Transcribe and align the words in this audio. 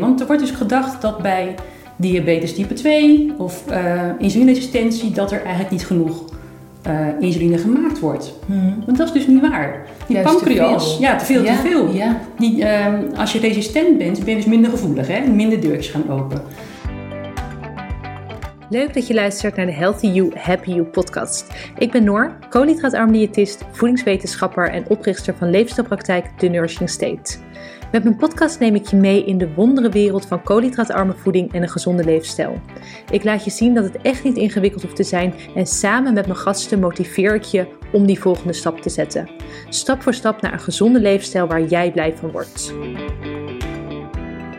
Want 0.00 0.20
er 0.20 0.26
wordt 0.26 0.42
dus 0.42 0.50
gedacht 0.50 1.02
dat 1.02 1.18
bij 1.18 1.54
diabetes 1.96 2.54
type 2.54 2.74
2 2.74 3.32
of 3.38 3.64
uh, 3.70 4.02
insulineresistentie 4.18 5.10
dat 5.10 5.32
er 5.32 5.40
eigenlijk 5.40 5.70
niet 5.70 5.86
genoeg 5.86 6.24
uh, 6.86 7.06
insuline 7.20 7.58
gemaakt 7.58 7.98
wordt. 7.98 8.34
Hmm. 8.46 8.82
Want 8.86 8.98
dat 8.98 9.06
is 9.06 9.12
dus 9.12 9.26
niet 9.26 9.40
waar. 9.40 9.86
Die 10.06 10.16
Juist 10.16 10.32
pancreas, 10.32 10.96
te 10.96 11.02
ja, 11.02 11.16
te 11.16 11.24
veel, 11.24 11.44
te 11.44 11.52
veel. 11.52 11.88
Ja. 11.92 12.20
Die, 12.38 12.58
uh, 12.58 12.86
als 13.16 13.32
je 13.32 13.38
resistent 13.38 13.98
bent, 13.98 14.18
ben 14.18 14.28
je 14.28 14.36
dus 14.36 14.44
minder 14.44 14.70
gevoelig, 14.70 15.06
hè? 15.06 15.26
minder 15.26 15.60
deurtjes 15.60 15.88
gaan 15.88 16.10
open. 16.10 16.42
Leuk 18.68 18.94
dat 18.94 19.06
je 19.06 19.14
luistert 19.14 19.56
naar 19.56 19.66
de 19.66 19.72
Healthy 19.72 20.06
You, 20.06 20.32
Happy 20.34 20.70
You 20.70 20.82
podcast. 20.82 21.46
Ik 21.78 21.90
ben 21.90 22.04
Noor, 22.04 22.32
koolhydraatarm 22.48 23.12
diëtist, 23.12 23.64
voedingswetenschapper 23.72 24.70
en 24.70 24.84
oprichter 24.88 25.34
van 25.38 25.50
leefstijlpraktijk 25.50 26.26
The 26.36 26.48
Nourishing 26.48 26.90
State. 26.90 27.38
Met 27.92 28.04
mijn 28.04 28.16
podcast 28.16 28.58
neem 28.58 28.74
ik 28.74 28.86
je 28.86 28.96
mee 28.96 29.24
in 29.24 29.38
de 29.38 29.54
wondere 29.54 29.88
wereld 29.88 30.26
van 30.26 30.42
koolhydraatarme 30.42 31.14
voeding 31.16 31.52
en 31.52 31.62
een 31.62 31.68
gezonde 31.68 32.04
leefstijl. 32.04 32.60
Ik 33.10 33.24
laat 33.24 33.44
je 33.44 33.50
zien 33.50 33.74
dat 33.74 33.84
het 33.84 33.96
echt 34.02 34.24
niet 34.24 34.36
ingewikkeld 34.36 34.82
hoeft 34.82 34.96
te 34.96 35.02
zijn 35.02 35.34
en 35.54 35.66
samen 35.66 36.14
met 36.14 36.26
mijn 36.26 36.38
gasten 36.38 36.80
motiveer 36.80 37.34
ik 37.34 37.42
je 37.42 37.66
om 37.92 38.06
die 38.06 38.20
volgende 38.20 38.52
stap 38.52 38.80
te 38.80 38.90
zetten. 38.90 39.30
Stap 39.68 40.02
voor 40.02 40.14
stap 40.14 40.40
naar 40.40 40.52
een 40.52 40.60
gezonde 40.60 41.00
leefstijl 41.00 41.46
waar 41.46 41.64
jij 41.64 41.92
blij 41.92 42.16
van 42.16 42.30
wordt. 42.30 42.74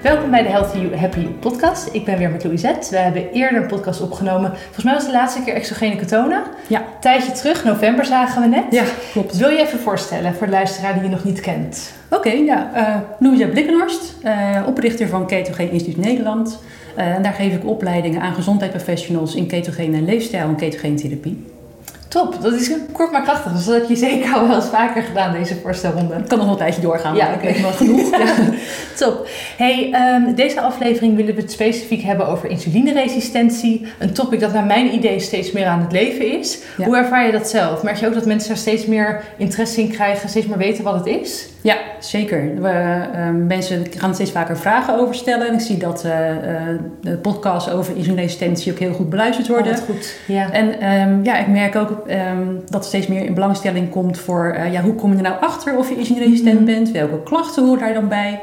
Welkom 0.02 0.32
bij 0.32 0.44
de 0.44 0.50
Healthy 0.50 0.78
You 0.78 0.96
Happy 0.96 1.26
podcast. 1.28 1.90
Ik 1.94 2.06
ben 2.06 2.18
weer 2.18 2.30
met 2.30 2.44
Louisette. 2.44 2.90
We 2.90 2.98
hebben 2.98 3.32
eerder 3.32 3.62
een 3.62 3.68
podcast 3.68 4.02
opgenomen. 4.02 4.52
Volgens 4.58 4.84
mij 4.84 4.94
was 4.94 5.06
de 5.06 5.12
laatste 5.12 5.44
keer 5.44 5.54
exogene 5.54 5.96
ketonen. 5.96 6.44
Ja. 6.68 6.86
Tijdje 7.00 7.32
terug, 7.32 7.64
november 7.64 8.06
zagen 8.06 8.42
we 8.42 8.48
net. 8.48 8.64
Ja, 8.70 8.84
klopt. 9.12 9.38
Wil 9.38 9.50
je 9.50 9.60
even 9.60 9.80
voorstellen 9.80 10.34
voor 10.34 10.48
de 10.48 10.54
luisteraar 10.54 10.94
die 10.94 11.04
je 11.04 11.10
nog 11.10 11.24
niet 11.24 11.40
kent? 11.40 11.94
Oké, 12.10 12.30
ja. 12.30 12.72
Uh, 12.76 12.96
Louisette 13.20 13.52
Blikkenhorst, 13.52 14.14
uh, 14.24 14.64
oprichter 14.68 15.08
van 15.08 15.28
Ketogeen 15.28 15.72
Instituut 15.72 15.98
Nederland. 16.06 16.60
Uh, 16.98 17.16
en 17.16 17.24
daar 17.24 17.34
geef 17.34 17.54
ik 17.54 17.66
opleidingen 17.66 18.22
aan 18.22 18.34
gezondheidsprofessionals 18.34 19.36
in 19.36 19.48
ketogene 19.48 20.02
leefstijl 20.02 20.48
en 20.48 20.56
ketogene 20.56 20.96
therapie. 20.96 21.51
Top, 22.12 22.42
dat 22.42 22.54
is 22.54 22.72
kort 22.92 23.12
maar 23.12 23.22
krachtig. 23.22 23.52
Dus 23.52 23.66
dat 23.66 23.76
heb 23.76 23.90
je 23.90 23.96
zeker 23.96 24.34
al 24.34 24.48
wel 24.48 24.56
eens 24.56 24.66
vaker 24.66 25.04
gedaan, 25.04 25.34
deze 25.34 25.56
voorstelronde. 25.56 26.16
Ik 26.16 26.28
kan 26.28 26.38
nog 26.38 26.48
wel 26.48 26.56
een 26.56 26.62
tijdje 26.62 26.82
doorgaan, 26.82 27.16
ja, 27.16 27.28
ik 27.28 27.42
weet 27.42 27.62
wel 27.62 27.72
genoeg. 27.72 28.10
ja. 28.18 28.36
Top. 28.98 29.28
Hey, 29.58 29.94
um, 30.16 30.36
deze 30.36 30.62
aflevering 30.62 31.16
willen 31.16 31.36
we 31.36 31.42
het 31.42 31.52
specifiek 31.52 32.02
hebben 32.02 32.28
over 32.28 32.50
insulineresistentie. 32.50 33.86
Een 34.00 34.14
topic 34.14 34.40
dat 34.40 34.54
naar 34.54 34.66
mijn 34.66 34.94
idee 34.94 35.20
steeds 35.20 35.52
meer 35.52 35.66
aan 35.66 35.82
het 35.82 35.92
leven 35.92 36.40
is. 36.40 36.60
Hoe 36.78 36.98
ervaar 36.98 37.26
je 37.26 37.32
dat 37.32 37.50
zelf? 37.50 37.84
Merk 37.84 37.98
je 37.98 38.08
ook 38.08 38.14
dat 38.14 38.26
mensen 38.26 38.50
daar 38.50 38.58
steeds 38.58 38.86
meer 38.86 39.24
interesse 39.38 39.82
in 39.82 39.90
krijgen, 39.90 40.30
steeds 40.30 40.46
meer 40.46 40.58
weten 40.58 40.84
wat 40.84 40.94
het 40.94 41.06
is? 41.06 41.50
Ja, 41.62 41.78
zeker. 42.00 42.62
We, 42.62 42.70
uh, 43.16 43.30
mensen 43.48 43.86
gaan 43.98 44.14
steeds 44.14 44.32
vaker 44.32 44.58
vragen 44.58 45.00
over 45.00 45.16
stellen. 45.16 45.48
En 45.48 45.54
ik 45.54 45.60
zie 45.60 45.78
dat 45.78 46.06
uh, 46.06 46.12
de 47.02 47.18
podcasts 47.18 47.72
over 47.72 47.96
insulineresistentie 47.96 48.72
ook 48.72 48.80
heel 48.80 48.94
goed 48.94 49.10
beluisterd 49.10 49.48
worden. 49.48 49.74
Oh, 49.74 49.80
goed. 49.80 50.16
Ja. 50.28 50.52
En 50.52 50.92
um, 50.92 51.24
ja, 51.24 51.38
ik 51.38 51.48
merk 51.48 51.76
ook 51.76 51.90
um, 51.90 52.62
dat 52.70 52.82
er 52.82 52.88
steeds 52.88 53.08
meer 53.08 53.26
in 53.26 53.34
belangstelling 53.34 53.90
komt 53.90 54.18
voor 54.20 54.56
uh, 54.58 54.74
ja, 54.74 54.82
hoe 54.82 54.96
kom 54.96 55.12
je 55.12 55.18
er 55.18 55.24
nou 55.24 55.42
achter 55.42 55.78
of 55.78 55.90
je 55.90 55.98
insulineresistent 55.98 56.60
mm 56.60 56.66
bent, 56.66 56.92
welke 56.92 57.24
klachten 57.24 57.66
horen 57.66 57.80
daar 57.80 57.94
dan 57.94 58.08
bij. 58.08 58.40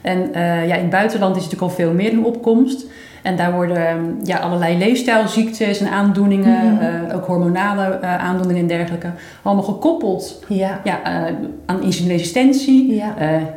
En 0.00 0.30
ja, 0.66 0.74
in 0.74 0.80
het 0.80 0.90
buitenland 0.90 1.36
is 1.36 1.42
het 1.42 1.52
natuurlijk 1.52 1.78
al 1.78 1.84
veel 1.84 1.92
meer 1.92 2.10
in 2.10 2.24
opkomst. 2.24 2.86
En 3.22 3.36
daar 3.36 3.52
worden 3.52 3.88
ehm, 3.88 4.04
ja, 4.24 4.38
allerlei 4.38 4.78
leefstijlziektes 4.78 5.80
en 5.80 5.90
aandoeningen, 5.90 6.64
mm 6.64 6.78
uh, 6.80 7.16
ook 7.16 7.26
hormonale 7.26 7.98
uh, 8.02 8.16
aandoeningen 8.16 8.62
en 8.62 8.68
dergelijke, 8.68 9.10
allemaal 9.42 9.64
gekoppeld 9.64 10.44
ja. 10.48 10.80
Ja, 10.84 11.28
uh, 11.28 11.34
aan 11.66 11.82
insulineresistentie. 11.82 12.94
Ja. 12.94 13.14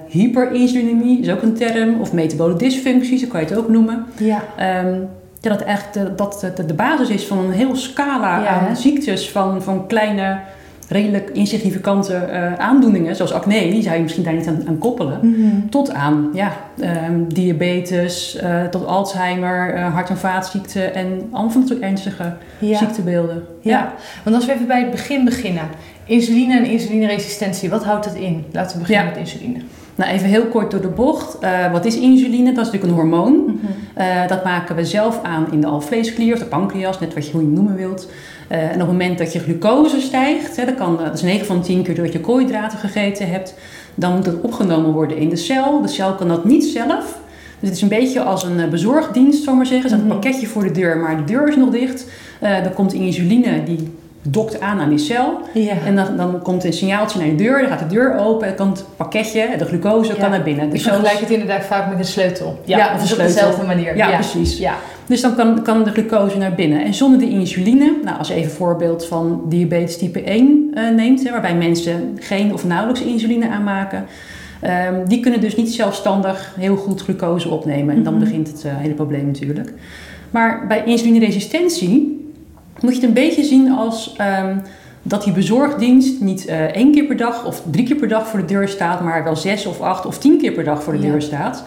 hyperinsulinemie 0.08 1.22
is 1.22 1.30
ook 1.30 1.42
een 1.42 1.54
term, 1.54 2.02
of 2.02 2.14
metabole 2.14 2.56
dysfunctie, 2.56 3.18
zo 3.18 3.28
kan 3.28 3.40
je 3.40 3.46
het 3.46 3.58
ook 3.58 3.70
noemen. 3.70 4.06
Ja. 4.18 4.44
Um, 4.86 5.08
ja, 5.44 5.50
dat 5.50 5.62
echt 5.62 5.94
de, 5.94 6.16
dat 6.16 6.52
de, 6.56 6.66
de 6.66 6.74
basis 6.74 7.10
is 7.10 7.28
van 7.28 7.38
een 7.38 7.52
heel 7.52 7.76
scala 7.76 8.48
aan 8.48 8.76
ziektes, 8.76 9.30
van, 9.30 9.62
van 9.62 9.88
kleine, 9.88 10.40
redelijk 10.90 11.30
insignificante 11.30 12.28
uh, 12.30 12.54
aandoeningen, 12.54 13.16
zoals 13.16 13.34
acne, 13.34 13.70
die 13.70 13.82
zou 13.82 13.96
je 13.96 14.02
misschien 14.02 14.24
daar 14.24 14.34
niet 14.34 14.48
aan, 14.48 14.64
aan 14.68 14.78
koppelen, 14.78 15.20
mhm. 15.22 15.70
tot 15.70 15.94
aan 15.94 16.30
ja, 16.34 16.52
um, 17.08 17.34
diabetes, 17.34 18.40
uh, 18.44 18.64
tot 18.64 18.86
Alzheimer, 18.86 19.76
uh, 19.76 19.94
hart- 19.94 20.10
en 20.10 20.18
vaatziekten 20.18 20.96
en 20.96 21.28
allemaal 21.32 21.52
van 21.52 21.62
dat 21.62 21.70
soort 21.70 21.82
ernstige 21.82 22.34
ziektebeelden. 22.60 23.44
Ja. 23.62 23.72
ja. 23.72 23.94
want 24.24 24.36
als 24.36 24.46
we 24.46 24.54
even 24.54 24.68
bij 24.68 24.82
het 24.82 24.92
begin 24.92 25.26
beginnen. 25.26 25.64
Insuline 26.06 26.58
en 26.58 26.66
insulineresistentie, 26.66 27.70
wat 27.70 27.84
houdt 27.84 28.06
dat 28.06 28.16
in? 28.16 28.46
Laten 28.52 28.78
we 28.78 28.80
beginnen 28.80 29.06
met 29.06 29.18
insuline. 29.18 29.60
Nou, 29.96 30.12
even 30.12 30.28
heel 30.28 30.46
kort 30.46 30.72
door 30.72 30.82
de 30.82 30.88
bocht. 30.88 31.44
Uh, 31.44 31.72
wat 31.72 31.86
is 31.86 32.00
insuline? 32.00 32.54
Dat 32.54 32.66
is 32.66 32.72
natuurlijk 32.72 32.84
een 32.84 33.00
hormoon. 33.00 33.34
Mm 33.34 33.60
-hmm. 33.62 34.06
uh, 34.06 34.28
dat 34.28 34.44
maken 34.44 34.76
we 34.76 34.86
zelf 34.86 35.20
aan 35.24 35.52
in 35.52 35.62
de 35.62 35.68
alvleesklier 35.68 36.34
of 36.34 36.40
de 36.40 36.46
pancreas, 36.46 37.00
net 37.00 37.14
wat 37.14 37.26
je, 37.26 37.32
hoe 37.32 37.42
je 37.42 37.48
het 37.48 37.56
noemen 37.56 37.76
wilt. 37.76 38.08
Uh, 38.54 38.60
en 38.60 38.74
op 38.74 38.80
het 38.80 38.88
moment 38.88 39.18
dat 39.18 39.34
je 39.34 39.40
glucose 39.40 40.02
stijgt, 40.02 40.56
hè, 40.56 40.66
dat, 40.66 40.76
kan, 40.76 40.98
dat 40.98 41.14
is 41.14 41.22
9 41.22 41.46
van 41.46 41.62
10 41.62 41.84
keer 41.84 41.96
doordat 41.96 42.14
je 42.14 42.20
koolhydraten 42.20 42.78
gegeten 42.78 43.30
hebt, 43.30 43.56
dan 43.96 44.16
moet 44.16 44.26
dat 44.26 44.42
opgenomen 44.42 44.92
worden 44.92 45.18
in 45.18 45.30
de 45.30 45.36
cel. 45.36 45.82
De 45.82 45.88
cel 45.88 46.16
kan 46.16 46.28
dat 46.28 46.46
niet 46.46 46.64
zelf. 46.64 47.20
Dus 47.60 47.70
het 47.70 47.78
is 47.78 47.82
een 47.82 47.88
beetje 47.88 48.22
als 48.22 48.44
een 48.44 48.70
bezorgdienst, 48.70 49.44
zal 49.44 49.56
maar 49.56 49.66
zeggen. 49.66 49.84
Er 49.84 49.90
staat 49.90 50.02
een 50.02 50.14
mhm. 50.14 50.20
pakketje 50.20 50.48
voor 50.48 50.64
de 50.64 50.72
deur, 50.72 50.98
maar 50.98 51.18
de 51.18 51.24
deur 51.24 51.48
is 51.48 51.56
nog 51.56 51.70
dicht. 51.70 52.06
dan 52.40 52.74
komt 52.74 52.94
insuline, 52.94 53.64
die 53.64 53.92
dokt 54.22 54.60
aan 54.62 54.80
aan 54.80 54.90
die 54.90 54.98
cel. 54.98 55.40
Ja. 55.54 55.76
En 55.86 55.96
dan, 55.96 56.18
dan 56.18 56.42
komt 56.42 56.64
een 56.64 56.74
signaaltje 56.74 57.20
naar 57.20 57.28
je 57.28 57.36
deur, 57.36 57.60
dan 57.60 57.70
gaat 57.70 57.90
de 57.90 57.96
deur 57.96 58.18
open 58.20 58.48
en 58.48 58.56
kan 58.56 58.70
het 58.70 58.86
pakketje, 58.96 59.50
de 59.58 59.66
glucose, 59.66 60.14
kan 60.14 60.30
naar 60.30 60.44
binnen. 60.44 60.70
Dus 60.70 60.80
ik 60.80 60.86
vergelijk 60.86 61.20
het 61.20 61.30
inderdaad 61.30 61.66
vaak 61.66 61.90
met 61.90 62.00
een 62.00 62.06
sleutel. 62.06 62.60
Ja, 62.66 62.78
ja 62.78 62.96
of 62.96 63.12
op 63.12 63.18
dezelfde 63.18 63.66
manier. 63.66 63.96
Ja, 63.96 64.10
precies. 64.14 64.58
Ja. 64.58 64.76
Dus 65.08 65.22
dan 65.22 65.36
kan, 65.36 65.64
kan 65.64 65.84
de 65.84 65.92
glucose 65.92 66.38
naar 66.38 66.56
binnen. 66.56 66.84
En 66.86 66.94
zonder 66.94 67.20
de 67.20 67.30
insuline, 67.30 67.94
nou 68.04 68.18
als 68.18 68.28
je 68.28 68.34
even 68.34 68.50
een 68.50 68.56
voorbeeld 68.56 69.06
van 69.06 69.42
diabetes 69.50 69.98
type 69.98 70.22
1 70.22 70.72
uh, 70.74 70.88
eh, 70.88 70.96
neemt, 70.96 71.24
hè, 71.24 71.32
waarbij 71.32 71.56
mensen 71.56 72.18
geen 72.20 72.54
of 72.54 72.66
nauwelijks 72.66 73.02
insuline 73.02 73.50
aanmaken, 73.50 74.06
um, 74.64 75.08
die 75.08 75.20
kunnen 75.20 75.42
dus 75.42 75.56
niet 75.56 75.74
zelfstandig 75.74 76.56
heel 76.60 76.76
goed 76.76 77.02
glucose 77.02 77.50
opnemen. 77.50 77.96
En 77.96 78.04
dan 78.04 78.14
mhm. 78.14 78.24
begint 78.24 78.48
het 78.48 78.64
uh, 78.66 78.72
hele 78.76 78.94
probleem 78.94 79.26
natuurlijk. 79.26 79.74
Maar 80.32 80.68
bij 80.68 80.84
insulineresistentie 80.86 82.22
moet 82.80 82.96
je 82.96 83.00
het 83.00 83.08
een 83.08 83.14
beetje 83.14 83.44
zien 83.44 83.72
als 83.72 84.16
um, 84.42 84.62
dat 85.02 85.24
die 85.24 85.34
bezorgdienst 85.34 86.22
niet 86.22 86.48
uh, 86.48 86.62
één 86.62 86.92
keer 86.92 87.04
per 87.04 87.18
dag 87.18 87.46
of 87.46 87.64
drie 87.72 87.86
keer 87.86 87.96
per 87.96 88.08
dag 88.08 88.28
voor 88.28 88.40
de 88.40 88.46
deur 88.46 88.68
staat, 88.68 89.02
maar 89.02 89.24
wel 89.24 89.36
zes 89.36 89.66
of 89.66 89.82
acht 89.82 90.06
of 90.06 90.18
tien 90.18 90.38
keer 90.38 90.52
per 90.52 90.64
dag 90.64 90.84
voor 90.84 90.94
de 90.94 91.00
deur 91.00 91.22
staat. 91.22 91.64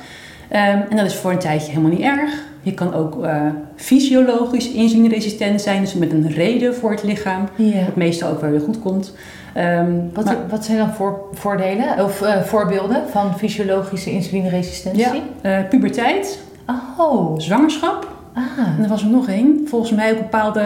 Um, 0.50 0.84
en 0.88 0.96
dat 0.96 1.06
is 1.06 1.14
voor 1.14 1.30
een 1.30 1.38
tijdje 1.38 1.70
helemaal 1.70 1.90
niet 1.90 2.00
erg. 2.00 2.44
Je 2.62 2.74
kan 2.74 2.94
ook 2.94 3.24
uh, 3.24 3.42
fysiologisch 3.76 4.72
insulineresistent 4.72 5.60
zijn, 5.60 5.80
dus 5.80 5.94
met 5.94 6.12
een 6.12 6.30
reden 6.30 6.74
voor 6.74 6.90
het 6.90 7.02
lichaam, 7.02 7.48
ja. 7.54 7.84
wat 7.84 7.96
meestal 7.96 8.30
ook 8.30 8.40
wel 8.40 8.50
weer 8.50 8.60
goed 8.60 8.80
komt. 8.80 9.12
Um, 9.56 10.10
wat, 10.14 10.24
maar, 10.24 10.36
wat, 10.48 10.64
zijn 10.64 10.78
dan 10.78 10.92
voor, 10.92 11.28
voordelen 11.32 12.04
of 12.04 12.22
uh, 12.22 12.42
voorbeelden 12.42 13.02
van 13.10 13.38
fysiologische 13.38 14.10
insulineresistentie? 14.10 15.22
Ja, 15.42 15.62
puberteit, 15.62 16.38
oh. 16.98 17.38
zwangerschap, 17.38 18.14
Ah. 18.36 18.68
En 18.78 18.82
er 18.82 18.88
was 18.88 19.02
er 19.02 19.08
nog 19.08 19.28
één. 19.28 19.64
Volgens 19.68 19.90
mij 19.90 20.12
ook 20.12 20.18
bepaalde 20.18 20.62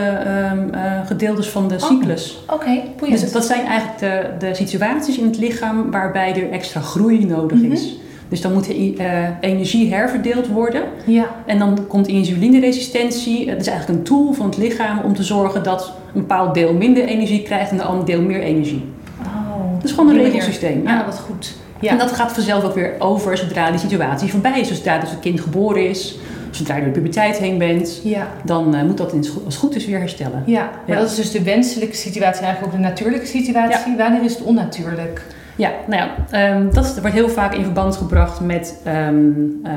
um, 0.53 0.71
gedeeltes 1.07 1.49
van 1.49 1.69
de 1.69 1.75
oh, 1.75 1.83
cyclus. 1.83 2.45
Oké, 2.49 2.83
okay, 2.97 3.11
Dus 3.11 3.33
dat 3.33 3.45
zijn 3.45 3.67
eigenlijk 3.67 3.99
de, 3.99 4.47
de 4.47 4.55
situaties 4.55 5.19
in 5.19 5.27
het 5.27 5.39
lichaam 5.39 5.91
waarbij 5.91 6.35
er 6.35 6.51
extra 6.51 6.81
groei 6.81 7.27
nodig 7.27 7.59
mhm. 7.59 7.73
is. 7.73 7.99
Dus 8.31 8.41
dan 8.41 8.53
moet 8.53 8.67
de 8.67 8.95
uh, 8.95 9.29
energie 9.41 9.93
herverdeeld 9.93 10.49
worden. 10.49 10.83
Ja. 11.05 11.27
En 11.47 11.59
dan 11.59 11.87
komt 11.87 12.07
insulineresistentie. 12.07 13.51
Het 13.51 13.61
is 13.61 13.67
eigenlijk 13.67 13.99
een 13.99 14.05
tool 14.05 14.33
van 14.33 14.47
het 14.47 14.57
lichaam 14.57 14.99
om 15.05 15.15
te 15.15 15.23
zorgen 15.23 15.63
dat 15.63 15.93
een 16.15 16.21
bepaald 16.21 16.55
deel 16.55 16.73
minder 16.73 17.05
energie 17.05 17.43
krijgt 17.43 17.71
en 17.71 17.79
een 17.79 17.85
ander 17.85 18.07
deel 18.07 18.23
meer 18.23 18.41
energie. 18.41 18.85
Oh, 19.21 19.75
dat 19.75 19.85
is 19.85 19.93
gewoon 19.93 20.09
een 20.09 20.23
regelsysteem. 20.23 20.83
Ja, 20.85 21.05
wat 21.05 21.19
goed. 21.19 21.55
Ja. 21.81 21.91
En 21.91 21.99
dat 21.99 22.13
gaat 22.13 22.33
vanzelf 22.33 22.65
ook 22.65 22.75
weer 22.75 22.95
over 22.99 23.37
zodra 23.37 23.71
die 23.71 23.81
situatie 23.81 24.31
voorbij 24.31 24.61
is. 24.61 24.69
Dus 24.69 24.77
zodra 24.77 24.99
dus 24.99 25.11
het 25.11 25.21
kind 25.21 25.41
geboren 25.41 25.89
is, 25.89 26.19
zodra 26.51 26.75
je 26.75 26.81
door 26.81 26.93
de 26.93 26.99
puberteit 26.99 27.39
heen 27.39 27.59
bent, 27.59 28.01
ja. 28.05 28.29
dan 28.45 28.75
uh, 28.75 28.83
moet 28.83 28.97
dat 28.97 29.13
als 29.13 29.29
het 29.45 29.55
goed 29.55 29.77
is 29.77 29.87
weer 29.87 29.99
herstellen. 29.99 30.43
Ja, 30.47 30.71
maar 30.87 30.97
dat 30.97 31.11
is 31.11 31.17
dus 31.17 31.31
de 31.31 31.43
wenselijke 31.43 31.97
situatie, 31.97 32.45
eigenlijk 32.45 32.75
ook 32.75 32.81
de 32.81 32.89
natuurlijke 32.89 33.27
situatie. 33.27 33.97
Wanneer 33.97 34.25
is 34.25 34.35
het 34.35 34.43
onnatuurlijk? 34.43 35.23
Ja, 35.61 35.73
nou 35.87 36.11
ja, 36.31 36.55
um, 36.55 36.75
dat 36.75 37.01
wordt 37.01 37.17
heel 37.17 37.29
vaak 37.29 37.55
in 37.55 37.65
verband 37.65 37.97
gebracht 37.97 38.41
met, 38.41 38.83
um, 38.87 39.61
uh, 39.65 39.73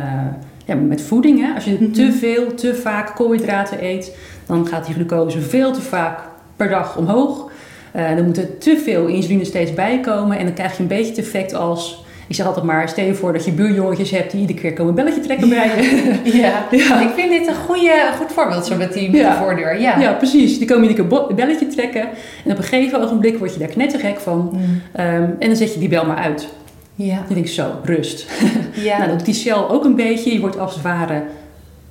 ja, 0.65 0.75
met 0.75 1.01
voeding. 1.01 1.39
Hè? 1.39 1.53
Als 1.53 1.63
je 1.63 1.71
mm 1.71 1.77
-hmm. 1.77 1.93
te 1.93 2.11
veel, 2.11 2.53
te 2.53 2.75
vaak 2.75 3.15
koolhydraten 3.15 3.83
eet, 3.83 4.17
dan 4.45 4.67
gaat 4.67 4.85
die 4.85 4.93
glucose 4.93 5.41
veel 5.41 5.71
te 5.71 5.81
vaak 5.81 6.19
per 6.55 6.69
dag 6.69 6.97
omhoog. 6.97 7.51
Uh, 7.95 8.15
dan 8.15 8.25
moet 8.25 8.37
er 8.37 8.57
te 8.57 8.81
veel 8.83 9.07
insuline 9.07 9.45
steeds 9.45 9.73
bijkomen 9.73 10.37
en 10.37 10.45
dan 10.45 10.53
krijg 10.53 10.75
je 10.75 10.81
een 10.81 10.87
beetje 10.87 11.09
het 11.09 11.17
effect 11.17 11.53
als 11.53 12.02
ik 12.27 12.35
zeg 12.35 12.45
altijd 12.45 12.65
maar, 12.65 12.89
stel 12.89 13.05
je 13.05 13.13
voor 13.13 13.33
dat 13.33 13.45
je 13.45 13.51
buurjongetjes 13.51 14.11
hebt 14.11 14.31
die 14.31 14.39
iedere 14.41 14.59
keer 14.59 14.73
komen 14.73 14.87
een 14.89 15.03
belletje 15.03 15.21
trekken 15.21 15.49
bij 15.49 15.67
je. 15.67 16.19
Ja. 16.41 16.65
ja. 16.71 17.01
ik 17.01 17.09
vind 17.15 17.29
dit 17.29 17.47
een 17.47 17.55
goede, 17.55 17.91
goed 18.17 18.31
voorbeeld 18.31 18.65
zo 18.65 18.75
met 18.75 18.93
die 18.93 19.09
met 19.11 19.21
de 19.21 19.33
voordeur. 19.33 19.81
Ja. 19.81 19.99
ja, 19.99 20.11
precies. 20.13 20.57
Die 20.57 20.67
komen 20.67 20.89
iedere 20.89 21.07
keer 21.07 21.19
een 21.29 21.35
belletje 21.35 21.67
trekken 21.67 22.01
en 22.45 22.51
op 22.51 22.57
een 22.57 22.63
gegeven 22.63 23.01
ogenblik 23.01 23.37
word 23.37 23.53
je 23.53 23.59
daar 23.59 23.67
knettergek 23.67 24.19
van. 24.19 24.49
Mm. 24.53 24.59
Um, 24.59 25.35
en 25.39 25.47
dan 25.47 25.55
zet 25.55 25.73
je 25.73 25.79
die 25.79 25.89
bel 25.89 26.05
maar 26.05 26.17
uit. 26.17 26.47
Ja. 26.95 27.15
Dan 27.15 27.33
denk 27.33 27.45
ik 27.45 27.51
zo, 27.51 27.71
rust. 27.83 28.27
Ja. 28.73 28.97
Nou, 28.97 29.09
dat 29.09 29.17
doet 29.17 29.25
die 29.25 29.35
cel 29.35 29.69
ook 29.69 29.83
een 29.85 29.95
beetje. 29.95 30.33
Je 30.33 30.39
wordt 30.39 30.59
als 30.59 30.73
het 30.73 30.83
ware 30.83 31.23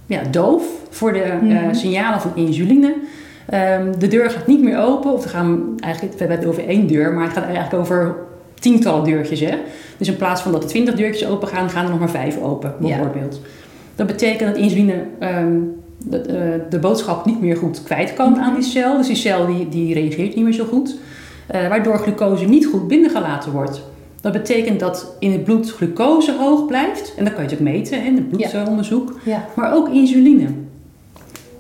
ja, 0.06 0.20
doof 0.31 0.62
voor 0.90 1.12
de 1.12 1.23
eh, 1.23 1.40
Mhm. 1.43 1.75
signalen 1.75 2.20
van 2.20 2.32
insuline. 2.34 2.94
Ehm, 3.49 3.93
de 3.99 4.08
deur 4.08 4.31
gaat 4.31 4.46
niet 4.46 4.62
meer 4.62 4.79
open. 4.79 5.12
Of 5.12 5.23
we 5.23 5.29
gaan 5.29 5.75
eigenlijk, 5.81 6.12
we 6.12 6.19
hebben 6.19 6.38
het 6.38 6.46
over 6.46 6.69
één 6.69 6.87
deur, 6.87 7.12
maar 7.12 7.25
het 7.25 7.32
gaat 7.32 7.44
eigenlijk 7.44 7.75
over 7.75 8.17
tientallen 8.62 9.05
deurtjes. 9.05 9.41
Hè? 9.41 9.56
Dus 9.97 10.09
in 10.09 10.17
plaats 10.17 10.43
van 10.43 10.53
dat 10.53 10.62
er 10.62 10.69
twintig 10.69 10.94
deurtjes 10.94 11.29
open 11.29 11.49
gaan, 11.49 11.70
gaan 11.70 11.85
er 11.85 11.91
nog 11.91 11.99
maar 11.99 12.11
vijf 12.11 12.41
open, 12.43 12.75
Ja. 12.81 12.87
bijvoorbeeld. 12.87 13.41
Dat 13.94 14.06
betekent 14.06 14.55
dat 14.55 14.62
insuline 14.62 14.94
ehm, 15.19 15.53
de, 15.99 16.20
de, 16.20 16.61
de 16.70 16.79
boodschap 16.79 17.26
niet 17.26 17.41
meer 17.41 17.56
goed 17.56 17.82
kwijt 17.82 18.14
kan 18.14 18.38
aan 18.41 18.55
die 18.55 18.62
cel. 18.62 18.97
Dus 18.97 19.06
die 19.06 19.17
cel 19.17 19.47
die, 19.47 19.69
die 19.69 19.94
reageert 19.94 20.35
niet 20.35 20.44
meer 20.44 20.53
zo 20.53 20.64
goed. 20.64 20.97
Eh, 21.47 21.69
waardoor 21.69 21.99
glucose 21.99 22.44
niet 22.44 22.67
goed 22.67 22.88
binnengelaten 22.88 23.53
wordt. 23.53 23.82
Dat 24.20 24.32
betekent 24.32 24.81
dat 24.81 25.17
in 25.19 25.32
het 25.32 25.44
bloed 25.44 25.70
glucose 25.73 26.32
hoog 26.38 26.67
blijft. 26.67 27.15
En 27.17 27.25
dat 27.25 27.35
kan 27.35 27.43
je 27.44 27.49
natuurlijk 27.50 27.76
meten 27.76 28.00
hè, 28.00 28.06
in 28.08 28.15
het 28.17 28.29
bloedonderzoek. 28.29 29.19
Ja. 29.25 29.47
Maar 29.56 29.75
ook 29.75 29.88
insuline. 29.88 30.47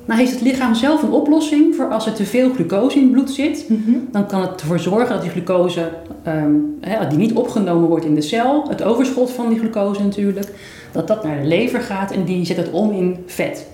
Nou 0.04 0.20
heeft 0.20 0.32
het 0.32 0.40
lichaam 0.40 0.74
zelf 0.74 1.02
een 1.02 1.10
oplossing 1.10 1.74
voor 1.74 1.88
als 1.88 2.06
er 2.06 2.12
te 2.12 2.24
veel 2.24 2.52
glucose 2.52 2.96
in 2.96 3.02
het 3.02 3.12
bloed 3.12 3.30
zit. 3.30 3.64
Mhm. 3.68 3.92
Dan 4.10 4.26
kan 4.26 4.40
het 4.40 4.60
ervoor 4.60 4.78
zorgen 4.78 5.08
dat 5.08 5.22
die 5.22 5.30
glucose, 5.30 5.88
ehm, 6.22 6.54
hè, 6.80 7.06
die 7.08 7.18
niet 7.18 7.32
opgenomen 7.32 7.88
wordt 7.88 8.04
in 8.04 8.14
de 8.14 8.20
cel, 8.20 8.68
het 8.68 8.82
overschot 8.82 9.30
van 9.30 9.48
die 9.48 9.58
glucose 9.58 10.02
natuurlijk, 10.02 10.52
dat 10.92 11.08
dat 11.08 11.24
naar 11.24 11.40
de 11.40 11.46
lever 11.46 11.80
gaat 11.80 12.12
en 12.12 12.24
die 12.24 12.44
zet 12.44 12.56
het 12.56 12.70
om 12.70 12.92
in 12.92 13.16
vet. 13.26 13.66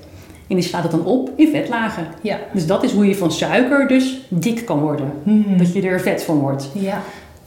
En 0.49 0.57
die 0.57 0.65
slaat 0.65 0.83
het 0.83 0.91
dan 0.91 1.05
op 1.05 1.31
in 1.37 1.49
vetlagen. 1.49 2.07
Ja. 2.23 2.39
Dus 2.53 2.67
dat 2.67 2.83
is 2.83 2.93
hoe 2.93 3.07
je 3.07 3.15
van 3.15 3.33
suiker 3.33 3.89
dus 3.89 4.27
dik 4.29 4.65
kan 4.65 4.79
worden. 4.79 5.13
Mhm. 5.23 5.59
Dat 5.59 5.73
je 5.73 5.83
er 5.83 6.01
vet 6.01 6.23
van 6.23 6.39
wordt. 6.39 6.71
Ja. 6.73 7.03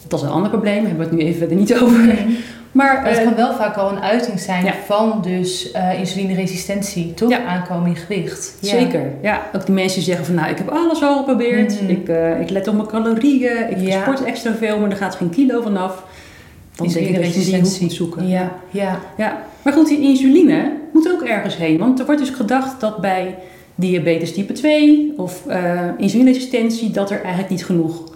Dat 0.07 0.19
is 0.19 0.25
een 0.25 0.31
ander 0.31 0.50
probleem, 0.50 0.77
daar 0.77 0.88
hebben 0.88 1.10
we 1.10 1.16
het 1.16 1.22
nu 1.22 1.27
even 1.27 1.39
verder 1.39 1.57
niet 1.57 1.74
over. 1.81 2.06
Maar 2.06 2.25
Maar 2.72 3.06
het 3.08 3.18
eh, 3.18 3.24
kan 3.24 3.36
wel 3.36 3.54
vaak 3.54 3.76
al 3.78 3.92
een 3.92 4.02
uiting 4.02 4.40
zijn 4.40 4.66
Ja. 4.66 4.74
van 4.86 5.20
dus 5.22 5.72
eh 5.72 6.00
insulineresistentie, 6.00 7.14
toch? 7.14 7.30
Ja. 7.30 7.44
Aankomen 7.46 7.90
in 7.90 7.96
gewicht. 7.96 8.58
Ja. 8.60 8.70
Zeker, 8.70 9.12
ja. 9.22 9.42
Ook 9.56 9.66
die 9.66 9.76
mensen 9.76 9.96
die 9.98 10.08
zeggen 10.08 10.26
van 10.26 10.36
nou, 10.36 10.50
ik 10.50 10.58
heb 10.58 10.70
alles 10.70 11.04
al 11.04 11.18
geprobeerd. 11.18 11.82
Mhm. 11.82 11.92
Ik, 11.92 12.08
eh, 12.10 12.40
ik 12.42 12.50
let 12.50 12.68
op 12.68 12.76
mijn 12.76 12.88
calorieën. 12.88 13.70
Ik 13.70 13.78
Ja. 13.80 14.02
sport 14.02 14.24
extra 14.24 14.54
veel, 14.54 14.80
maar 14.80 14.90
er 14.90 14.98
gaat 14.98 15.16
geen 15.16 15.30
kilo 15.30 15.62
vanaf. 15.62 16.04
Dan 16.76 16.88
denk 16.88 17.08
ik 17.08 17.16
dat 17.24 17.34
je 17.34 17.44
die 17.44 17.62
hoek 17.62 17.80
moet 17.80 17.94
zoeken. 17.94 18.28
Ja, 18.28 18.52
ja. 18.70 19.00
Ja. 19.18 19.42
Maar 19.62 19.74
goed, 19.74 19.88
die 19.88 20.02
insuline 20.02 20.72
moet 20.94 21.12
ook 21.12 21.22
ergens 21.22 21.58
heen. 21.58 21.78
Want 21.78 22.00
er 22.00 22.06
wordt 22.06 22.22
dus 22.22 22.30
gedacht 22.30 22.80
dat 22.80 22.98
bij 23.02 23.36
diabetes 23.76 24.34
type 24.34 24.54
2 24.54 25.14
of 25.18 25.46
eh 25.48 25.82
insulineresistentie... 25.98 26.92
dat 26.92 27.10
er 27.12 27.20
eigenlijk 27.20 27.50
niet 27.50 27.66
genoeg 27.66 28.11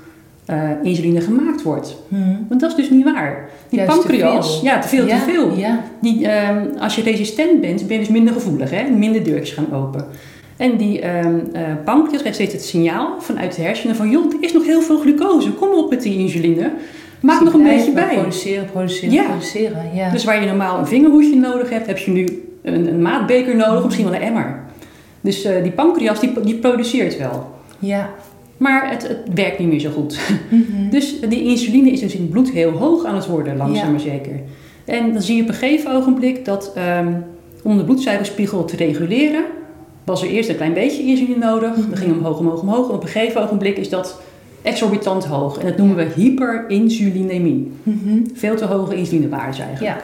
eh, 0.45 0.69
insuline 0.83 1.21
gemaakt 1.21 1.61
wordt. 1.63 1.95
Mhm. 2.07 2.35
Want 2.47 2.61
dat 2.61 2.69
is 2.69 2.75
dus 2.75 2.89
niet 2.89 3.03
waar. 3.03 3.49
Die 3.69 3.79
Juist 3.79 3.97
pancreas, 3.97 4.59
ja, 4.63 4.79
te 4.79 4.87
veel, 4.87 5.05
ja, 5.07 5.17
te 5.19 5.31
veel. 5.31 5.57
Ja. 5.57 5.83
Die, 6.01 6.27
ehm, 6.27 6.65
als 6.79 6.95
je 6.95 7.01
resistent 7.01 7.61
bent, 7.61 7.87
ben 7.87 7.93
je 7.97 8.03
dus 8.03 8.11
minder 8.13 8.33
gevoelig. 8.33 8.69
Hè? 8.69 8.89
Minder 8.89 9.23
deurtjes 9.23 9.51
gaan 9.55 9.73
open. 9.73 10.05
En 10.57 10.77
die 10.77 10.99
ehm 11.01 11.39
eh, 11.53 11.61
pancreas 11.85 12.19
krijgt 12.19 12.35
steeds 12.35 12.53
het 12.53 12.63
signaal 12.63 13.15
vanuit 13.19 13.55
de 13.55 13.61
hersenen 13.61 13.95
van... 13.95 14.09
joh, 14.09 14.25
er 14.25 14.37
is 14.39 14.53
nog 14.53 14.65
heel 14.65 14.81
veel 14.81 14.97
glucose. 14.99 15.51
Kom 15.51 15.69
op 15.73 15.89
met 15.89 16.01
die 16.01 16.17
insuline. 16.17 16.71
Maak 17.19 17.41
nog 17.41 17.53
een 17.53 17.63
beetje 17.63 17.91
bij. 17.91 18.13
Produceren, 18.15 18.65
produceren, 18.65 19.13
Ja. 19.13 19.23
produceren. 19.23 19.83
Ja. 19.93 20.09
Dus 20.11 20.23
waar 20.23 20.41
je 20.41 20.47
normaal 20.47 20.79
een 20.79 20.87
vingerhoedje 20.87 21.35
nodig 21.35 21.69
hebt... 21.69 21.87
heb 21.87 21.97
je 21.97 22.11
nu 22.11 22.43
een, 22.63 22.87
een 22.87 23.01
maatbeker 23.01 23.55
nodig 23.55 23.77
of 23.77 23.83
misschien 23.83 24.05
wel 24.05 24.15
een 24.15 24.21
emmer. 24.21 24.59
Dus 25.21 25.43
eh, 25.43 25.63
die 25.63 25.71
pancreas 25.71 26.19
die, 26.19 26.41
die 26.43 26.55
produceert 26.55 27.17
wel. 27.17 27.51
ja. 27.79 28.09
Maar 28.57 28.89
het, 28.89 29.07
het 29.07 29.19
werkt 29.33 29.59
niet 29.59 29.67
meer 29.67 29.79
zo 29.79 29.89
goed. 29.91 30.19
Mhm. 30.49 30.89
Dus 30.89 31.19
die 31.29 31.43
insuline 31.43 31.91
is 31.91 31.99
dus 31.99 32.13
in 32.13 32.21
het 32.21 32.29
bloed 32.29 32.51
heel 32.51 32.71
hoog 32.71 33.05
aan 33.05 33.15
het 33.15 33.27
worden, 33.27 33.57
langzaam 33.57 33.85
Ja. 33.85 33.91
maar 33.91 33.99
zeker. 33.99 34.39
En 34.85 35.13
dan 35.13 35.21
zie 35.21 35.35
je 35.35 35.41
op 35.41 35.47
een 35.47 35.53
gegeven 35.53 35.91
ogenblik 35.91 36.45
dat 36.45 36.71
ehm, 36.75 37.13
om 37.63 37.77
de 37.77 37.83
bloedsuikerspiegel 37.83 38.65
te 38.65 38.75
reguleren, 38.75 39.43
was 40.03 40.21
er 40.23 40.29
eerst 40.29 40.49
een 40.49 40.55
klein 40.55 40.73
beetje 40.73 41.03
insuline 41.03 41.45
nodig. 41.45 41.75
Dan 41.75 41.97
ging 41.97 42.09
hem 42.09 42.17
omhoog, 42.17 42.39
omhoog, 42.39 42.61
omhoog. 42.61 42.89
En 42.89 42.95
op 42.95 43.01
een 43.01 43.07
gegeven 43.09 43.43
ogenblik 43.43 43.77
is 43.77 43.89
dat 43.89 44.21
exorbitant 44.61 45.25
hoog. 45.25 45.57
En 45.57 45.65
dat 45.65 45.77
noemen 45.77 45.95
we 45.95 46.07
hyperinsulinemie. 46.15 47.71
Mhm. 47.83 48.19
Veel 48.33 48.55
te 48.55 48.65
hoge 48.65 48.95
insulinewaardes 48.95 49.59
eigenlijk. 49.59 49.95
Ja. 49.97 50.03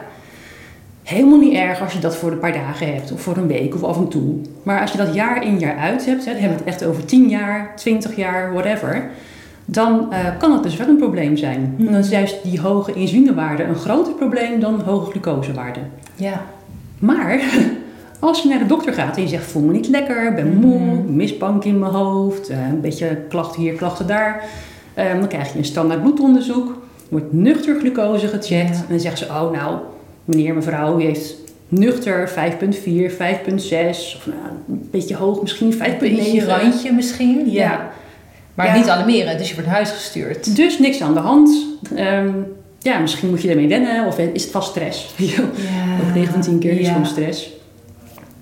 Helemaal 1.12 1.38
niet 1.38 1.54
erg 1.54 1.80
als 1.82 1.92
je 1.92 1.98
dat 1.98 2.16
voor 2.16 2.30
een 2.32 2.38
paar 2.38 2.52
dagen 2.52 2.92
hebt, 2.94 3.12
of 3.12 3.20
voor 3.20 3.36
een 3.36 3.46
week 3.46 3.74
of 3.74 3.82
af 3.82 3.96
en 3.96 4.08
toe. 4.08 4.34
Maar 4.62 4.80
als 4.80 4.90
je 4.92 4.98
dat 4.98 5.14
jaar 5.14 5.44
in 5.44 5.58
jaar 5.58 5.76
uit 5.76 6.06
hebt, 6.06 6.24
hè, 6.24 6.32
dan 6.32 6.40
hebben 6.40 6.58
we 6.58 6.64
het 6.64 6.74
echt 6.74 6.84
over 6.90 7.04
10 7.04 7.28
jaar, 7.28 7.72
20 7.76 8.16
jaar, 8.16 8.52
whatever. 8.52 9.10
Dan 9.64 10.12
eh, 10.12 10.18
kan 10.38 10.52
het 10.52 10.62
dus 10.62 10.76
wel 10.76 10.88
een 10.88 10.96
probleem 10.96 11.36
zijn. 11.36 11.74
En 11.78 11.84
dan 11.84 11.94
is 11.94 12.08
juist 12.08 12.42
die 12.42 12.60
hoge 12.60 12.92
insulinewaarde 12.92 13.62
een 13.62 13.74
groter 13.74 14.12
probleem 14.14 14.60
dan 14.60 14.80
hoge 14.80 15.10
glucosewaarden. 15.10 15.90
Ja. 16.14 16.42
Maar 16.98 17.40
als 18.20 18.42
je 18.42 18.48
naar 18.48 18.58
de 18.58 18.66
dokter 18.66 18.92
gaat 18.92 19.16
en 19.16 19.22
je 19.22 19.28
zegt: 19.28 19.44
voel 19.50 19.62
me 19.62 19.72
niet 19.72 19.88
lekker, 19.88 20.34
ben 20.34 20.56
moe, 20.56 20.78
Mhm. 20.78 21.16
misbank 21.16 21.64
in 21.64 21.78
mijn 21.78 21.92
hoofd, 21.92 22.48
eh, 22.48 22.56
een 22.70 22.80
beetje 22.80 23.18
klachten 23.28 23.62
hier, 23.62 23.72
klachten 23.74 24.06
daar. 24.06 24.42
eh, 24.94 25.12
dan 25.18 25.28
krijg 25.28 25.52
je 25.52 25.58
een 25.58 25.64
standaard 25.64 26.00
bloedonderzoek, 26.02 26.78
wordt 27.08 27.32
nuchter 27.32 27.76
glucose 27.80 28.26
gecheckt. 28.28 28.48
Ja. 28.76 28.82
En 28.82 28.86
dan 28.88 29.00
zeggen 29.00 29.18
ze: 29.26 29.32
oh, 29.32 29.50
nou, 29.52 29.76
meneer, 30.24 30.54
mevrouw, 30.54 30.98
u 31.00 31.02
heeft 31.02 31.34
nuchter 31.68 32.28
5,4, 32.28 32.32
5,6, 32.34 34.16
of 34.16 34.26
nou, 34.26 34.38
een 34.68 34.88
beetje 34.90 35.16
hoog, 35.16 35.42
misschien 35.42 35.72
5,9. 35.72 35.78
Een 35.80 35.98
beetje 35.98 36.44
randje 36.44 36.92
misschien. 36.92 37.50
Ja. 37.50 37.62
Ja. 37.62 37.90
Maar 38.54 38.66
Ja. 38.66 38.74
niet 38.76 38.88
alarmeren, 38.88 39.38
dus 39.38 39.48
je 39.48 39.52
wordt 39.54 39.68
naar 39.68 39.76
huis 39.76 39.90
gestuurd. 39.90 40.56
Dus 40.56 40.78
niks 40.78 41.00
aan 41.00 41.14
de 41.14 41.20
hand. 41.20 41.66
Ehm, 41.94 42.28
ja, 42.78 42.98
misschien 42.98 43.28
moet 43.30 43.42
je 43.42 43.48
ermee 43.50 43.68
wennen, 43.68 44.06
of 44.06 44.18
is 44.18 44.42
het 44.42 44.52
vast 44.52 44.70
stress? 44.70 45.14
Ja. 45.16 45.42
Ook 46.08 46.14
9 46.14 46.32
van 46.32 46.40
10 46.42 46.58
keer 46.58 46.80
is 46.80 46.88
gewoon 46.88 47.06
stress. 47.06 47.50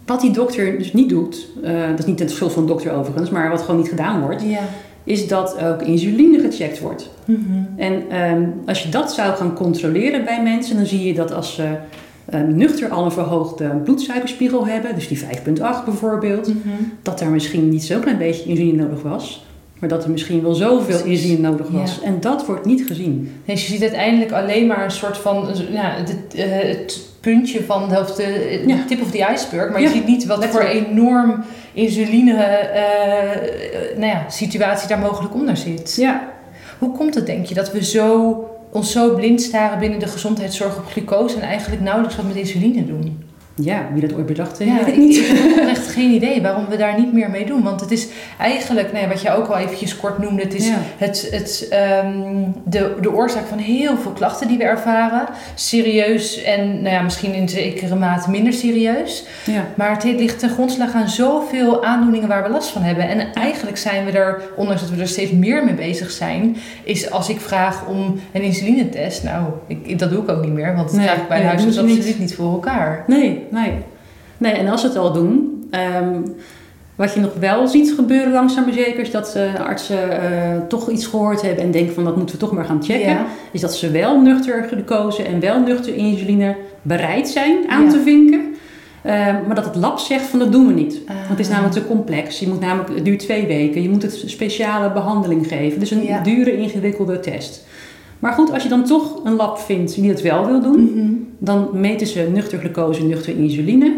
Wat 0.06 0.20
die 0.20 0.30
dokter 0.32 0.78
dus 0.78 0.92
niet 0.92 1.08
doet, 1.08 1.46
eh, 1.62 1.88
dat 1.90 1.98
is 1.98 2.04
niet 2.04 2.18
het 2.18 2.30
schuld 2.30 2.52
van 2.52 2.62
de 2.62 2.68
dokter 2.68 2.92
overigens, 2.92 3.30
maar 3.30 3.50
wat 3.50 3.60
gewoon 3.60 3.80
niet 3.80 3.88
gedaan 3.88 4.20
wordt, 4.20 4.42
Ja. 4.42 4.58
Is 5.04 5.28
dat 5.28 5.56
ook 5.64 5.82
insuline 5.82 6.38
gecheckt 6.40 6.80
wordt. 6.80 7.10
Mhm. 7.24 7.40
En 7.76 8.02
ehm, 8.10 8.42
als 8.66 8.82
je 8.82 8.88
dat 8.88 9.12
zou 9.12 9.34
gaan 9.36 9.54
controleren 9.54 10.24
bij 10.24 10.42
mensen, 10.42 10.76
dan 10.76 10.86
zie 10.86 11.04
je 11.06 11.14
dat 11.14 11.32
als 11.32 11.54
ze 11.54 11.64
eh, 12.24 12.40
nuchter 12.40 12.88
al 12.90 13.04
een 13.04 13.12
verhoogde 13.12 13.68
bloedsuikerspiegel 13.84 14.66
hebben, 14.66 14.94
dus 14.94 15.08
die 15.08 15.18
5,8 15.18 15.84
bijvoorbeeld, 15.84 16.48
Mhm. 16.48 16.68
dat 17.02 17.18
daar 17.18 17.30
misschien 17.30 17.68
niet 17.68 17.84
zo'n 17.84 18.00
klein 18.00 18.18
beetje 18.18 18.48
insuline 18.48 18.82
nodig 18.82 19.02
was, 19.02 19.44
maar 19.78 19.88
dat 19.88 20.04
er 20.04 20.10
misschien 20.10 20.42
wel 20.42 20.54
zoveel 20.54 21.04
insuline 21.04 21.40
nodig 21.48 21.68
was. 21.68 21.98
Ja. 22.02 22.06
En 22.06 22.16
dat 22.20 22.46
wordt 22.46 22.64
niet 22.64 22.82
gezien. 22.86 23.14
Nee, 23.44 23.56
dus 23.56 23.66
je 23.66 23.72
ziet 23.72 23.82
uiteindelijk 23.82 24.32
alleen 24.32 24.66
maar 24.66 24.84
een 24.84 24.90
soort 24.90 25.16
van 25.18 25.46
ja, 25.72 25.92
het, 25.96 26.34
eh, 26.34 26.44
het 26.68 27.00
puntje 27.20 27.62
van 27.64 27.88
de, 27.88 27.98
of 27.98 28.14
de 28.14 28.62
Ja. 28.66 28.76
tip 28.88 29.00
of 29.02 29.10
the 29.10 29.26
iceberg. 29.34 29.70
Maar 29.72 29.80
je 29.80 29.88
ziet 29.88 30.06
niet 30.06 30.26
wat 30.26 30.44
voor 30.46 30.60
enorm 30.62 31.34
insuline 31.72 32.42
eh, 32.42 33.96
nou 33.96 34.06
ja, 34.06 34.28
situatie 34.28 34.88
daar 34.88 34.98
mogelijk 34.98 35.34
onder 35.34 35.56
zit. 35.56 35.94
Ja, 35.96 36.28
Hoe 36.78 36.96
komt 36.96 37.14
het, 37.14 37.26
denk 37.26 37.46
je, 37.46 37.54
dat 37.54 37.72
we 37.72 37.84
zo, 37.84 38.34
ons 38.72 38.92
zo 38.92 39.14
blind 39.14 39.42
staren 39.42 39.78
binnen 39.78 39.98
de 39.98 40.06
gezondheidszorg 40.06 40.76
op 40.76 40.86
glucose 40.86 41.36
en 41.36 41.42
eigenlijk 41.42 41.82
nauwelijks 41.82 42.16
wat 42.16 42.26
met 42.26 42.36
insuline 42.36 42.86
doen? 42.86 43.29
Ja 43.62 43.86
wie 43.92 44.00
dat 44.08 44.14
ooit 44.16 44.26
bedacht 44.26 44.58
heeft, 44.58 44.70
Ja, 44.70 44.76
weet 44.84 44.86
ik 44.86 44.92
ik, 44.94 44.98
niet. 44.98 45.16
ik 45.16 45.54
heb 45.54 45.68
echt 45.76 45.86
geen 45.86 46.10
idee 46.10 46.42
waarom 46.42 46.66
we 46.68 46.76
daar 46.76 46.98
niet 47.00 47.12
meer 47.12 47.30
mee 47.30 47.46
doen. 47.46 47.62
Want 47.62 47.80
het 47.80 47.90
is 47.90 48.08
eigenlijk, 48.38 48.92
nou 48.92 49.04
ja, 49.04 49.08
wat 49.10 49.22
je 49.22 49.30
ook 49.30 49.46
al 49.46 49.56
eventjes 49.58 49.96
kort 49.96 50.18
noemde, 50.18 50.42
het 50.42 50.54
is 50.54 50.66
Ja. 50.66 50.76
het, 50.98 51.28
het, 51.30 51.66
ehm, 51.70 52.12
de, 52.64 52.94
de 53.00 53.12
oorzaak 53.14 53.46
van 53.46 53.58
heel 53.58 53.96
veel 53.96 54.10
klachten 54.10 54.48
die 54.48 54.58
we 54.58 54.64
ervaren. 54.64 55.26
Serieus 55.54 56.42
en 56.42 56.82
nou 56.82 56.94
ja, 56.94 57.02
misschien 57.02 57.34
in 57.34 57.48
zekere 57.48 57.94
mate 57.94 58.30
minder 58.30 58.52
serieus. 58.52 59.24
Ja. 59.46 59.64
Maar 59.76 59.90
het 59.90 60.04
ligt 60.04 60.38
ten 60.38 60.50
grondslag 60.50 60.92
aan 60.94 61.08
zoveel 61.08 61.84
aandoeningen 61.84 62.28
waar 62.28 62.42
we 62.42 62.48
last 62.48 62.68
van 62.70 62.82
hebben. 62.82 63.08
En 63.08 63.32
eigenlijk 63.34 63.76
zijn 63.76 64.04
we 64.04 64.10
er, 64.10 64.42
ondanks 64.56 64.80
dat 64.80 64.90
we 64.90 65.00
er 65.00 65.08
steeds 65.08 65.30
meer 65.32 65.64
mee 65.64 65.74
bezig 65.74 66.10
zijn, 66.10 66.56
is 66.84 67.10
als 67.10 67.28
ik 67.28 67.40
vraag 67.40 67.86
om 67.86 68.20
een 68.32 68.42
insulinetest, 68.42 69.22
nou, 69.24 69.44
ik, 69.66 69.98
dat 69.98 70.10
doe 70.10 70.22
ik 70.22 70.30
ook 70.30 70.42
niet 70.44 70.52
meer, 70.52 70.74
want 70.76 70.88
dat 70.88 70.96
Nee, 70.96 71.06
krijg 71.06 71.20
ik 71.20 71.28
bij 71.28 71.38
nee, 71.42 71.58
ze 71.58 71.82
niet. 71.82 71.96
absoluut 71.98 72.18
niet 72.18 72.34
voor 72.34 72.52
elkaar. 72.52 73.04
Nee, 73.06 73.46
nee. 73.50 73.72
Nee, 74.38 74.52
en 74.52 74.68
als 74.68 74.80
ze 74.80 74.86
het 74.86 74.96
al 74.96 75.12
doen, 75.12 75.64
ehm, 75.70 76.20
wat 76.94 77.14
je 77.14 77.20
nog 77.20 77.34
wel 77.40 77.66
ziet 77.68 77.92
gebeuren 77.96 78.32
langzaam 78.32 78.64
maar 78.64 78.72
zeker, 78.74 79.00
is 79.00 79.10
dat 79.10 79.38
artsen 79.58 80.22
eh, 80.22 80.56
toch 80.68 80.90
iets 80.90 81.06
gehoord 81.06 81.42
hebben 81.42 81.64
en 81.64 81.70
denken 81.70 81.94
van 81.94 82.04
dat 82.04 82.16
moeten 82.16 82.34
we 82.34 82.40
toch 82.40 82.52
maar 82.52 82.64
gaan 82.64 82.82
checken. 82.84 83.10
Ja. 83.10 83.26
Is 83.52 83.60
dat 83.60 83.74
ze 83.74 83.90
wel 83.90 84.20
nuchter 84.20 84.64
glucose 84.68 85.22
en 85.22 85.40
wel 85.40 85.60
nuchter 85.60 85.94
insuline 85.94 86.56
bereid 86.82 87.28
zijn 87.28 87.58
aan 87.68 87.84
Ja. 87.84 87.90
te 87.90 88.00
vinken. 88.00 88.54
Ehm, 89.02 89.34
maar 89.46 89.54
dat 89.54 89.64
het 89.64 89.76
lab 89.76 89.98
zegt 89.98 90.24
van 90.26 90.38
dat 90.38 90.52
doen 90.52 90.66
we 90.66 90.72
niet. 90.72 91.00
Want 91.06 91.28
het 91.28 91.38
is 91.38 91.46
Ah. 91.46 91.52
namelijk 91.52 91.74
te 91.80 91.86
complex. 91.86 92.38
Je 92.40 92.48
moet 92.48 92.60
namelijk, 92.60 92.94
het 92.94 93.04
duurt 93.04 93.18
twee 93.18 93.46
weken. 93.46 93.82
Je 93.82 93.88
moet 93.90 94.02
het 94.02 94.22
speciale 94.26 94.92
behandeling 94.92 95.46
geven. 95.48 95.80
Dus 95.80 95.90
een 95.90 96.04
Ja. 96.04 96.20
dure, 96.22 96.56
ingewikkelde 96.56 97.20
test. 97.20 97.66
Maar 98.20 98.32
goed, 98.32 98.52
als 98.52 98.62
je 98.62 98.68
dan 98.68 98.84
toch 98.84 99.24
een 99.24 99.34
lab 99.36 99.58
vindt 99.58 99.94
die 99.94 100.08
het 100.08 100.22
wel 100.22 100.46
wil 100.46 100.60
doen, 100.60 100.82
Mhm. 100.94 101.12
dan 101.38 101.68
meten 101.72 102.06
ze 102.06 102.28
nuchter 102.32 102.58
glucose, 102.58 103.02
nuchter 103.04 103.36
insuline. 103.38 103.92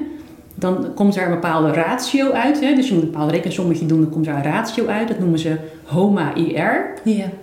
Dan 0.54 0.86
komt 0.94 1.16
er 1.16 1.24
een 1.24 1.30
bepaalde 1.30 1.72
ratio 1.72 2.30
uit. 2.30 2.60
Hè? 2.60 2.74
Dus 2.74 2.88
je 2.88 2.94
moet 2.94 3.02
een 3.02 3.10
bepaald 3.10 3.30
rekensommetje 3.30 3.86
doen, 3.86 4.00
dan 4.00 4.10
komt 4.10 4.26
er 4.26 4.34
een 4.34 4.42
ratio 4.42 4.86
uit. 4.86 5.08
Dat 5.08 5.18
noemen 5.18 5.38
ze 5.38 5.56
HOMA-IR, 5.84 6.92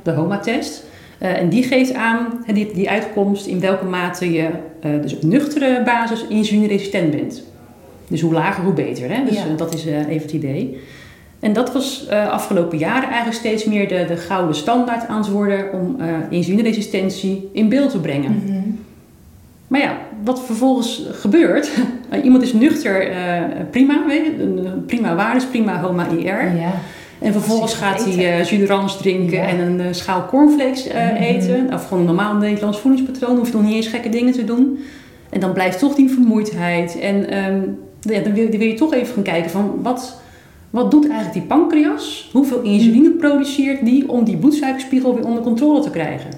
de 0.03 0.11
HOMA-test. 0.11 0.83
Eh, 1.17 1.37
en 1.41 1.49
die 1.49 1.63
geeft 1.63 1.93
aan, 1.93 2.27
hè, 2.45 2.53
die, 2.53 2.71
die 2.73 2.89
uitkomst, 2.89 3.45
in 3.45 3.59
welke 3.59 3.85
mate 3.85 4.31
je 4.31 4.47
eh, 4.81 4.91
dus 5.01 5.15
op 5.15 5.23
nuchtere 5.23 5.81
basis 5.85 6.25
insulineresistent 6.29 7.11
bent. 7.11 7.43
Dus 8.07 8.21
hoe 8.21 8.33
lager, 8.33 8.63
hoe 8.63 8.73
beter. 8.73 9.09
Hè? 9.15 9.25
Dus 9.25 9.35
Ja. 9.35 9.41
eh, 9.43 9.57
dat 9.57 9.73
is 9.73 9.85
even 9.85 10.21
het 10.21 10.31
idee. 10.31 10.77
En 11.39 11.53
dat 11.53 11.73
was 11.73 12.07
eh, 12.07 12.29
afgelopen 12.29 12.77
jaren 12.77 13.07
eigenlijk 13.09 13.37
steeds 13.39 13.65
meer 13.65 13.87
de, 13.87 14.05
de 14.07 14.17
gouden 14.17 14.55
standaard 14.55 15.07
aan 15.07 15.17
het 15.17 15.29
worden 15.29 15.73
om 15.73 15.95
eh 15.99 16.07
insulineresistentie 16.29 17.49
in 17.53 17.69
beeld 17.69 17.89
te 17.91 17.99
brengen. 17.99 18.41
Mhm. 18.45 18.57
Maar 19.67 19.79
ja, 19.79 19.97
wat 20.23 20.45
vervolgens 20.45 21.03
gebeurt, 21.11 21.71
iemand 22.23 22.43
is 22.43 22.53
nuchter, 22.53 23.11
eh, 23.11 23.41
prima, 23.71 24.03
weet 24.07 24.25
je, 24.25 24.43
een- 24.43 24.65
een 24.65 24.85
prima 24.85 25.15
waardes, 25.15 25.45
prima 25.45 25.79
HOMA 25.81 26.07
IR. 26.07 26.55
Ja. 26.55 26.71
En 27.19 27.31
vervolgens 27.31 27.73
gaat 27.73 28.05
hij 28.05 28.39
eh 28.41 28.59
d'orange 28.59 28.97
drinken 28.97 29.37
Ja. 29.37 29.47
en 29.47 29.59
een 29.59 29.79
eh, 29.79 29.85
schaal 29.91 30.25
cornflakes 30.25 30.87
eh, 30.87 31.03
Mhm. 31.05 31.15
eten. 31.15 31.73
Of 31.73 31.83
gewoon 31.87 31.99
een 31.99 32.05
normaal 32.05 32.33
Nederlands 32.35 32.79
voedingspatroon, 32.79 33.37
hoef 33.37 33.47
je 33.47 33.53
nog 33.53 33.63
niet 33.65 33.75
eens 33.75 33.87
gekke 33.87 34.09
dingen 34.09 34.33
te 34.33 34.43
doen. 34.43 34.79
En 35.29 35.39
dan 35.39 35.53
blijft 35.53 35.79
toch 35.79 35.95
die 35.95 36.09
vermoeidheid. 36.09 36.99
En 36.99 37.29
ehm, 37.29 37.59
ja, 38.01 38.19
dan, 38.19 38.33
wil, 38.33 38.49
dan 38.49 38.59
wil 38.59 38.67
je 38.67 38.73
toch 38.73 38.93
even 38.93 39.13
gaan 39.13 39.23
kijken 39.23 39.49
van 39.51 39.79
wat, 39.83 40.21
wat 40.69 40.91
doet 40.91 41.03
eigenlijk 41.09 41.33
die 41.33 41.41
pancreas? 41.57 42.29
Hoeveel 42.31 42.61
insuline 42.61 43.09
produceert 43.09 43.85
die 43.85 44.09
om 44.09 44.23
die 44.23 44.37
bloedsuikerspiegel 44.37 45.15
weer 45.15 45.25
onder 45.25 45.43
controle 45.43 45.81
te 45.81 45.89
krijgen? 45.89 46.29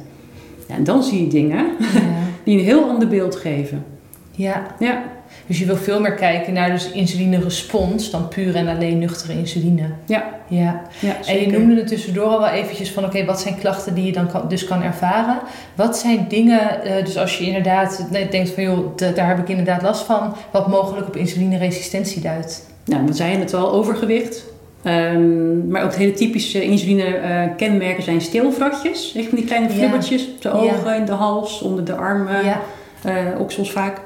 Ja, 0.68 0.76
en 0.76 0.84
dan 0.84 1.04
zie 1.04 1.22
je 1.24 1.28
dingen 1.30 1.58
Ja. 1.80 2.00
die 2.44 2.58
een 2.60 2.66
heel 2.66 2.84
ander 2.90 3.08
beeld 3.08 3.36
geven. 3.36 3.86
ja. 4.32 4.66
Ja, 4.80 5.04
Dus 5.48 5.60
je 5.60 5.66
wil 5.66 5.76
veel 5.76 6.00
meer 6.02 6.14
kijken 6.14 6.54
naar 6.54 6.70
dus 6.72 6.92
insulinerespons 6.92 8.12
dan 8.12 8.28
puur 8.28 8.56
en 8.56 8.68
alleen 8.68 9.00
nuchtere 9.00 9.34
insuline. 9.38 9.90
ja, 10.06 10.24
Ja. 10.48 10.82
ja 11.00 11.16
En 11.26 11.40
je 11.40 11.48
noemde 11.48 11.76
het 11.76 11.88
tussendoor 11.88 12.26
al 12.26 12.40
wel 12.40 12.50
eventjes 12.50 12.92
van 12.92 13.06
oké, 13.06 13.26
wat 13.26 13.42
zijn 13.42 13.58
klachten 13.60 13.94
die 13.96 14.06
je 14.06 14.12
dan 14.12 14.28
kan, 14.32 14.48
dus 14.48 14.64
kan 14.64 14.82
ervaren? 14.84 15.38
Wat 15.76 15.98
zijn 15.98 16.26
dingen, 16.28 16.84
eh, 16.84 17.06
dus 17.06 17.18
als 17.18 17.38
je 17.38 17.46
inderdaad 17.46 18.08
denkt 18.32 18.50
van 18.50 18.64
joh, 18.64 18.98
daar 19.16 19.28
heb 19.28 19.40
ik 19.40 19.50
inderdaad 19.50 19.82
last 19.82 20.04
van, 20.06 20.36
wat 20.52 20.68
mogelijk 20.68 21.08
op 21.08 21.16
insulineresistentie 21.16 22.22
duidt? 22.22 22.70
Nou, 22.92 23.06
we 23.06 23.14
zeiden 23.14 23.40
het 23.40 23.54
al, 23.54 23.72
overgewicht. 23.72 24.46
Ehm, 24.84 25.68
maar 25.68 25.84
ook 25.84 25.94
hele 25.94 26.14
typische 26.14 26.64
insuline-kenmerken 26.64 28.04
zijn 28.04 28.22
steelvratjes. 28.22 29.14
Echt 29.16 29.28
van 29.28 29.38
die 29.38 29.46
kleine 29.48 29.68
Ja. 29.68 29.74
flibbertjes 29.74 30.28
op 30.28 30.42
de 30.42 30.48
Ja. 30.50 30.54
ogen, 30.56 30.96
in 30.96 31.06
de 31.06 31.12
hals, 31.12 31.62
onder 31.62 31.86
de 31.86 31.94
armen, 31.96 32.46
ja. 32.46 32.62
eh, 33.04 33.16
oksels 33.40 33.72
vaak. 33.72 34.02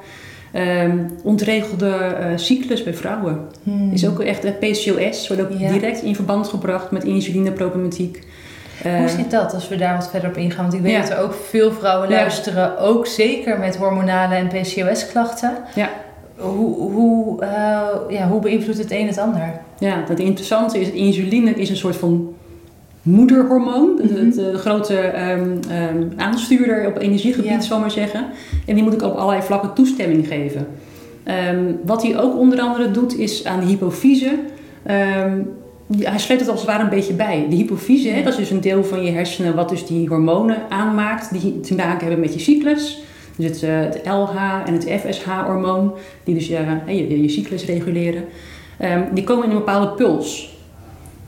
Ehm, 0.52 0.98
ontregelde 1.24 1.90
eh, 1.90 2.26
cyclus 2.36 2.84
bij 2.84 2.94
vrouwen. 2.94 3.40
Hmm. 3.64 3.92
Is 3.94 4.08
ook 4.08 4.20
echt, 4.20 4.44
eh, 4.44 4.52
PCOS 4.60 5.28
wordt 5.28 5.44
ook 5.44 5.58
direct 5.58 6.02
in 6.02 6.16
verband 6.16 6.48
gebracht 6.48 6.92
met 6.92 7.04
insulineproblematiek. 7.04 8.24
Eh, 8.84 8.98
Hoe 8.98 9.08
zit 9.08 9.32
dat 9.32 9.54
als 9.54 9.68
we 9.68 9.76
daar 9.76 9.96
wat 9.98 10.10
verder 10.10 10.30
op 10.30 10.38
ingaan? 10.38 10.62
Want 10.62 10.74
ik 10.74 10.82
weet 10.82 10.92
Ja. 10.92 11.00
dat 11.02 11.10
er 11.10 11.18
ook 11.20 11.34
veel 11.50 11.72
vrouwen 11.72 12.10
Ja. 12.10 12.16
luisteren, 12.16 12.78
ook 12.80 13.08
zeker 13.08 13.60
met 13.60 13.76
hormonale 13.78 14.36
en 14.36 14.48
PCOS-klachten. 14.48 15.54
Ja. 15.76 15.90
Hoe, 16.38 16.92
hoe, 16.92 17.42
eh, 17.42 17.88
ja, 18.10 18.28
hoe 18.30 18.42
beïnvloedt 18.42 18.78
het 18.78 18.92
een 18.92 19.08
het 19.08 19.18
ander? 19.18 19.62
Ja, 19.80 20.04
dat 20.08 20.20
interessante 20.20 20.80
is, 20.80 20.92
insuline 20.92 21.52
is 21.52 21.70
een 21.70 21.76
soort 21.76 21.96
van 21.96 22.34
moederhormoon. 23.02 23.94
Mhm. 23.94 24.08
De, 24.08 24.30
de, 24.30 24.52
de 24.52 24.58
grote 24.58 24.98
ehm, 24.98 25.50
ehm, 25.70 26.08
aanstuurder 26.16 26.88
op 26.88 26.98
energiegebied, 27.02 27.50
Ja. 27.52 27.62
zal 27.62 27.80
maar 27.80 27.92
zeggen. 27.92 28.26
En 28.66 28.76
die 28.76 28.84
moet 28.84 28.94
ik 28.94 29.02
op 29.02 29.16
allerlei 29.16 29.42
vlakken 29.42 29.74
toestemming 29.74 30.28
geven. 30.28 30.68
Ehm, 31.24 31.64
wat 31.86 32.04
hij 32.04 32.20
ook 32.20 32.38
onder 32.38 32.60
andere 32.60 32.92
doet, 32.92 33.18
is 33.18 33.46
aan 33.46 33.60
de 33.60 33.66
hypofyse. 33.66 34.32
hij 36.00 36.20
sleept 36.20 36.40
het 36.40 36.50
als 36.50 36.60
het 36.60 36.70
ware 36.70 36.84
een 36.84 36.90
beetje 36.90 37.14
bij. 37.14 37.46
De 37.50 37.56
hypofyse, 37.56 38.10
hè, 38.10 38.24
dat 38.24 38.32
is 38.34 38.40
dus 38.40 38.50
een 38.50 38.62
deel 38.62 38.84
van 38.84 39.04
je 39.04 39.12
hersenen 39.12 39.56
wat 39.56 39.70
dus 39.70 39.86
die 39.86 40.08
hormonen 40.08 40.58
aanmaakt, 40.70 41.42
die 41.42 41.60
te 41.60 41.76
maken 41.76 42.00
hebben 42.00 42.20
met 42.20 42.34
je 42.34 42.40
cyclus. 42.40 43.04
Dus 43.38 43.50
het, 43.50 43.64
eh, 43.64 43.80
het 43.80 44.02
LH 44.06 44.36
en 44.66 44.74
het 44.74 44.84
FSH-hormoon, 44.84 45.94
die 46.24 46.36
dus 46.36 46.48
je, 46.48 46.78
je, 46.88 47.22
je 47.22 47.30
cyclus 47.30 47.66
reguleren. 47.66 48.24
Ehm, 48.78 49.02
die 49.14 49.24
komen 49.24 49.44
in 49.44 49.50
een 49.50 49.58
bepaalde 49.58 49.88
puls. 49.88 50.58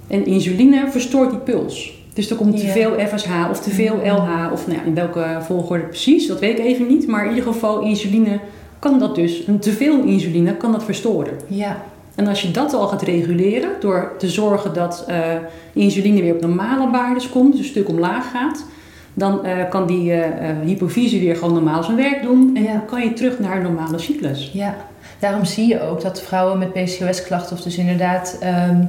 En 0.08 0.26
insuline 0.26 0.86
verstoort 0.90 1.30
die 1.30 1.40
puls. 1.40 1.96
Dus 2.14 2.30
er 2.30 2.36
komt 2.36 2.60
te 2.60 2.68
veel 2.68 2.92
FSH 2.92 3.50
of 3.50 3.60
te 3.60 3.70
veel 3.70 3.96
Mhm. 3.96 4.08
LH, 4.08 4.52
of 4.52 4.68
nou 4.68 4.80
ja, 4.80 4.86
in 4.86 4.94
welke 4.94 5.26
volgorde 5.42 5.84
precies, 5.84 6.28
dat 6.28 6.40
weet 6.40 6.60
ik 6.60 6.66
even 6.66 6.88
niet. 6.88 7.08
Maar 7.08 7.24
in 7.24 7.36
ieder 7.36 7.54
geval, 7.54 7.82
insuline 7.82 8.40
kan 8.80 9.00
dat 9.00 9.16
dus, 9.16 9.48
een 9.48 9.60
te 9.60 9.72
veel 9.72 10.04
insuline 10.04 10.56
kan 10.56 10.72
dat 10.72 10.84
verstoren. 10.84 11.34
Ja, 11.48 11.84
En 12.16 12.28
als 12.28 12.42
je 12.42 12.52
dat 12.52 12.74
al 12.74 12.88
gaat 12.88 13.02
reguleren, 13.02 13.70
door 13.80 14.12
te 14.18 14.30
zorgen 14.30 14.74
dat 14.74 15.04
eh, 15.08 15.20
insuline 15.74 16.22
weer 16.22 16.34
op 16.34 16.42
normale 16.42 16.92
waardes 16.92 17.30
komt, 17.30 17.52
dus 17.52 17.60
een 17.60 17.68
stuk 17.68 17.90
omlaag 17.90 18.32
gaat, 18.32 18.66
dan 19.18 19.46
eh, 19.46 19.70
kan 19.70 19.88
die 19.88 20.12
eh, 20.12 20.50
eh, 20.50 20.56
hypofyse 20.66 21.20
weer 21.20 21.36
gewoon 21.36 21.54
normaal 21.54 21.84
zijn 21.84 21.98
werk 21.98 22.22
doen. 22.22 22.52
En 22.56 22.64
Ja. 22.64 22.72
dan 22.72 22.86
kan 22.86 23.04
je 23.04 23.14
terug 23.14 23.40
naar 23.40 23.56
een 23.58 23.64
normale 23.64 23.98
cyclus. 24.00 24.50
ja. 24.54 24.76
Daarom 25.20 25.46
zie 25.46 25.68
je 25.68 25.82
ook 25.82 26.02
dat 26.02 26.22
vrouwen 26.22 26.58
met 26.60 26.74
PCOS-klachten, 26.74 27.56
of 27.58 27.62
dus 27.64 27.78
inderdaad 27.78 28.38
ehm, 28.42 28.86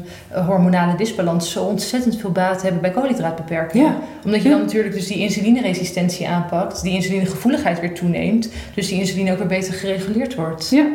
hormonale 0.47 0.97
disbalans, 0.97 1.52
zo 1.52 1.64
ontzettend 1.64 2.16
veel 2.20 2.30
baat 2.30 2.62
hebben 2.62 2.80
bij 2.80 2.90
koolhydraatbeperking. 2.90 3.85
Ja. 3.85 3.97
Omdat 4.25 4.42
je 4.42 4.49
Ja. 4.49 4.54
dan 4.54 4.64
natuurlijk 4.64 4.94
dus 4.94 5.06
die 5.06 5.18
insulineresistentie 5.18 6.28
aanpakt, 6.28 6.82
die 6.82 6.92
insulinegevoeligheid 6.92 7.80
weer 7.80 7.94
toeneemt, 7.94 8.49
dus 8.75 8.88
die 8.88 8.99
insuline 9.00 9.32
ook 9.32 9.38
weer 9.38 9.47
beter 9.47 9.73
gereguleerd 9.75 10.35
wordt. 10.35 10.68
Ja. 10.70 10.87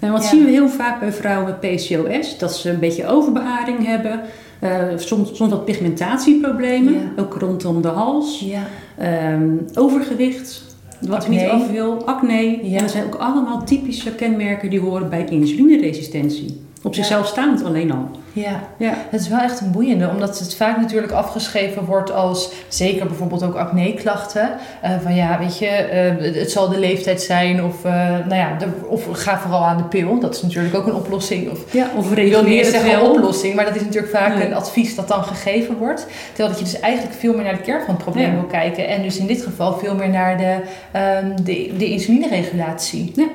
En 0.00 0.12
wat 0.12 0.22
Ja. 0.22 0.28
zien 0.28 0.44
we 0.44 0.50
heel 0.50 0.68
vaak 0.68 1.00
bij 1.00 1.12
vrouwen 1.12 1.44
met 1.44 1.60
PCOS? 1.60 2.38
Dat 2.38 2.56
ze 2.56 2.70
een 2.70 2.78
beetje 2.78 3.06
overbeharing 3.06 3.86
hebben. 3.86 4.20
Eh, 4.62 4.82
soms, 4.96 5.36
soms 5.36 5.50
wat 5.50 5.64
pigmentatieproblemen, 5.64 6.92
Ja. 6.92 7.22
ook 7.22 7.34
rondom 7.34 7.82
de 7.82 7.88
hals. 7.88 8.40
Ja. 8.40 8.62
Ehm, 8.98 9.48
overgewicht, 9.74 10.76
wat 11.00 11.22
Acne. 11.22 11.34
niet 11.36 11.48
af 11.48 11.70
wil, 11.70 12.04
acne. 12.04 12.58
Ja. 12.62 12.76
En 12.76 12.82
dat 12.82 12.90
zijn 12.90 13.04
ook 13.04 13.14
allemaal 13.14 13.64
typische 13.64 14.14
kenmerken 14.14 14.70
die 14.70 14.80
horen 14.80 15.08
bij 15.10 15.24
insulineresistentie. 15.30 16.60
Op 16.84 16.94
zichzelf 16.94 17.26
staand 17.26 17.64
alleen 17.64 17.92
al. 17.92 18.10
ja. 18.32 18.60
Ja. 18.76 18.94
Het 19.10 19.20
is 19.20 19.28
wel 19.28 19.38
echt 19.38 19.60
een 19.60 19.70
boeiende, 19.70 20.08
omdat 20.08 20.38
het 20.38 20.54
vaak 20.54 20.76
natuurlijk 20.76 21.12
afgeschreven 21.12 21.84
wordt 21.84 22.12
als, 22.12 22.52
zeker 22.68 23.06
bijvoorbeeld 23.06 23.42
ook 23.42 23.54
acne-klachten, 23.54 24.50
eh, 24.80 24.90
van 25.02 25.14
ja, 25.14 25.38
weet 25.38 25.58
je, 25.58 25.66
eh, 25.66 26.34
het 26.34 26.50
zal 26.50 26.68
de 26.68 26.78
leeftijd 26.78 27.22
zijn 27.22 27.64
of, 27.64 27.84
eh, 27.84 27.92
nou 28.08 28.34
ja, 28.34 28.56
de, 28.58 28.66
of 28.88 29.06
ga 29.12 29.38
vooral 29.38 29.64
aan 29.64 29.76
de 29.76 29.82
pil. 29.84 30.18
Dat 30.20 30.34
is 30.34 30.42
natuurlijk 30.42 30.74
ook 30.74 30.86
een 30.86 30.94
oplossing. 30.94 31.50
Of, 31.50 31.72
ja, 31.72 31.86
of 31.96 32.10
ik 32.10 32.16
wil 32.16 32.42
niet 32.42 32.48
reguleer 32.48 32.64
zeggen 32.64 33.00
wel. 33.00 33.10
oplossing, 33.10 33.54
maar 33.54 33.64
dat 33.64 33.74
is 33.74 33.82
natuurlijk 33.84 34.12
vaak 34.12 34.42
een 34.42 34.54
advies 34.54 34.94
dat 34.94 35.08
dan 35.08 35.24
gegeven 35.24 35.76
wordt. 35.76 36.06
Terwijl 36.26 36.48
dat 36.48 36.58
je 36.58 36.64
dus 36.64 36.80
eigenlijk 36.80 37.14
veel 37.18 37.34
meer 37.34 37.44
naar 37.44 37.56
de 37.56 37.62
kern 37.62 37.84
van 37.84 37.94
het 37.94 38.02
probleem 38.02 38.26
Ja. 38.26 38.32
wil 38.32 38.44
kijken. 38.44 38.88
En 38.88 39.02
dus 39.02 39.16
in 39.18 39.26
dit 39.26 39.42
geval 39.42 39.78
veel 39.78 39.94
meer 39.94 40.08
naar 40.10 40.36
de, 40.38 40.56
ehm 40.92 41.44
de, 41.44 41.72
de 41.78 41.86
insulineregulatie. 41.90 43.12
Ja, 43.14 43.26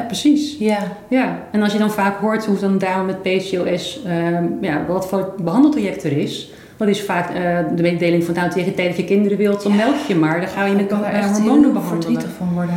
precies. 0.00 0.56
Ja, 0.58 0.78
Ja. 1.08 1.38
En 1.50 1.62
als 1.62 1.72
je 1.72 1.78
dan 1.78 1.90
vaak 1.90 2.20
hoort 2.20 2.44
hoe 2.46 2.58
dan 2.58 2.78
dame 2.78 3.04
met 3.04 3.22
PCOS, 3.22 4.00
ehm, 4.06 4.44
ja, 4.60 4.84
wat 4.88 5.08
voor 5.08 5.34
behandeltraject 5.42 6.04
er 6.04 6.12
is. 6.18 6.50
Dat 6.76 6.88
is 6.88 7.02
vaak 7.02 7.28
eh, 7.30 7.58
de 7.76 7.82
mededeling 7.82 8.24
van 8.24 8.34
nou 8.34 8.50
tegen 8.50 8.68
de 8.68 8.74
tijd 8.74 8.88
dat 8.88 8.96
je 8.96 9.04
kinderen 9.04 9.38
wilt, 9.38 9.62
dan 9.62 9.72
Ja. 9.72 9.78
melk 9.84 9.96
je 10.08 10.14
maar. 10.14 10.40
Dan 10.40 10.48
ga 10.48 10.64
je 10.64 10.74
met 10.74 10.86
kan 10.86 11.04
echt 11.04 11.30
hormonen 11.30 11.72
behandelen. 11.72 12.02
verdrietig 12.02 12.30
van 12.38 12.52
worden. 12.54 12.74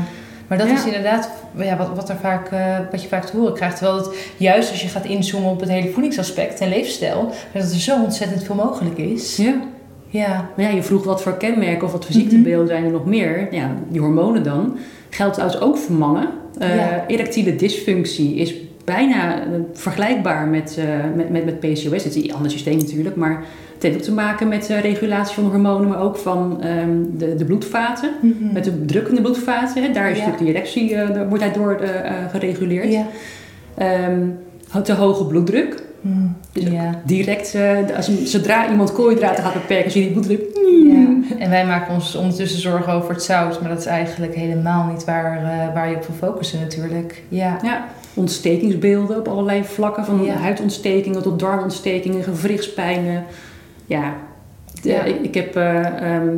Maar 0.48 0.58
dat 0.58 0.68
Ja. 0.68 0.74
is 0.74 0.86
inderdaad 0.86 1.30
ja, 1.58 1.78
wat, 1.78 1.90
wat, 1.96 2.10
er 2.10 2.16
vaak, 2.22 2.48
eh, 2.52 2.78
wat 2.92 3.02
je 3.02 3.08
vaak 3.08 3.26
te 3.26 3.38
horen 3.38 3.54
krijgt. 3.54 3.78
Terwijl 3.78 3.98
het 3.98 4.10
juist 4.38 4.72
als 4.72 4.82
je 4.82 4.88
gaat 4.88 5.06
inzoomen 5.06 5.50
op 5.50 5.60
het 5.60 5.70
hele 5.70 5.90
voedingsaspect 5.92 6.60
en 6.60 6.70
leefstijl, 6.70 7.32
dat 7.54 7.64
er 7.64 7.80
zo 7.80 8.02
ontzettend 8.04 8.44
veel 8.44 8.56
mogelijk 8.56 8.98
is. 8.98 9.36
Ja. 9.38 9.54
Ja, 10.16 10.50
Maar 10.56 10.66
ja, 10.66 10.72
je 10.72 10.84
vroeg 10.84 11.04
wat 11.04 11.22
voor 11.22 11.38
kenmerken 11.38 11.84
of 11.86 11.92
wat 11.92 12.06
voor 12.06 12.14
Mhm. 12.16 12.22
ziektebeelden 12.24 12.68
zijn 12.68 12.86
er 12.86 12.92
nog 12.92 13.06
meer. 13.06 13.48
Ja, 13.52 13.72
die 13.90 14.00
hormonen 14.02 14.44
dan. 14.44 14.78
Geldt 15.10 15.34
trouwens 15.34 15.62
ook 15.62 15.78
voor 15.78 15.96
mannen. 15.96 16.28
Ja. 16.60 17.04
Erectiele 17.08 17.56
dysfunctie 17.56 18.36
is 18.36 18.56
bijna 18.84 19.40
eh, 19.40 19.46
vergelijkbaar 19.74 20.48
met, 20.48 20.78
eh, 20.80 20.86
met, 21.16 21.30
met, 21.30 21.46
met 21.46 21.60
PCOS. 21.60 22.04
Het 22.04 22.16
is 22.16 22.24
een 22.24 22.34
ander 22.34 22.52
systeem 22.52 22.78
natuurlijk, 22.78 23.16
maar 23.16 23.44
het 23.74 23.84
heeft 23.84 23.96
ook 23.96 24.02
te 24.02 24.12
maken 24.14 24.48
met 24.48 24.70
eh, 24.70 24.80
regulatie 24.82 25.36
van 25.36 25.44
hormonen, 25.44 25.88
maar 25.90 26.02
ook 26.02 26.18
van 26.18 26.62
ehm, 26.62 26.90
de, 27.18 27.36
de 27.36 27.46
bloedvaten. 27.46 28.10
Mhm. 28.22 28.54
Met 28.54 28.64
de 28.64 28.86
drukkende 28.86 29.22
bloedvaten, 29.22 29.84
hè, 29.84 29.92
daar 29.92 30.12
is 30.12 30.18
Ja. 30.18 30.26
natuurlijk 30.26 30.52
de 30.52 30.58
erectie, 30.58 30.98
wordt 31.30 31.44
hij 31.44 31.54
door 31.54 31.74
eh, 31.76 32.12
gereguleerd. 32.32 32.92
ja. 32.92 33.06
Ehm, 33.78 34.22
te 34.84 34.94
hoge 34.94 35.26
bloeddruk. 35.26 35.84
Dus 36.52 36.64
ja. 36.64 37.02
direct, 37.04 37.56
eh, 37.56 37.96
als, 37.96 38.24
zodra 38.24 38.70
iemand 38.70 38.92
koolhydraten 38.92 39.44
gaat 39.44 39.54
beperken, 39.54 39.92
zie 39.92 40.02
je 40.02 40.08
die 40.08 40.16
bloeddruk. 40.16 40.44
Ja, 40.84 41.38
en 41.38 41.50
wij 41.50 41.66
maken 41.66 41.94
ons 41.94 42.16
ondertussen 42.16 42.62
zorgen 42.62 42.94
over 42.94 43.14
het 43.14 43.24
zout, 43.24 43.62
maar 43.62 43.70
dat 43.70 43.80
is 43.80 43.86
eigenlijk 43.86 44.36
helemaal 44.36 44.86
niet 44.86 45.06
waar, 45.06 45.38
eh, 45.38 45.74
waar 45.74 45.90
je 45.90 45.96
op 45.96 46.06
wil 46.06 46.30
focussen 46.30 46.60
natuurlijk. 46.60 47.24
Ja, 47.30 47.60
Ja, 47.64 47.86
ontstekingsbeelden 48.14 49.18
op 49.18 49.28
allerlei 49.28 49.64
vlakken. 49.64 50.06
Van 50.06 50.28
huidontstekingen 50.30 51.22
tot 51.22 51.40
darmontstekingen, 51.40 52.24
gewrichtspijnen. 52.24 53.24
Ja. 53.86 54.14
Ik, 54.84 55.22
ik 55.22 55.34
heb 55.34 55.56
eh, 55.56 55.86
ehm, 55.86 56.38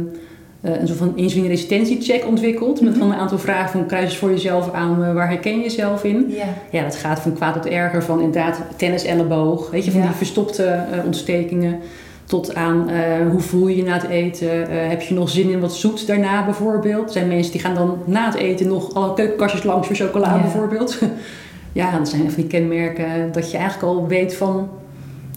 eh, 0.73 0.79
een 0.81 0.87
soort 0.87 0.99
van 0.99 1.11
insulineresistentiecheck 1.15 2.25
ontwikkeld. 2.27 2.81
Met 2.81 2.89
Mhm. 2.89 2.99
van 2.99 3.11
een 3.11 3.17
aantal 3.19 3.37
vragen 3.39 3.69
van 3.71 3.85
kruis 3.85 4.17
voor 4.17 4.29
jezelf 4.29 4.73
aan. 4.73 5.03
eh, 5.03 5.13
waar 5.13 5.27
herken 5.29 5.55
je 5.57 5.63
jezelf 5.63 6.03
in? 6.03 6.25
ja, 6.29 6.45
Ja, 6.71 6.83
dat 6.83 6.95
gaat 6.95 7.19
van 7.19 7.33
kwaad 7.33 7.53
tot 7.53 7.65
erger. 7.71 8.03
Van 8.03 8.21
inderdaad 8.21 8.61
tennis 8.75 9.03
elleboog. 9.03 9.69
Weet 9.71 9.85
je, 9.85 9.91
van 9.91 9.99
Ja. 10.01 10.07
die 10.07 10.15
verstopte 10.15 10.63
eh, 10.63 11.05
ontstekingen. 11.05 11.79
tot 12.25 12.55
aan 12.55 12.89
hoe 13.31 13.39
voel 13.39 13.67
je 13.67 13.75
je 13.75 13.83
na 13.83 13.93
het 13.93 14.07
eten. 14.09 14.49
Heb 14.89 15.01
je 15.01 15.13
nog 15.13 15.29
zin 15.29 15.49
in 15.49 15.59
wat 15.59 15.73
zoets 15.75 16.05
daarna 16.05 16.45
bijvoorbeeld? 16.45 17.05
Er 17.05 17.11
zijn 17.11 17.27
mensen 17.27 17.51
die 17.51 17.61
gaan 17.61 17.75
dan 17.75 17.97
na 18.05 18.25
het 18.25 18.35
eten 18.35 18.67
nog 18.67 18.93
alle 18.93 19.13
keukenkastjes 19.13 19.63
langs 19.63 19.87
voor 19.87 19.95
chocola 19.95 20.35
Ja. 20.35 20.41
bijvoorbeeld. 20.41 20.99
ja, 21.71 21.97
dat 21.97 22.09
zijn 22.09 22.21
van 22.31 22.33
die 22.35 22.47
kenmerken 22.47 23.31
dat 23.31 23.51
je 23.51 23.57
eigenlijk 23.57 23.87
al 23.93 24.07
weet 24.07 24.35
van 24.35 24.69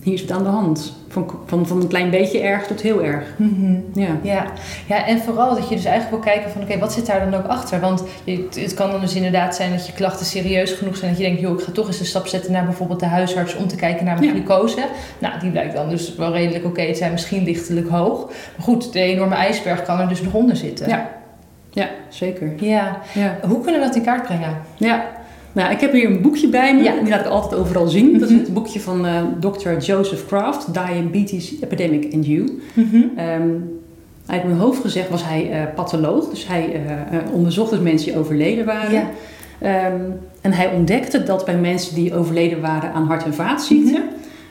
hier 0.02 0.14
is 0.14 0.20
het 0.20 0.30
aan 0.30 0.42
de 0.42 0.48
hand. 0.48 0.92
Van, 1.12 1.30
van, 1.46 1.66
van 1.66 1.80
een 1.80 1.88
klein 1.88 2.10
beetje 2.10 2.40
erg 2.40 2.66
tot 2.66 2.80
heel 2.80 3.02
erg. 3.04 3.24
Mhm. 3.36 3.74
Ja. 3.94 4.08
Ja. 4.22 4.44
ja, 4.86 5.06
en 5.06 5.18
vooral 5.18 5.54
dat 5.54 5.68
je 5.68 5.74
dus 5.74 5.84
eigenlijk 5.84 6.24
wil 6.24 6.32
kijken 6.32 6.50
van 6.50 6.62
oké, 6.62 6.78
wat 6.78 6.92
zit 6.92 7.06
daar 7.06 7.30
dan 7.30 7.40
ook 7.40 7.46
achter? 7.46 7.80
Want 7.80 8.04
je, 8.24 8.48
het 8.54 8.74
kan 8.74 8.90
dan 8.90 9.00
dus 9.00 9.14
inderdaad 9.14 9.56
zijn 9.56 9.70
dat 9.70 9.86
je 9.86 9.92
klachten 9.92 10.26
serieus 10.26 10.72
genoeg 10.72 10.96
zijn. 10.96 11.10
Dat 11.10 11.20
je 11.20 11.26
denkt, 11.26 11.40
joh, 11.40 11.58
ik 11.58 11.64
ga 11.64 11.72
toch 11.72 11.86
eens 11.86 12.00
een 12.00 12.06
stap 12.06 12.26
zetten 12.26 12.52
naar 12.52 12.64
bijvoorbeeld 12.64 13.00
de 13.00 13.06
huisarts 13.06 13.56
om 13.56 13.68
te 13.68 13.76
kijken 13.76 14.04
naar 14.04 14.14
mijn 14.14 14.26
Ja. 14.26 14.32
glucose. 14.32 14.84
Nou, 15.18 15.40
die 15.40 15.50
blijkt 15.50 15.74
dan 15.74 15.88
dus 15.88 16.14
wel 16.16 16.32
redelijk 16.32 16.64
oké 16.64 16.86
te 16.86 16.94
zijn, 16.94 17.12
misschien 17.12 17.44
lichtelijk 17.44 17.88
hoog. 17.88 18.26
Maar 18.26 18.64
goed, 18.64 18.92
de 18.92 19.00
enorme 19.00 19.34
ijsberg 19.34 19.82
kan 19.82 20.00
er 20.00 20.08
dus 20.08 20.22
nog 20.22 20.32
onder 20.34 20.56
zitten. 20.56 20.88
Ja. 20.88 21.10
ja, 21.70 21.88
zeker. 22.08 22.52
ja. 22.56 22.98
Ja. 23.14 23.38
Hoe 23.48 23.60
kunnen 23.60 23.80
we 23.80 23.86
dat 23.86 23.96
in 23.96 24.02
kaart 24.02 24.22
brengen? 24.22 24.56
Ja, 24.76 25.04
nou, 25.52 25.72
ik 25.72 25.80
heb 25.80 25.92
hier 25.92 26.10
een 26.10 26.20
boekje 26.22 26.48
bij 26.48 26.74
me. 26.76 26.82
Ja. 26.82 26.94
Die 27.00 27.08
laat 27.08 27.20
ik 27.20 27.26
altijd 27.26 27.60
overal 27.60 27.86
zien. 27.88 28.12
Dat 28.18 28.28
is 28.28 28.34
Mhm. 28.34 28.44
het 28.44 28.54
boekje 28.54 28.80
van 28.80 29.06
eh 29.06 29.22
Dr. 29.40 29.76
Joseph 29.78 30.26
Kraft, 30.26 30.74
Diabetes 30.74 31.54
Epidemic 31.60 32.14
and 32.14 32.26
You. 32.26 32.60
Ehm, 33.16 33.48
uit 34.26 34.44
mijn 34.44 34.56
hoofd 34.58 34.80
gezegd 34.80 35.08
was 35.08 35.24
hij 35.24 35.50
eh, 35.52 35.62
patholoog. 35.74 36.28
Dus 36.28 36.46
hij 36.46 36.72
eh, 36.72 37.16
onderzocht 37.32 37.70
dus 37.70 37.80
mensen 37.80 38.10
die 38.12 38.18
overleden 38.20 38.64
waren. 38.64 38.92
Ja. 38.92 39.10
Ehm, 39.58 40.00
en 40.40 40.52
hij 40.52 40.70
ontdekte 40.72 41.22
dat 41.22 41.44
bij 41.44 41.56
mensen 41.58 41.94
die 41.94 42.14
overleden 42.14 42.60
waren 42.60 42.92
aan 42.92 43.06
hart- 43.06 43.24
en 43.24 43.34
vaatziekten... 43.34 44.02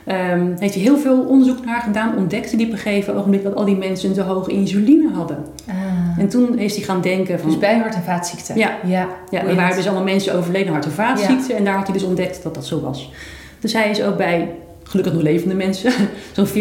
ehm, 0.06 0.48
heeft 0.58 0.74
hij 0.74 0.84
heel 0.84 0.98
veel 0.98 1.20
onderzoek 1.20 1.66
naar 1.66 1.82
gedaan. 1.82 2.18
Ontdekte 2.18 2.56
hij 2.56 2.66
op 2.66 2.72
een 2.72 2.78
gegeven 2.78 3.16
ogenblik 3.16 3.44
dat 3.44 3.56
al 3.56 3.66
die 3.66 3.76
mensen 3.78 4.10
een 4.10 4.16
te 4.16 4.22
hoge 4.22 4.52
insuline 4.52 5.10
hadden. 5.14 5.38
Ah. 5.68 5.76
En 6.18 6.30
toen 6.30 6.58
is 6.58 6.76
hij 6.76 6.84
gaan 6.84 7.02
denken 7.02 7.40
van... 7.40 7.50
Dus 7.50 7.60
bij 7.60 7.78
hart- 7.78 7.96
en 7.96 8.04
vaatziekten? 8.04 8.58
Ja. 8.58 8.72
ja. 8.86 9.08
Ja, 9.30 9.44
er 9.46 9.56
waren 9.56 9.76
dus 9.76 9.86
allemaal 9.86 10.04
mensen 10.04 10.34
overleden 10.36 10.68
aan 10.68 10.74
hart- 10.74 10.86
en 10.86 10.92
vaatziekten. 10.92 11.56
En 11.58 11.64
daar 11.64 11.76
had 11.76 11.88
hij 11.88 11.94
dus 11.94 12.04
ontdekt 12.04 12.44
dat 12.44 12.56
dat 12.56 12.66
zo 12.66 12.82
was. 12.82 13.12
Dus 13.60 13.74
hij 13.74 13.90
is 13.90 14.02
ook 14.04 14.18
bij, 14.18 14.50
gelukkig 14.84 15.14
nog 15.14 15.22
levende 15.22 15.56
mensen, 15.56 15.92
zo'n 16.36 16.48
14.000, 16.48 16.54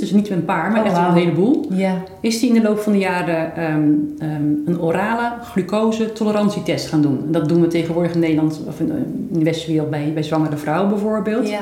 dus 0.00 0.10
niet 0.10 0.30
een 0.30 0.44
paar, 0.44 0.70
maar 0.70 0.80
Oh, 0.80 0.86
echt 0.86 0.96
wauw. 0.96 1.08
een 1.10 1.16
heleboel. 1.16 1.66
Ja. 1.70 1.94
Is 2.20 2.40
hij 2.40 2.48
in 2.48 2.54
de 2.54 2.62
loop 2.62 2.78
van 2.78 2.92
de 2.92 2.98
jaren 2.98 3.56
ehm, 3.56 3.82
ehm, 4.18 4.42
een 4.66 4.80
orale 4.80 5.32
glucose-tolerantietest 5.42 6.88
gaan 6.88 7.00
doen. 7.02 7.22
En 7.26 7.32
dat 7.32 7.48
doen 7.48 7.60
we 7.60 7.66
tegenwoordig 7.66 8.12
in 8.12 8.20
Nederland, 8.20 8.60
of 8.66 8.80
in, 8.80 8.88
in 9.32 9.38
de 9.38 9.44
westerse 9.44 9.70
wereld, 9.70 9.90
bij, 9.90 10.10
bij 10.14 10.22
zwangere 10.22 10.56
vrouwen 10.56 10.88
bijvoorbeeld. 10.90 11.48
Ja. 11.48 11.60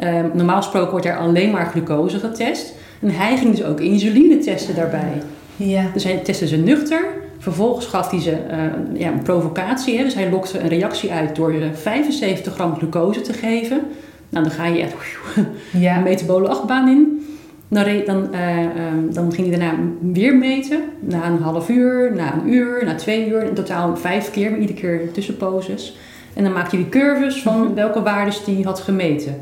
Ehm, 0.00 0.26
normaal 0.32 0.56
gesproken 0.56 0.90
wordt 0.90 1.06
er 1.06 1.16
alleen 1.16 1.50
maar 1.50 1.66
glucose 1.66 2.18
getest. 2.18 2.74
En 3.00 3.10
hij 3.10 3.36
ging 3.36 3.50
dus 3.56 3.64
ook 3.64 3.80
insuline 3.80 4.38
testen 4.38 4.74
daarbij. 4.74 5.22
Ja. 5.56 5.84
Dus 5.94 6.04
hij 6.04 6.16
testte 6.16 6.46
ze 6.46 6.56
nuchter. 6.56 7.04
Vervolgens 7.38 7.86
gaf 7.86 8.10
hij 8.10 8.20
ze 8.20 8.30
eh, 8.32 8.58
ja, 8.92 9.08
een 9.12 9.22
provocatie. 9.22 9.96
Hè? 9.98 10.04
Dus 10.04 10.14
hij 10.14 10.30
lokte 10.30 10.58
een 10.58 10.68
reactie 10.68 11.12
uit 11.12 11.36
door 11.36 11.52
ze 11.52 11.68
75 11.74 12.54
gram 12.54 12.74
glucose 12.76 13.20
te 13.20 13.32
geven. 13.32 13.80
Nou, 14.28 14.44
dan 14.44 14.54
ga 14.54 14.66
je 14.66 14.82
echt 14.82 14.94
een 15.36 15.46
Ja. 15.80 15.98
metabole 15.98 16.48
achtbaan 16.48 16.88
in. 16.88 17.24
Dan, 17.68 17.84
dan, 18.06 18.32
eh, 18.34 18.58
ehm, 18.64 19.12
dan 19.12 19.32
ging 19.32 19.48
hij 19.48 19.58
daarna 19.58 19.78
weer 20.12 20.36
meten. 20.36 20.80
Na 21.00 21.26
een 21.26 21.42
half 21.42 21.68
uur, 21.68 22.12
na 22.14 22.34
een 22.34 22.52
uur, 22.52 22.84
na 22.84 22.94
twee 22.94 23.28
uur. 23.28 23.42
In 23.42 23.54
totaal 23.54 23.96
vijf 23.96 24.30
keer, 24.30 24.50
maar 24.50 24.60
iedere 24.60 24.78
keer 24.80 25.12
tussenposes. 25.12 25.96
En 26.34 26.44
dan 26.44 26.52
maakte 26.52 26.76
hij 26.76 26.84
de 26.84 26.90
curves 26.90 27.42
van 27.42 27.60
Mhm. 27.62 27.74
welke 27.74 28.02
waardes 28.02 28.44
hij 28.44 28.60
had 28.64 28.80
gemeten. 28.80 29.34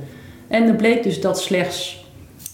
En 0.48 0.66
er 0.66 0.74
bleek 0.74 1.02
dus 1.02 1.20
dat 1.20 1.40
slechts 1.40 2.06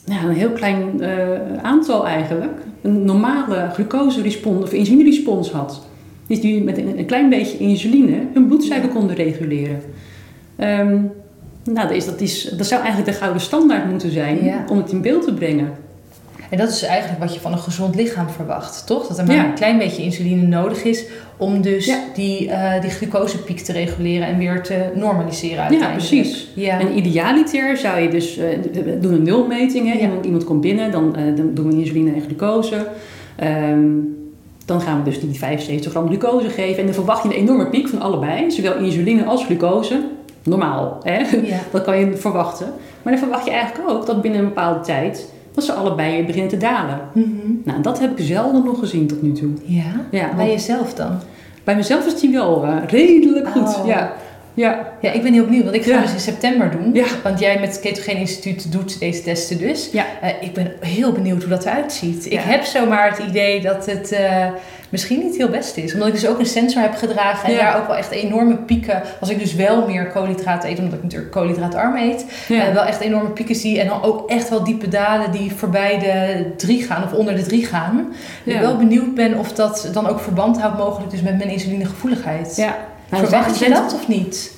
ja, 0.05 0.23
een 0.23 0.35
heel 0.35 0.51
klein 0.51 1.01
eh, 1.01 1.63
aantal 1.63 2.07
eigenlijk 2.07 2.61
een 2.83 3.05
normale 3.05 3.71
glucose-respons 3.73 4.63
of 4.63 4.73
insuline-respons 4.73 5.51
had. 5.51 5.87
Dus 6.27 6.41
die 6.41 6.63
met 6.63 6.79
een, 6.79 6.99
een 6.99 7.07
klein 7.07 7.29
beetje 7.29 7.59
insuline 7.59 8.17
hun 8.33 8.47
bloedsuiker 8.47 8.89
konden 8.89 9.17
reguleren. 9.17 9.81
Ehm, 10.57 11.01
nou, 11.65 11.89
dat, 11.89 11.91
is, 11.91 12.05
dat, 12.05 12.21
is, 12.21 12.43
dat 12.57 12.67
zou 12.67 12.83
eigenlijk 12.83 13.13
de 13.13 13.19
gouden 13.19 13.43
standaard 13.43 13.91
moeten 13.91 14.11
zijn 14.11 14.45
Ja. 14.45 14.65
om 14.69 14.77
het 14.77 14.93
in 14.93 15.01
beeld 15.01 15.25
te 15.25 15.35
brengen. 15.35 15.73
En 16.55 16.61
dat 16.61 16.69
is 16.69 16.83
eigenlijk 16.83 17.21
wat 17.21 17.35
je 17.35 17.40
van 17.40 17.53
een 17.53 17.59
gezond 17.59 17.95
lichaam 17.95 18.29
verwacht, 18.29 18.87
toch? 18.87 19.07
Dat 19.07 19.19
er 19.19 19.25
maar 19.27 19.37
Ja. 19.37 19.45
een 19.45 19.55
klein 19.55 19.79
beetje 19.79 20.03
insuline 20.03 20.47
nodig 20.47 20.85
is 20.85 21.05
om 21.37 21.62
dus 21.62 21.87
Ja. 21.87 21.99
die, 22.14 22.51
eh, 22.51 22.81
die 22.81 22.90
glucosepiek 22.90 23.59
te 23.61 23.73
reguleren 23.73 24.27
en 24.29 24.38
weer 24.38 24.62
te 24.62 24.90
normaliseren 24.95 25.59
uiteindelijk. 25.59 25.97
precies. 26.09 26.49
Ja, 26.55 26.81
En 26.81 26.97
idealiter 26.97 27.77
zou 27.77 28.01
je 28.01 28.09
dus 28.09 28.38
eh, 28.38 28.47
we 28.85 28.99
doen 29.01 29.12
een 29.12 29.23
nulmeting. 29.23 29.87
Hè? 29.87 29.95
Ja. 29.95 30.01
Iemand, 30.01 30.25
iemand 30.25 30.45
komt 30.45 30.61
binnen, 30.61 30.90
dan, 30.90 31.17
eh, 31.17 31.37
dan 31.37 31.51
doen 31.55 31.67
we 31.71 31.77
insuline 31.79 32.12
en 32.14 32.21
glucose. 32.23 32.87
Ehm, 33.37 33.87
dan 34.64 34.81
gaan 34.81 34.99
we 34.99 35.11
dus 35.11 35.21
die 35.21 35.38
75 35.38 35.90
gram 35.90 36.07
glucose 36.07 36.49
geven. 36.51 36.79
En 36.79 36.85
dan 36.85 36.95
verwacht 36.95 37.23
je 37.23 37.29
een 37.29 37.35
enorme 37.40 37.67
piek 37.67 37.88
van 37.88 38.01
allebei. 38.01 38.51
Zowel 38.51 38.77
insuline 38.77 39.25
als 39.25 39.45
glucose. 39.45 40.01
Normaal, 40.43 41.01
hè? 41.03 41.19
ja. 41.47 41.59
Dat 41.73 41.85
kan 41.85 41.99
je 41.99 42.17
verwachten. 42.17 42.67
Maar 43.03 43.12
dan 43.12 43.23
verwacht 43.23 43.45
je 43.45 43.51
eigenlijk 43.51 43.90
ook 43.90 44.07
dat 44.07 44.23
binnen 44.23 44.40
een 44.40 44.47
bepaalde 44.49 44.81
tijd... 44.81 45.33
dat 45.55 45.64
ze 45.64 45.73
allebei 45.73 46.12
weer 46.12 46.25
beginnen 46.25 46.51
te 46.51 46.57
dalen. 46.57 47.01
Mhm. 47.12 47.29
Nou, 47.64 47.83
dat 47.83 47.99
heb 47.99 48.19
ik 48.19 48.25
zelden 48.27 48.64
nog 48.64 48.79
gezien 48.79 49.07
tot 49.07 49.23
nu 49.23 49.33
toe. 49.33 49.51
ja. 49.64 49.83
Ja, 50.11 50.29
bij 50.29 50.37
want 50.37 50.51
jezelf 50.51 50.95
dan? 50.95 51.19
bij 51.64 51.77
mezelf 51.77 52.07
is 52.07 52.21
die 52.21 52.33
wel 52.33 52.64
eh, 52.64 52.77
redelijk 52.87 53.49
goed. 53.49 53.77
Oh. 53.79 53.87
Ja. 53.87 54.12
Ja. 54.55 54.93
Ja, 55.01 55.11
ik 55.12 55.23
ben 55.23 55.33
heel 55.33 55.45
benieuwd, 55.45 55.64
want 55.64 55.77
ik 55.77 55.85
ga 55.85 55.90
Ja. 55.90 56.01
dus 56.01 56.12
in 56.12 56.21
september 56.21 56.71
doen. 56.71 56.90
Ja. 56.93 57.05
Want 57.23 57.38
jij 57.38 57.59
met 57.61 57.69
het 57.69 57.81
Ketogeen 57.81 58.17
Instituut 58.17 58.73
doet 58.73 58.99
deze 58.99 59.23
testen 59.23 59.59
dus. 59.59 59.88
Ja. 59.93 60.05
Eh, 60.21 60.31
ik 60.40 60.53
ben 60.53 60.73
heel 60.81 61.12
benieuwd 61.12 61.40
hoe 61.43 61.51
dat 61.51 61.64
eruit 61.64 61.93
ziet. 61.93 62.27
Ik 62.33 62.40
heb 62.43 62.64
zomaar 62.64 63.09
het 63.11 63.19
idee 63.29 63.61
dat 63.61 63.87
het 63.87 64.12
eh, 64.12 64.47
misschien 64.88 65.19
niet 65.19 65.37
heel 65.37 65.49
best 65.49 65.77
is. 65.77 65.93
Omdat 65.93 66.09
ik 66.09 66.14
dus 66.14 66.27
ook 66.27 66.38
een 66.38 66.47
sensor 66.47 66.83
heb 66.83 66.95
gedragen 66.95 67.49
en 67.49 67.57
daar 67.57 67.77
ook 67.77 67.87
wel 67.87 67.97
echt 67.97 68.11
enorme 68.11 68.57
pieken... 68.57 69.03
Als 69.21 69.31
ik 69.31 69.38
dus 69.38 69.55
wel 69.55 69.87
meer 69.87 70.07
koolhydraten 70.07 70.71
eet, 70.71 70.79
omdat 70.79 70.95
ik 70.95 71.03
natuurlijk 71.03 71.31
koolhydraatarm 71.31 71.97
eet... 71.97 72.25
Eh, 72.49 72.73
wel 72.73 72.85
echt 72.85 73.01
enorme 73.01 73.31
pieken 73.31 73.55
zie. 73.55 73.81
En 73.81 73.87
dan 73.88 74.03
ook 74.03 74.31
echt 74.31 74.49
wel 74.49 74.64
diepe 74.64 74.88
dalen 74.88 75.31
die 75.31 75.53
voorbij 75.53 75.99
de 75.99 76.45
drie 76.57 76.83
gaan 76.83 77.05
of 77.05 77.12
onder 77.12 77.37
de 77.37 77.43
drie 77.43 77.67
gaan. 77.67 78.12
Ik 78.45 78.59
wel 78.59 78.77
benieuwd 78.77 79.14
ben 79.14 79.38
of 79.38 79.53
dat 79.53 79.88
dan 79.93 80.07
ook 80.07 80.21
verband 80.21 80.61
houdt 80.61 80.79
mogelijk 80.79 81.11
dus 81.11 81.23
met 81.23 81.37
mijn 81.38 81.51
insulinegevoeligheid. 81.51 82.57
ja. 82.57 82.77
Nou, 83.11 83.23
Verwacht 83.27 83.59
je 83.59 83.69
dat 83.69 83.95
of 83.95 84.09
niet? 84.09 84.53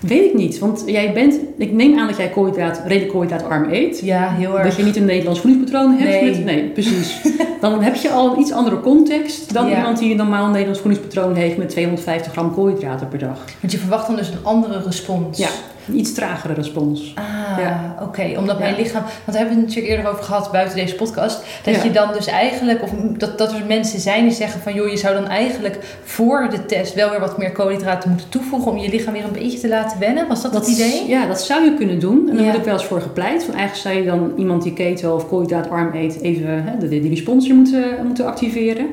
Weet 0.00 0.24
ik 0.24 0.34
niet, 0.34 0.58
want 0.58 0.82
jij 0.86 1.12
bent, 1.12 1.38
ik 1.56 1.72
neem 1.72 1.98
aan 1.98 2.06
dat 2.06 2.16
jij 2.16 2.28
koolhydraat, 2.28 2.80
redelijk 2.86 3.12
koolhydraatarm 3.12 3.68
eet. 3.72 4.00
Ja, 4.00 4.30
heel 4.30 4.54
erg. 4.58 4.66
Dat 4.68 4.76
je 4.76 4.82
niet 4.82 4.96
een 4.96 5.04
Nederlands 5.04 5.40
voedingspatroon 5.40 5.96
hebt. 5.96 6.10
Nee. 6.10 6.30
Met, 6.30 6.44
nee, 6.44 6.64
precies. 6.64 7.20
Dan 7.60 7.82
heb 7.82 7.94
je 7.94 8.10
al 8.10 8.32
een 8.32 8.40
iets 8.40 8.52
andere 8.52 8.80
context 8.80 9.52
dan 9.52 9.68
Ja. 9.68 9.76
iemand 9.76 9.98
die 9.98 10.10
een 10.10 10.16
normaal 10.16 10.46
Nederlands 10.48 10.80
voedingspatroon 10.80 11.34
heeft 11.34 11.56
met 11.56 11.68
250 11.68 12.32
gram 12.32 12.54
koolhydraten 12.54 13.08
per 13.08 13.18
dag. 13.18 13.44
Want 13.60 13.72
je 13.72 13.78
verwacht 13.78 14.06
dan 14.06 14.16
dus 14.16 14.28
een 14.28 14.38
andere 14.44 14.82
respons. 14.82 15.38
Ja, 15.38 15.48
een 15.88 15.98
iets 15.98 16.12
tragere 16.14 16.52
respons. 16.52 17.12
Ah, 17.14 17.24
Ja. 17.58 17.96
oké. 18.02 18.34
Omdat 18.38 18.58
mijn 18.58 18.74
lichaam... 18.76 19.02
Want 19.02 19.24
daar 19.24 19.36
hebben 19.36 19.54
we 19.54 19.60
het 19.60 19.66
natuurlijk 19.66 19.96
eerder 19.96 20.10
over 20.12 20.24
gehad 20.24 20.52
buiten 20.52 20.76
deze 20.76 20.94
podcast. 20.94 21.42
Dat 21.64 21.82
je 21.82 21.90
dan 21.90 22.12
dus 22.12 22.26
eigenlijk... 22.26 22.82
Of 22.82 22.90
dat, 23.16 23.38
dat 23.38 23.52
er 23.52 23.66
mensen 23.66 24.00
zijn 24.00 24.22
die 24.22 24.32
zeggen 24.34 24.60
van... 24.60 24.74
joh, 24.74 24.88
je 24.88 24.96
zou 24.96 25.14
dan 25.14 25.28
eigenlijk 25.28 25.98
voor 26.04 26.48
de 26.50 26.66
test 26.66 26.94
wel 26.94 27.10
weer 27.10 27.20
wat 27.20 27.38
meer 27.38 27.52
koolhydraten 27.52 28.10
moeten 28.10 28.28
toevoegen... 28.28 28.70
om 28.70 28.78
je 28.78 28.88
lichaam 28.88 29.12
weer 29.12 29.24
een 29.24 29.32
beetje 29.32 29.58
te 29.58 29.68
laten 29.68 29.98
wennen. 29.98 30.28
Was 30.28 30.42
dat, 30.42 30.54
het 30.54 30.66
idee? 30.66 31.08
Ja, 31.08 31.26
dat 31.26 31.40
zou 31.42 31.64
je 31.64 31.74
kunnen 31.74 31.98
doen. 32.00 32.28
En 32.30 32.36
daar 32.36 32.46
heb 32.46 32.56
ik 32.56 32.64
wel 32.64 32.74
eens 32.74 32.84
voor 32.84 33.00
gepleit. 33.00 33.44
Van 33.44 33.54
eigenlijk 33.54 33.88
zou 33.88 34.04
je 34.04 34.18
dan 34.18 34.32
iemand 34.36 34.62
die 34.62 34.72
keto 34.72 35.14
of 35.14 35.28
koolhydraatarm 35.28 35.94
eet... 35.94 36.20
even 36.20 36.64
hè, 36.64 36.78
de, 36.78 36.88
die 36.88 37.08
respons 37.08 37.48
moeten, 37.48 37.84
moeten 38.06 38.26
activeren. 38.26 38.86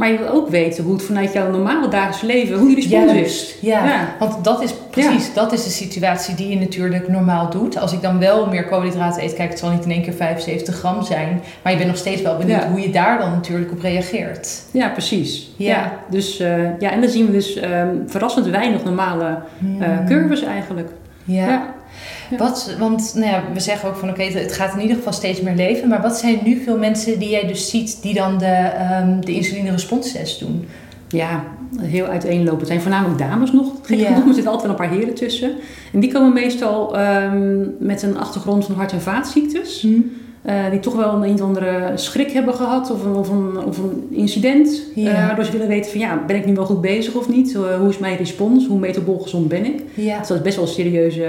Maar 0.00 0.12
je 0.12 0.18
wil 0.18 0.28
ook 0.28 0.48
weten 0.48 0.84
hoe 0.84 0.92
het 0.92 1.02
vanuit 1.02 1.32
jouw 1.32 1.50
normale 1.50 1.88
dagelijks 1.88 2.20
leven... 2.22 2.58
hoe 2.58 2.66
die 2.66 2.74
respons 2.74 3.12
is. 3.12 3.56
Ja, 3.60 3.84
Ja. 3.84 4.14
want 4.18 4.44
dat 4.44 4.62
is 4.62 4.74
precies, 4.90 5.34
dat 5.34 5.52
is 5.52 5.64
de 5.64 5.70
situatie 5.70 6.34
die 6.34 6.48
je 6.48 6.56
natuurlijk 6.58 7.08
normaal 7.08 7.50
doet. 7.50 7.78
Als 7.78 7.92
ik 7.92 8.02
dan 8.02 8.18
wel 8.18 8.46
meer 8.46 8.64
koolhydraten 8.66 9.22
eet, 9.22 9.34
kijk, 9.34 9.48
het 9.50 9.58
zal 9.58 9.70
niet 9.70 9.84
in 9.84 9.90
één 9.90 10.02
keer 10.02 10.12
75 10.12 10.74
gram 10.78 11.02
zijn. 11.02 11.42
Maar 11.62 11.72
je 11.72 11.78
bent 11.78 11.90
nog 11.90 11.98
steeds 11.98 12.22
wel 12.22 12.36
benieuwd 12.36 12.62
Ja. 12.62 12.68
hoe 12.70 12.80
je 12.80 12.90
daar 12.90 13.18
dan 13.18 13.30
natuurlijk 13.30 13.70
op 13.72 13.80
reageert. 13.80 14.62
Ja, 14.70 14.88
precies. 14.88 15.50
Ja. 15.56 15.92
dus, 16.10 16.40
eh, 16.40 16.78
ja, 16.78 16.90
en 16.90 17.00
dan 17.00 17.10
zien 17.10 17.26
we 17.26 17.32
dus 17.32 17.56
ehm, 17.56 17.88
verrassend 18.06 18.46
weinig 18.46 18.84
normale 18.84 19.38
Hmm. 19.58 20.06
curves 20.06 20.42
eigenlijk. 20.42 20.88
Ja. 21.24 21.74
Wat, 22.38 22.74
want 22.78 23.12
nou 23.14 23.26
ja, 23.26 23.42
we 23.54 23.60
zeggen 23.60 23.88
ook 23.88 23.96
van 23.96 24.08
oké, 24.10 24.22
het 24.22 24.52
gaat 24.52 24.74
in 24.74 24.80
ieder 24.80 24.96
geval 24.96 25.12
steeds 25.12 25.40
meer 25.40 25.54
leven. 25.54 25.88
Maar 25.88 26.02
wat 26.02 26.16
zijn 26.18 26.38
nu 26.44 26.62
veel 26.64 26.78
mensen 26.78 27.18
die 27.18 27.30
jij 27.30 27.46
dus 27.46 27.70
ziet 27.70 28.02
die 28.02 28.14
dan 28.14 28.38
de, 28.38 28.44
ehm 28.46 29.20
de 29.20 29.32
insuline 29.34 29.70
responstest 29.70 30.40
doen? 30.40 30.64
Ja, 31.08 31.44
heel 31.80 32.04
uiteenlopend. 32.06 32.60
Het 32.60 32.68
zijn 32.68 32.80
voornamelijk 32.80 33.18
dames 33.18 33.52
nog. 33.52 33.66
Gek 33.82 33.98
Ja. 33.98 34.04
genoeg, 34.06 34.18
maar 34.18 34.28
er 34.28 34.34
zitten 34.34 34.52
altijd 34.52 34.72
wel 34.72 34.80
een 34.80 34.88
paar 34.88 34.98
heren 34.98 35.14
tussen. 35.14 35.50
En 35.92 36.00
die 36.00 36.12
komen 36.12 36.32
meestal 36.32 36.96
ehm, 36.98 37.58
met 37.78 38.02
een 38.02 38.18
achtergrond 38.18 38.64
van 38.64 38.74
hart- 38.74 38.92
en 38.92 39.00
vaatziektes. 39.00 39.86
Eh, 40.42 40.70
die 40.70 40.80
toch 40.80 40.94
wel 40.96 41.12
een, 41.14 41.22
een 41.22 41.34
of 41.34 41.40
andere 41.40 41.92
schrik 41.94 42.30
hebben 42.30 42.54
gehad 42.54 42.90
of 42.90 43.04
een, 43.04 43.14
of 43.14 43.28
een, 43.28 43.64
of 43.66 43.78
een 43.78 44.06
incident. 44.10 44.82
Ja. 44.94 45.10
Eh, 45.10 45.26
waardoor 45.26 45.44
ze 45.44 45.52
willen 45.52 45.68
weten 45.68 45.90
van 45.90 46.00
ja, 46.00 46.22
ben 46.26 46.36
ik 46.36 46.46
nu 46.46 46.54
wel 46.54 46.64
goed 46.64 46.80
bezig 46.80 47.14
of 47.14 47.28
niet? 47.28 47.54
Eh, 47.54 47.60
hoe 47.78 47.88
is 47.88 47.98
mijn 47.98 48.16
respons? 48.16 48.66
Hoe 48.66 48.78
metabol 48.78 49.18
gezond 49.18 49.48
ben 49.48 49.64
ik? 49.64 49.82
Ja. 49.94 50.18
Dus 50.18 50.28
dat 50.28 50.36
is 50.36 50.42
best 50.42 50.56
wel 50.56 50.64
een 50.64 50.70
serieuze 50.70 51.28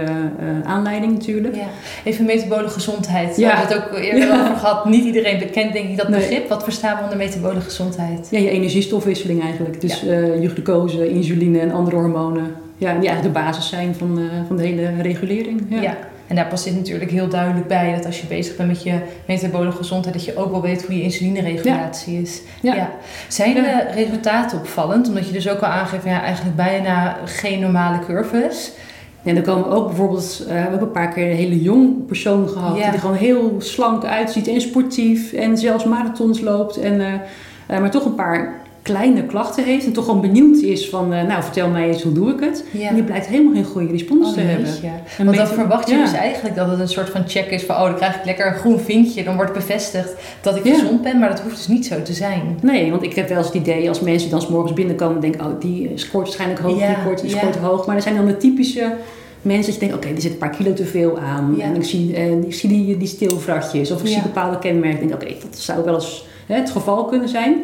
aanleiding 0.63 1.12
natuurlijk. 1.12 1.56
Ja, 1.56 1.67
even 2.04 2.26
metabole 2.26 2.67
gezondheid. 2.67 3.36
We 3.36 3.41
Ja. 3.41 3.56
hebben 3.56 3.78
het 3.78 3.86
ook 3.86 3.97
eerder 4.00 4.28
Ja. 4.28 4.41
over 4.41 4.56
gehad. 4.56 4.86
Niet 4.86 5.06
iedereen 5.06 5.39
bekent 5.39 5.74
denk 5.74 5.89
ik 5.89 5.97
dat 5.97 6.08
Nee. 6.10 6.19
begrip. 6.19 6.50
Wat 6.50 6.63
verstaan 6.63 6.97
we 6.97 7.04
onder 7.04 7.17
metabole 7.17 7.62
gezondheid? 7.62 8.28
Ja, 8.32 8.39
je 8.39 8.50
energiestofwisseling 8.50 9.41
eigenlijk. 9.41 9.82
Dus 9.82 10.00
je 10.41 10.50
glucose, 10.54 11.10
insuline 11.10 11.60
en 11.60 11.71
andere 11.71 11.95
hormonen. 11.95 12.45
Ja, 12.78 12.93
die 13.00 13.08
eigenlijk 13.10 13.36
de 13.36 13.41
basis 13.43 13.69
zijn 13.69 13.95
van, 13.95 14.19
van 14.47 14.56
de 14.58 14.63
hele 14.63 14.89
regulering. 15.02 15.62
Ja. 15.69 15.97
En 16.32 16.38
daar 16.38 16.48
past 16.48 16.63
dit 16.63 16.76
natuurlijk 16.76 17.12
heel 17.12 17.30
duidelijk 17.30 17.67
bij 17.67 17.94
dat 17.96 18.06
als 18.06 18.22
je 18.22 18.28
bezig 18.28 18.56
bent 18.56 18.70
met 18.70 18.84
je 18.84 19.00
metabole 19.26 19.72
gezondheid, 19.72 20.15
dat 20.15 20.26
je 20.26 20.38
ook 20.38 20.52
wel 20.52 20.62
weet 20.62 20.86
hoe 20.86 20.98
je 20.98 21.04
insulineregulatie 21.04 22.22
is. 22.22 22.41
Ja. 22.62 22.89
Zijn 23.28 23.54
de 23.54 23.88
resultaten 23.94 24.58
opvallend? 24.58 25.08
Omdat 25.08 25.28
je 25.28 25.34
dus 25.34 25.50
ook 25.50 25.60
al 25.60 25.70
aangeeft, 25.70 26.04
ja, 26.04 26.22
eigenlijk 26.22 26.56
bijna 26.56 27.17
geen 27.26 27.60
normale 27.60 28.00
curves. 28.06 28.72
En 29.24 29.36
dan 29.36 29.44
komen 29.44 29.70
ook 29.70 29.88
bijvoorbeeld, 29.88 30.46
eh, 30.48 30.54
we 30.54 30.60
hebben 30.60 30.82
een 30.82 30.91
paar 30.91 31.13
keer 31.13 31.30
een 31.30 31.36
hele 31.36 31.62
jong 31.62 32.06
persoon 32.06 32.50
gehad. 32.50 32.78
Ja. 32.78 32.84
Die 32.84 32.94
er 32.94 33.00
gewoon 33.00 33.15
heel 33.15 33.56
slank 33.58 34.04
uitziet 34.04 34.48
en 34.48 34.62
sportief. 34.62 35.34
En 35.34 35.58
zelfs 35.58 35.84
marathons 35.84 36.39
loopt. 36.39 36.78
En, 36.78 37.02
eh, 37.02 37.13
eh, 37.67 37.80
maar 37.80 37.91
toch 37.91 38.06
een 38.06 38.15
paar 38.15 38.62
kleine 38.82 39.26
klachten 39.26 39.63
heeft. 39.63 39.86
En 39.86 39.94
toch 39.94 40.06
gewoon 40.06 40.22
benieuwd 40.22 40.58
is 40.58 40.89
van, 40.89 41.13
eh, 41.13 41.24
nou 41.28 41.44
vertel 41.44 41.70
mij 41.70 41.88
eens 41.88 42.04
hoe 42.04 42.12
doe 42.13 42.32
ik 42.34 42.39
het. 42.39 42.63
Ja. 42.72 42.88
En 42.88 42.94
die 42.96 43.04
blijkt 43.04 43.26
helemaal 43.26 43.54
geen 43.54 43.63
goede 43.63 43.91
respons 43.91 44.28
Oh, 44.28 44.34
te 44.34 44.39
hebben. 44.39 44.67
En 45.17 45.26
Want 45.26 45.38
dan 45.38 45.48
verwacht 45.48 45.89
je 45.89 45.96
ja. 45.96 46.04
dus 46.04 46.13
eigenlijk 46.13 46.56
dat 46.56 46.70
het 46.70 46.80
een 46.80 46.88
soort 46.88 47.10
van 47.10 47.24
check 47.28 47.46
is 47.50 47.63
van, 47.63 47.76
oh, 47.76 47.84
dan 47.84 47.96
krijg 47.96 48.15
ik 48.15 48.26
lekker 48.26 48.48
een 48.48 48.54
groen 48.60 48.80
vinkje. 48.80 49.24
Dan 49.24 49.36
wordt 49.36 49.54
bevestigd 49.54 50.13
dat 50.41 50.56
ik 50.56 50.63
Ja. 50.65 50.74
gezond 50.74 51.02
ben, 51.02 51.20
maar 51.20 51.30
dat 51.30 51.39
hoeft 51.39 51.56
dus 51.56 51.67
niet 51.67 51.86
zo 51.86 52.02
te 52.02 52.13
zijn. 52.13 52.58
Nee, 52.62 52.89
want 52.91 53.04
ik 53.04 53.13
heb 53.15 53.28
wel 53.30 53.38
eens 53.38 53.48
het 53.48 53.56
idee 53.56 53.89
als 53.89 54.00
mensen 54.00 54.30
dan 54.30 54.41
's 54.41 54.48
morgens 54.48 54.74
binnenkomen 54.74 55.22
denken, 55.22 55.46
oh 55.46 55.60
die 55.60 55.91
scoort 55.96 56.24
waarschijnlijk 56.26 56.60
hoog, 56.60 56.78
die 56.78 56.96
scoort, 57.02 57.22
die 57.22 57.30
scoort 57.32 57.56
hoog. 57.56 57.86
Maar 57.86 57.96
er 57.96 58.02
zijn 58.02 58.15
dan 58.15 58.26
de 58.26 58.38
typische 58.38 58.94
mensen 59.41 59.72
dat 59.72 59.82
je 59.82 59.88
denkt, 59.88 59.96
oké, 60.06 60.13
die 60.13 60.22
zit 60.22 60.32
een 60.32 60.38
paar 60.38 60.56
kilo 60.56 60.74
te 60.74 60.86
veel 60.86 61.20
aan. 61.20 61.54
Ja. 61.58 61.63
En 61.63 61.76
ik 61.76 61.84
zie, 61.84 62.15
eh, 62.15 62.32
ik 62.32 62.54
zie 62.54 62.70
die, 62.70 62.98
die 62.98 63.08
stilvratjes 63.08 63.91
of 63.91 64.00
ik 64.02 64.08
Ja. 64.08 64.13
zie 64.13 64.22
bepaalde 64.22 64.60
kenmerken. 64.60 65.02
Ik 65.02 65.08
denk, 65.08 65.22
oké, 65.24 65.34
dat 65.50 65.60
zou 65.60 65.84
wel 65.86 65.94
eens 65.94 66.26
hè, 66.46 66.56
het 66.56 66.70
geval 66.70 67.06
kunnen 67.06 67.30
zijn. 67.30 67.56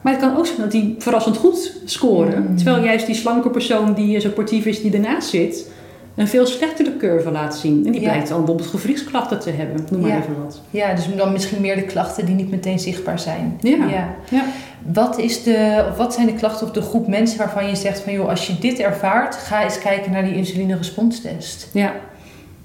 Maar 0.00 0.12
het 0.12 0.22
kan 0.22 0.36
ook 0.36 0.46
zijn 0.46 0.60
dat 0.60 0.70
die 0.70 0.94
verrassend 0.98 1.36
goed 1.36 1.72
scoren. 1.84 2.42
Mm. 2.42 2.56
Terwijl 2.56 2.84
juist 2.84 3.06
die 3.06 3.14
slanke 3.14 3.50
persoon 3.50 3.94
die 3.94 4.16
eh, 4.16 4.22
zo 4.22 4.28
sportief 4.28 4.64
is, 4.64 4.82
die 4.82 4.92
ernaast 4.92 5.28
zit, 5.28 5.70
een 6.14 6.28
veel 6.28 6.46
slechtere 6.46 6.96
curve 6.96 7.30
laat 7.30 7.56
zien. 7.56 7.86
En 7.86 7.92
die 7.92 8.00
blijkt 8.00 8.28
dan 8.28 8.38
bijvoorbeeld 8.38 8.68
gewrichtsklachten 8.68 9.40
te 9.40 9.50
hebben. 9.50 9.86
Noem 9.90 10.00
maar 10.00 10.18
even 10.18 10.42
wat. 10.42 10.60
Ja, 10.70 10.94
dus 10.94 11.16
dan 11.16 11.32
misschien 11.32 11.60
meer 11.60 11.76
de 11.76 11.82
klachten 11.82 12.26
die 12.26 12.34
niet 12.34 12.50
meteen 12.50 12.78
zichtbaar 12.78 13.18
zijn. 13.18 13.58
Ja. 13.60 13.86
ja. 14.30 14.44
Wat, 14.92 15.18
is 15.18 15.42
de, 15.42 15.86
of 15.90 15.96
wat 15.96 16.14
zijn 16.14 16.26
de 16.26 16.34
klachten 16.34 16.66
of 16.66 16.72
de 16.72 16.82
groep 16.82 17.08
mensen 17.08 17.38
waarvan 17.38 17.68
je 17.68 17.76
zegt 17.76 18.00
van 18.00 18.12
joh, 18.12 18.28
als 18.28 18.46
je 18.46 18.58
dit 18.58 18.78
ervaart, 18.78 19.34
ga 19.34 19.62
eens 19.62 19.78
kijken 19.78 20.12
naar 20.12 20.24
die 20.24 20.34
insulineresponstest. 20.34 21.68
Ja. 21.72 21.92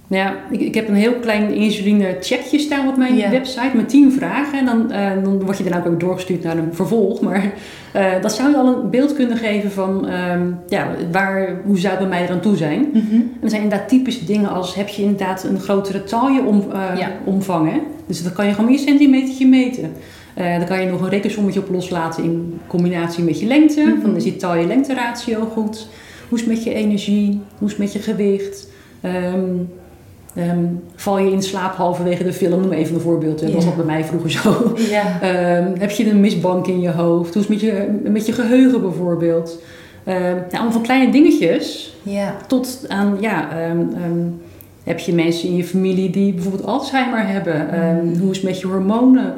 Ja, 0.08 0.36
ik, 0.52 0.60
ik 0.62 0.76
heb 0.76 0.88
een 0.88 0.96
heel 0.96 1.14
klein 1.14 1.54
insuline 1.54 2.18
checkje 2.22 2.60
staan 2.60 2.88
op 2.88 2.98
mijn 2.98 3.16
Ja. 3.16 3.30
website 3.30 3.76
met 3.76 3.90
10 3.90 4.12
vragen. 4.12 4.60
En 4.60 4.66
dan, 4.66 4.92
eh, 4.92 5.12
dan 5.24 5.44
word 5.44 5.58
je 5.58 5.64
daarna 5.64 5.86
ook 5.90 6.00
doorgestuurd 6.00 6.44
naar 6.44 6.58
een 6.58 6.74
vervolg. 6.74 7.22
Maar 7.22 7.54
eh, 7.92 8.06
dat 8.22 8.34
zou 8.34 8.50
je 8.50 8.58
al 8.58 8.68
een 8.68 8.90
beeld 8.90 9.14
kunnen 9.14 9.38
geven 9.38 9.72
van 9.72 10.08
ehm, 10.08 10.42
ja, 10.68 10.88
waar, 11.12 11.62
hoe 11.66 11.78
zou 11.80 11.92
het 11.94 12.00
bij 12.02 12.10
mij 12.10 12.24
eraan 12.28 12.40
toe 12.40 12.56
zijn. 12.56 12.90
En 12.94 13.32
er 13.42 13.50
zijn 13.50 13.62
inderdaad 13.62 13.90
typische 13.90 14.26
dingen 14.26 14.50
als 14.50 14.76
heb 14.76 14.88
je 14.88 15.02
inderdaad 15.02 15.44
een 15.44 15.60
grotere 15.60 16.04
taille 16.04 16.44
om, 16.44 16.64
Ja. 16.98 17.12
omvang. 17.24 17.72
Hè? 17.72 17.80
Dus 18.08 18.24
dan 18.24 18.34
kan 18.34 18.46
je 18.48 18.54
gewoon 18.54 18.70
meer 18.70 18.80
centimetertje 18.80 19.48
meten. 19.48 19.92
Dan 20.36 20.66
kan 20.68 20.82
je 20.82 20.90
nog 20.90 21.02
een 21.02 21.10
rekensommetje 21.10 21.60
op 21.60 21.70
loslaten 21.70 22.24
in 22.24 22.60
combinatie 22.68 23.24
met 23.24 23.40
je 23.40 23.46
lengte. 23.46 23.82
Mhm. 23.82 24.02
Van 24.02 24.16
is 24.16 24.24
die 24.24 24.36
taille-lengte 24.36 24.94
ratio 24.94 25.40
goed? 25.54 25.88
Hoe 26.30 26.38
is 26.38 26.46
het 26.46 26.54
met 26.54 26.64
je 26.64 26.74
energie? 26.74 27.40
Hoe 27.58 27.68
is 27.68 27.74
het 27.74 27.82
met 27.84 27.94
je 27.94 28.00
gewicht? 28.00 28.68
Ehm, 29.02 29.50
ehm, 30.36 30.66
val 30.96 31.20
je 31.20 31.32
in 31.32 31.42
slaap 31.42 31.76
halverwege 31.76 32.24
de 32.24 32.34
film? 32.34 32.62
Noem 32.62 32.72
even 32.72 32.96
een 32.96 33.02
voorbeeld. 33.02 33.40
Dat 33.40 33.52
was 33.52 33.66
dat 33.66 33.76
bij 33.76 33.86
mij 33.86 34.04
vroeger 34.04 34.32
zo. 34.32 34.74
Ehm, 35.22 35.80
heb 35.80 35.92
je 35.92 36.10
een 36.10 36.20
misbank 36.20 36.68
in 36.68 36.82
je 36.82 36.92
hoofd? 36.92 37.34
Hoe 37.34 37.44
is 37.44 37.50
het 37.50 37.62
met 37.62 37.70
je, 37.70 38.00
met 38.04 38.26
je 38.26 38.32
geheugen 38.32 38.82
bijvoorbeeld? 38.82 39.60
Nou, 40.06 40.42
allemaal 40.52 40.72
van 40.72 40.82
kleine 40.82 41.12
dingetjes 41.12 41.96
tot 42.48 42.86
aan, 42.88 43.18
ja, 43.20 43.50
heb 44.84 45.00
je 45.00 45.14
mensen 45.14 45.50
in 45.50 45.56
je 45.56 45.64
familie 45.64 46.10
die 46.10 46.34
bijvoorbeeld 46.34 46.66
Alzheimer 46.66 47.28
hebben? 47.28 47.70
Ehm, 47.72 48.20
hoe 48.20 48.32
is 48.32 48.38
het 48.38 48.46
met 48.46 48.60
je 48.60 48.68
hormonen? 48.68 49.34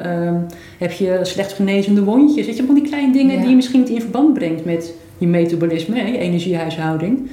Heb 0.78 0.92
je 0.92 1.18
slecht 1.22 1.52
genezende 1.52 2.04
wondjes? 2.04 2.46
Weet 2.46 2.56
je, 2.56 2.64
van 2.64 2.74
die 2.74 2.88
kleine 2.88 3.12
dingen 3.12 3.40
die 3.40 3.48
je 3.48 3.54
misschien 3.54 3.80
niet 3.80 3.88
in 3.88 4.00
verband 4.00 4.34
brengt 4.34 4.64
met 4.64 4.94
je 5.18 5.26
metabolisme, 5.26 5.98
hè, 5.98 6.06
je 6.06 6.18
energiehuishouding. 6.18 7.30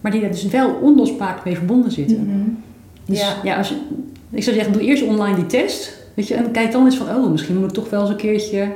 Maar 0.00 0.12
die 0.12 0.22
er 0.22 0.30
dus 0.30 0.46
wel 0.46 0.74
onlosmakelijk 0.82 1.44
mee 1.44 1.56
verbonden 1.56 1.92
zitten. 1.92 2.16
Mhm. 2.16 2.50
Dus 3.08 3.20
Ja. 3.20 3.36
ja, 3.44 3.56
als 3.56 3.68
je, 3.68 3.74
ik 4.30 4.42
zou 4.42 4.56
zeggen, 4.56 4.72
doe 4.72 4.82
eerst 4.82 5.02
online 5.02 5.34
die 5.34 5.46
test. 5.46 5.96
Weet 6.14 6.28
je, 6.28 6.34
en 6.34 6.50
kijk 6.50 6.72
dan 6.72 6.84
eens 6.84 6.96
van, 6.96 7.08
oh, 7.08 7.30
misschien 7.30 7.56
moet 7.56 7.68
ik 7.68 7.74
toch 7.74 7.90
wel 7.90 8.00
eens 8.00 8.10
een 8.10 8.16
keertje 8.16 8.68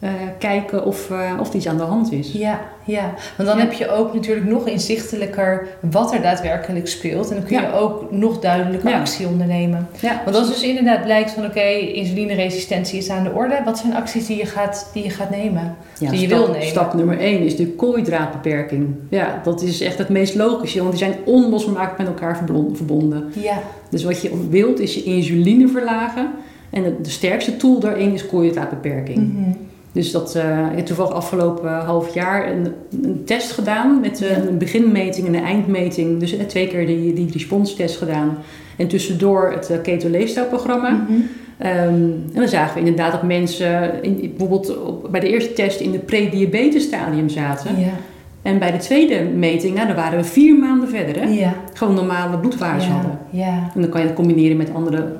eh, 0.00 0.10
kijken 0.38 0.84
of, 0.84 1.10
eh, 1.10 1.32
of 1.40 1.48
er 1.48 1.54
iets 1.56 1.68
aan 1.68 1.76
de 1.76 1.82
hand 1.82 2.12
is. 2.12 2.32
Ja, 2.32 2.60
ja, 2.84 3.14
want 3.36 3.48
dan 3.48 3.58
Ja. 3.58 3.64
heb 3.64 3.72
je 3.72 3.90
ook 3.90 4.14
natuurlijk 4.14 4.46
nog 4.46 4.66
inzichtelijker 4.68 5.66
wat 5.80 6.12
er 6.14 6.22
daadwerkelijk 6.22 6.88
speelt. 6.88 7.28
En 7.30 7.36
dan 7.36 7.44
kun 7.44 7.56
je 7.56 7.62
Ja. 7.62 7.72
ook 7.78 8.10
nog 8.10 8.38
duidelijker 8.40 8.90
Ja. 8.90 8.98
actie 8.98 9.26
ondernemen. 9.26 9.88
Ja, 10.00 10.20
Want 10.24 10.36
als 10.36 10.48
dus 10.48 10.62
inderdaad 10.62 11.04
blijkt 11.04 11.30
van 11.30 11.44
oké, 11.44 11.60
insulineresistentie 12.22 12.98
is 12.98 13.10
aan 13.10 13.24
de 13.24 13.30
orde. 13.32 13.60
Wat 13.64 13.78
zijn 13.78 13.94
acties 13.94 14.26
die 14.26 14.36
je 14.36 14.46
gaat, 14.46 14.90
die 14.92 15.02
je 15.02 15.10
gaat 15.10 15.30
nemen? 15.30 15.76
Ja, 15.98 16.10
die 16.10 16.20
je 16.20 16.26
stap, 16.26 16.38
wil 16.38 16.48
nemen. 16.52 16.66
Stap 16.66 16.94
nummer 16.94 17.20
1 17.20 17.40
is 17.42 17.56
de 17.56 17.66
koolhydraatbeperking. 17.66 18.94
Ja, 19.10 19.40
dat 19.44 19.62
is 19.62 19.80
echt 19.80 19.98
het 19.98 20.08
meest 20.08 20.34
logische, 20.34 20.78
want 20.78 20.90
die 20.90 20.98
zijn 21.04 21.14
onlosmakelijk 21.24 21.98
met 21.98 22.06
elkaar 22.06 22.36
verbon- 22.36 22.76
verbonden. 22.76 23.24
Ja, 23.42 23.58
Dus 23.90 24.04
wat 24.04 24.22
je 24.22 24.46
wilt 24.50 24.80
is 24.80 24.94
je 24.94 25.02
insuline 25.02 25.68
verlagen. 25.68 26.30
En 26.70 26.82
de, 26.82 27.00
de 27.00 27.10
sterkste 27.10 27.56
tool 27.56 27.80
daarin 27.80 28.12
is 28.12 28.26
koolhydraatbeperking. 28.26 29.16
Mhm. 29.18 29.50
Dus 29.92 30.12
dat, 30.12 30.34
eh, 30.34 30.70
ik 30.70 30.76
heb 30.76 30.86
toevallig 30.86 31.12
afgelopen 31.12 31.70
half 31.70 32.14
jaar 32.14 32.50
een, 32.52 32.66
een 33.02 33.22
test 33.24 33.52
gedaan 33.52 34.00
met 34.00 34.22
eh, 34.22 34.36
een 34.46 34.58
beginmeting 34.58 35.26
en 35.26 35.34
een 35.34 35.44
eindmeting. 35.44 36.20
Dus 36.20 36.36
eh, 36.36 36.44
twee 36.44 36.68
keer 36.68 36.86
die, 36.86 37.12
die 37.12 37.30
responstest 37.32 37.96
gedaan. 37.96 38.38
En 38.76 38.88
tussendoor 38.88 39.52
het 39.52 39.70
uh, 39.70 39.76
keto 39.82 40.08
leefstijlprogramma. 40.08 40.90
Mhm. 40.90 41.12
Ehm, 41.58 41.76
en 41.78 42.30
dan 42.34 42.48
zagen 42.48 42.74
we 42.74 42.80
inderdaad 42.80 43.12
dat 43.12 43.22
mensen 43.22 44.02
in, 44.02 44.20
bijvoorbeeld 44.20 44.82
op, 44.82 45.08
bij 45.10 45.20
de 45.20 45.28
eerste 45.28 45.52
test 45.52 45.80
in 45.80 45.90
de 45.90 45.98
pre-diabetes 45.98 46.82
stadium 46.82 47.28
zaten. 47.28 47.80
Ja, 47.80 47.92
En 48.42 48.58
bij 48.58 48.70
de 48.70 48.78
tweede 48.78 49.22
meting, 49.24 49.74
nou, 49.74 49.86
dan 49.86 49.96
waren 49.96 50.18
we 50.18 50.24
vier 50.24 50.54
maanden 50.54 50.88
verder. 50.88 51.22
Hè? 51.22 51.28
ja, 51.28 51.54
Gewoon 51.72 51.94
normale 51.94 52.38
bloedwaardes 52.38 52.86
ja, 52.86 52.90
hadden. 52.90 53.18
ja, 53.30 53.70
En 53.74 53.80
dan 53.80 53.90
kan 53.90 54.00
je 54.00 54.06
dat 54.06 54.16
combineren 54.16 54.56
met 54.56 54.74
andere 54.74 55.12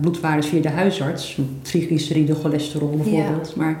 bloedwaardes 0.00 0.46
via 0.46 0.60
de 0.60 0.68
huisarts. 0.68 1.38
Triglyceride, 1.62 2.34
cholesterol 2.34 2.90
bijvoorbeeld. 2.90 3.56
Maar 3.56 3.80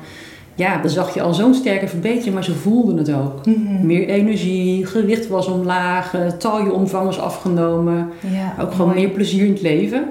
ja, 0.56 0.78
dan 0.80 0.90
zag 0.90 1.14
je 1.14 1.22
al 1.22 1.34
zo'n 1.34 1.54
sterke 1.54 1.88
verbetering, 1.88 2.34
maar 2.34 2.44
ze 2.44 2.54
voelden 2.54 2.96
het 2.96 3.12
ook. 3.12 3.46
Mhm. 3.46 3.86
Meer 3.86 4.08
energie, 4.08 4.86
gewicht 4.86 5.28
was 5.28 5.46
omlaag, 5.46 6.14
eh, 6.14 6.26
tailleomvang 6.26 7.04
was 7.04 7.18
afgenomen. 7.20 8.08
ja. 8.20 8.62
Ook 8.62 8.70
gewoon 8.72 8.86
mooi. 8.88 9.00
meer 9.00 9.08
plezier 9.10 9.44
in 9.44 9.52
het 9.52 9.62
leven. 9.62 10.04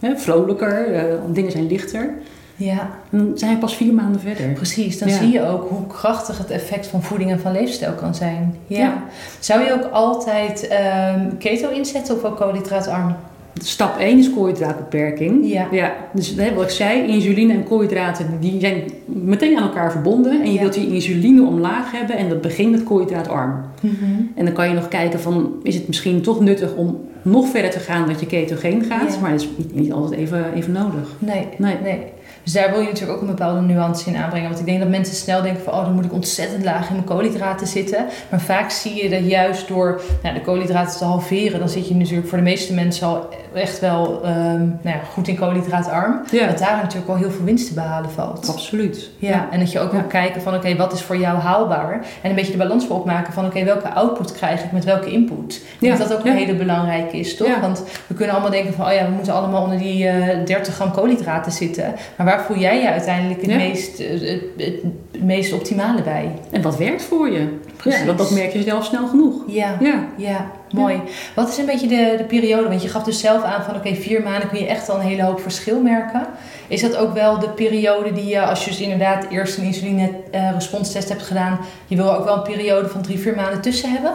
Hè, 0.00 0.16
vrolijker, 0.16 0.94
eh, 0.94 1.04
dingen 1.32 1.50
zijn 1.50 1.66
lichter. 1.66 2.14
Ja, 2.56 2.90
En 3.10 3.18
dan 3.18 3.32
zijn 3.38 3.52
we 3.54 3.58
pas 3.60 3.76
vier 3.76 3.94
maanden 3.94 4.20
verder. 4.20 4.48
precies. 4.48 4.98
Dan 4.98 5.08
Ja. 5.08 5.14
zie 5.18 5.32
je 5.32 5.46
ook 5.46 5.68
hoe 5.68 5.86
krachtig 5.86 6.38
het 6.38 6.50
effect 6.50 6.86
van 6.86 7.02
voeding 7.02 7.30
en 7.30 7.40
van 7.40 7.52
leefstijl 7.52 7.92
kan 7.92 8.14
zijn. 8.14 8.54
Ja. 8.66 8.78
Ja. 8.78 9.02
Zou 9.38 9.64
je 9.64 9.72
ook 9.72 9.92
altijd 9.92 10.68
ehm, 10.68 11.36
keto 11.38 11.70
inzetten 11.70 12.14
of 12.14 12.24
ook 12.24 12.36
koolhydraatarm? 12.36 13.14
Stap 13.54 13.98
1 13.98 14.18
is 14.18 14.30
koolhydraatbeperking. 14.34 15.46
Ja. 15.52 15.68
ja 15.70 15.94
dus 16.14 16.34
hè, 16.36 16.54
wat 16.54 16.64
ik 16.64 16.70
zei, 16.70 17.06
insuline 17.08 17.52
en 17.52 17.64
koolhydraten 17.64 18.26
die 18.40 18.60
zijn 18.60 18.82
meteen 19.06 19.56
aan 19.56 19.62
elkaar 19.62 19.92
verbonden. 19.92 20.32
En 20.40 20.46
je 20.46 20.52
Ja. 20.52 20.60
wilt 20.60 20.72
die 20.74 20.92
insuline 20.94 21.42
omlaag 21.42 21.92
hebben 21.92 22.16
en 22.16 22.28
dat 22.28 22.40
begint 22.40 22.70
met 22.70 22.82
koolhydraatarm. 22.84 23.64
Mhm. 23.80 23.94
En 24.34 24.44
dan 24.44 24.54
kan 24.54 24.68
je 24.68 24.74
nog 24.74 24.88
kijken 24.88 25.20
van, 25.20 25.54
is 25.62 25.74
het 25.74 25.86
misschien 25.86 26.22
toch 26.22 26.40
nuttig 26.40 26.74
om 26.74 27.00
nog 27.22 27.48
verder 27.48 27.70
te 27.70 27.78
gaan 27.78 28.06
dat 28.08 28.20
je 28.20 28.26
ketogeen 28.26 28.84
gaat? 28.84 29.14
Ja. 29.14 29.20
Maar 29.20 29.30
dat 29.30 29.40
is 29.40 29.48
niet, 29.56 29.74
niet 29.74 29.92
altijd 29.92 30.20
even, 30.20 30.52
even 30.54 30.72
nodig. 30.72 31.16
Nee, 31.18 31.46
Nee. 31.58 31.76
nee. 31.82 31.98
Dus 32.42 32.52
daar 32.52 32.70
wil 32.70 32.80
je 32.80 32.86
natuurlijk 32.86 33.12
ook 33.12 33.20
een 33.20 33.34
bepaalde 33.34 33.60
nuance 33.60 34.10
in 34.10 34.16
aanbrengen. 34.16 34.48
Want 34.48 34.60
ik 34.60 34.66
denk 34.66 34.80
dat 34.80 34.88
mensen 34.88 35.14
snel 35.14 35.42
denken 35.42 35.62
van... 35.62 35.72
oh, 35.72 35.84
dan 35.84 35.94
moet 35.94 36.04
ik 36.04 36.12
ontzettend 36.12 36.64
laag 36.64 36.88
in 36.88 36.94
mijn 36.94 37.06
koolhydraten 37.06 37.66
zitten. 37.66 38.06
Maar 38.30 38.40
vaak 38.40 38.70
zie 38.70 39.02
je 39.02 39.08
dat 39.08 39.24
juist 39.30 39.68
door 39.68 40.00
nou, 40.22 40.34
de 40.34 40.40
koolhydraten 40.40 40.98
te 40.98 41.04
halveren... 41.04 41.58
dan 41.58 41.68
zit 41.68 41.88
je 41.88 41.94
natuurlijk 41.94 42.28
voor 42.28 42.38
de 42.38 42.44
meeste 42.44 42.74
mensen 42.74 43.06
al 43.06 43.28
echt 43.54 43.80
wel 43.80 44.20
ehm, 44.24 44.58
nou 44.58 44.96
ja, 44.96 45.00
goed 45.12 45.28
in 45.28 45.36
koolhydraatarm. 45.36 46.20
Ja, 46.30 46.46
Dat 46.46 46.58
daar 46.58 46.76
natuurlijk 46.76 47.10
al 47.10 47.16
heel 47.16 47.30
veel 47.30 47.44
winst 47.44 47.66
te 47.66 47.74
behalen 47.74 48.10
valt. 48.10 48.48
absoluut. 48.48 49.10
Ja, 49.18 49.48
en 49.50 49.58
dat 49.58 49.72
je 49.72 49.80
ook 49.80 49.92
wil 49.92 50.02
kijken 50.02 50.42
van 50.42 50.54
oké, 50.54 50.76
wat 50.76 50.92
is 50.92 51.02
voor 51.02 51.16
jou 51.16 51.38
haalbaar? 51.38 52.06
En 52.22 52.30
een 52.30 52.36
beetje 52.36 52.52
de 52.52 52.58
balans 52.58 52.86
voor 52.86 52.96
opmaken 52.96 53.32
van 53.32 53.46
oké, 53.46 53.64
welke 53.64 53.88
output 53.88 54.32
krijg 54.32 54.64
ik 54.64 54.72
met 54.72 54.84
welke 54.84 55.10
input? 55.10 55.62
Dat 55.78 55.98
dat 55.98 56.12
ook 56.12 56.24
een 56.24 56.36
hele 56.36 56.54
belangrijke 56.54 56.80
belangrijk 56.82 57.12
is, 57.12 57.36
toch? 57.36 57.60
Want 57.60 57.82
we 58.06 58.14
kunnen 58.14 58.34
allemaal 58.34 58.50
denken 58.50 58.74
van, 58.74 58.86
oh 58.86 58.92
ja, 58.92 59.04
we 59.04 59.10
moeten 59.10 59.34
allemaal 59.34 59.62
onder 59.62 59.78
die 59.78 60.04
uh, 60.04 60.44
30 60.44 60.74
gram 60.74 60.92
koolhydraten 60.92 61.52
zitten. 61.52 61.94
Maar 62.16 62.26
waar 62.36 62.44
voel 62.44 62.58
jij 62.58 62.80
je 62.80 62.88
uiteindelijk 62.88 63.40
het, 63.40 63.56
meest, 63.56 63.98
het, 63.98 64.42
het, 64.56 65.22
meest 65.22 65.52
optimale 65.52 66.02
bij? 66.02 66.32
En 66.50 66.62
wat 66.62 66.76
werkt 66.76 67.02
voor 67.02 67.30
je? 67.30 67.48
Precies. 67.76 68.04
want 68.04 68.18
dat 68.18 68.30
merk 68.30 68.52
je 68.52 68.62
zelf 68.62 68.84
snel 68.84 69.06
genoeg. 69.06 69.42
Ja, 69.46 69.76
ja. 69.80 70.06
ja 70.16 70.50
mooi. 70.70 71.00
Wat 71.34 71.48
is 71.48 71.58
een 71.58 71.66
beetje 71.66 71.86
de, 71.86 72.14
de 72.16 72.24
periode? 72.24 72.68
Want 72.68 72.82
je 72.82 72.88
gaf 72.88 73.02
dus 73.02 73.20
zelf 73.20 73.42
aan 73.42 73.62
van 73.62 73.74
oké, 73.74 73.94
vier 73.94 74.22
maanden 74.22 74.48
kun 74.48 74.58
je 74.58 74.66
echt 74.66 74.88
al 74.88 74.96
een 74.96 75.06
hele 75.06 75.22
hoop 75.22 75.40
verschil 75.40 75.80
merken. 75.80 76.26
Is 76.68 76.80
dat 76.80 76.96
ook 76.96 77.14
wel 77.14 77.38
de 77.38 77.48
periode 77.48 78.12
die 78.12 78.26
je, 78.26 78.40
als 78.40 78.64
je 78.64 78.70
dus 78.70 78.80
inderdaad 78.80 79.26
eerst 79.30 79.58
een 79.58 79.64
insuline-responstest 79.64 81.08
hebt 81.08 81.22
gedaan, 81.22 81.58
je 81.86 81.96
wil 81.96 82.14
ook 82.14 82.24
wel 82.24 82.36
een 82.36 82.42
periode 82.42 82.88
van 82.88 83.02
drie, 83.02 83.18
vier 83.18 83.34
maanden 83.34 83.60
tussen 83.60 83.90
hebben? 83.90 84.12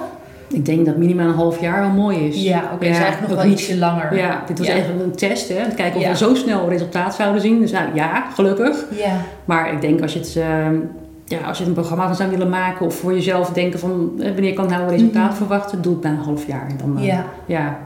Ik 0.47 0.65
denk 0.65 0.85
dat 0.85 0.97
minimaal 0.97 1.27
een 1.27 1.33
half 1.33 1.61
jaar 1.61 1.79
wel 1.81 1.89
mooi 1.89 2.17
is. 2.27 2.43
Ja, 2.43 2.61
oké, 2.63 2.73
okay, 2.73 2.87
ja, 2.87 2.95
eigenlijk 2.95 3.33
nog 3.33 3.43
wel 3.43 3.51
ietsje 3.51 3.77
langer. 3.77 4.17
Ja, 4.17 4.43
dit 4.47 4.57
was 4.57 4.67
ja. 4.67 4.73
even 4.73 4.99
een 4.99 5.15
test, 5.15 5.49
hè. 5.49 5.75
Kijken 5.75 5.99
of 5.99 6.07
we 6.07 6.17
zo 6.17 6.35
snel 6.35 6.69
resultaat 6.69 7.15
zouden 7.15 7.41
zien. 7.41 7.59
Dus 7.59 7.71
nou, 7.71 7.85
ja, 7.93 8.25
gelukkig. 8.33 8.85
Ja. 8.97 9.21
Maar 9.45 9.73
ik 9.73 9.81
denk 9.81 10.01
als 10.01 10.13
je 10.13 10.19
het... 10.19 10.35
Uh, 10.37 10.79
ja, 11.25 11.39
als 11.39 11.57
je 11.57 11.65
een 11.65 11.73
programma 11.73 12.05
van 12.05 12.15
zou 12.15 12.29
willen 12.29 12.49
maken 12.49 12.85
of 12.85 12.95
voor 12.95 13.13
jezelf 13.13 13.49
denken 13.49 13.79
van 13.79 14.11
eh, 14.19 14.31
wanneer 14.31 14.53
kan 14.53 14.63
ik 14.63 14.69
nou 14.69 14.83
een 14.83 14.89
resultaat 14.89 15.29
mhm. 15.29 15.37
verwachten, 15.37 15.81
doe 15.81 15.93
het 15.93 16.03
na 16.03 16.09
een 16.09 16.17
half 16.17 16.47
jaar. 16.47 16.67
En 16.69 16.77
dan, 16.77 16.97
uh, 16.97 17.05
ja. 17.05 17.25
ja, 17.45 17.79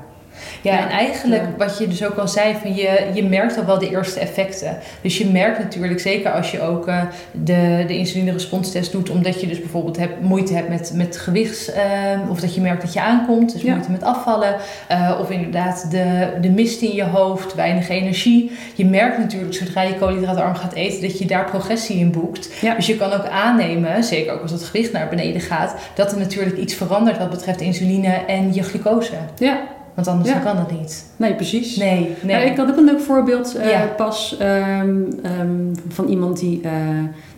ja, 0.61 0.79
en 0.79 0.89
eigenlijk 0.89 1.43
wat 1.57 1.77
je 1.77 1.87
dus 1.87 2.05
ook 2.05 2.17
al 2.17 2.27
zei, 2.27 2.55
van 2.61 2.75
je, 2.75 3.09
je 3.13 3.23
merkt 3.23 3.57
al 3.57 3.65
wel 3.65 3.79
de 3.79 3.89
eerste 3.89 4.19
effecten. 4.19 4.77
Dus 5.01 5.17
je 5.17 5.25
merkt 5.25 5.59
natuurlijk, 5.59 5.99
zeker 5.99 6.31
als 6.31 6.51
je 6.51 6.61
ook 6.61 6.87
uh, 6.87 7.01
de, 7.31 7.83
de 7.87 7.97
insulineresponstest 7.97 8.91
doet, 8.91 9.09
omdat 9.09 9.41
je 9.41 9.47
dus 9.47 9.59
bijvoorbeeld 9.59 9.97
hebt, 9.97 10.21
moeite 10.21 10.53
hebt 10.53 10.69
met, 10.69 10.91
met 10.95 11.17
gewichts, 11.17 11.69
uh, 11.69 12.29
of 12.29 12.39
dat 12.39 12.55
je 12.55 12.61
merkt 12.61 12.81
dat 12.81 12.93
je 12.93 13.01
aankomt, 13.01 13.53
dus 13.53 13.63
moeite 13.63 13.91
met 13.91 14.03
afvallen, 14.03 14.55
uh, 14.91 15.17
of 15.21 15.29
inderdaad 15.29 15.91
de, 15.91 16.29
de 16.41 16.49
mist 16.49 16.81
in 16.81 16.95
je 16.95 17.03
hoofd, 17.03 17.55
weinig 17.55 17.89
energie. 17.89 18.51
Je 18.75 18.85
merkt 18.85 19.17
natuurlijk 19.17 19.53
zodra 19.53 19.81
je 19.81 19.95
koolhydraatarm 19.95 20.55
gaat 20.55 20.73
eten, 20.73 21.01
dat 21.01 21.19
je 21.19 21.25
daar 21.25 21.45
progressie 21.45 21.99
in 21.99 22.11
boekt. 22.11 22.49
Dus 22.75 22.87
je 22.87 22.97
kan 22.97 23.13
ook 23.13 23.27
aannemen, 23.27 24.03
zeker 24.03 24.33
ook 24.33 24.41
als 24.41 24.51
het 24.51 24.63
gewicht 24.63 24.91
naar 24.91 25.09
beneden 25.09 25.41
gaat, 25.41 25.75
dat 25.93 26.11
er 26.11 26.17
natuurlijk 26.17 26.57
iets 26.57 26.73
verandert 26.73 27.17
wat 27.17 27.29
betreft 27.29 27.61
insuline 27.61 28.13
en 28.27 28.53
je 28.53 28.63
glucose. 28.63 29.13
Ja, 29.37 29.59
want 29.93 30.07
anders 30.07 30.31
kan 30.43 30.55
dat 30.55 30.71
niet. 30.71 31.05
Nee, 31.15 31.35
precies. 31.35 31.75
Nee, 31.75 32.15
nee. 32.23 32.45
ik 32.45 32.57
had 32.57 32.69
ook 32.69 32.77
een 32.77 32.83
leuk 32.83 32.99
voorbeeld 32.99 33.57
uh, 33.57 33.79
pas 33.97 34.37
um, 34.41 35.07
um, 35.39 35.71
van 35.87 36.07
iemand 36.07 36.39
die, 36.39 36.61
uh, 36.63 36.71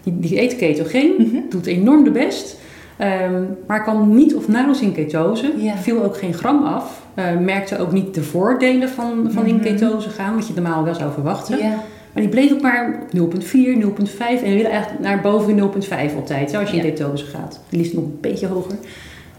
die, 0.04 0.20
die 0.20 0.42
eet 0.42 0.56
ketogeen, 0.56 1.13
mm 1.18 1.30
-hmm. 1.32 1.46
doet 1.50 1.66
enorm 1.66 2.04
de 2.04 2.12
best, 2.12 2.58
um, 3.02 3.58
maar 3.68 3.84
kwam 3.84 4.16
niet 4.16 4.36
of 4.36 4.48
nauwelijks 4.48 4.82
in 4.82 4.94
ketose, 4.94 5.54
ja. 5.58 5.78
viel 5.78 6.04
ook 6.04 6.18
geen 6.18 6.34
gram 6.34 6.63
af, 6.63 7.02
uh, 7.16 7.39
merkte 7.39 7.78
ook 7.78 7.92
niet 7.92 8.13
de 8.13 8.24
voordelen 8.24 8.89
van, 8.89 9.12
van 9.12 9.22
mm 9.22 9.36
-hmm. 9.36 9.46
in 9.46 9.56
mhm. 9.56 9.63
ketose 9.63 10.10
gaan, 10.10 10.36
wat 10.36 10.48
je 10.48 10.54
normaal 10.54 10.84
wel 10.84 10.96
zou 10.96 11.12
verwachten. 11.13 11.58
Ja. 11.58 11.84
Maar 12.13 12.24
die 12.24 12.32
bleef 12.32 12.52
ook 12.52 12.62
maar 12.62 13.00
0,4, 13.18 13.20
0,5 13.20 14.44
en 14.44 14.54
wil 14.54 14.66
eigenlijk 14.66 15.00
naar 15.00 15.22
boven 15.22 15.58
0,5 15.58 16.16
altijd, 16.16 16.56
als 16.56 16.72
je 16.72 16.78
in 16.78 16.84
ketose 16.84 17.26
gaat. 17.26 17.60
Liefst 17.70 17.94
nog 17.94 18.04
een 18.04 18.18
beetje 18.22 18.48
hoger. 18.48 18.76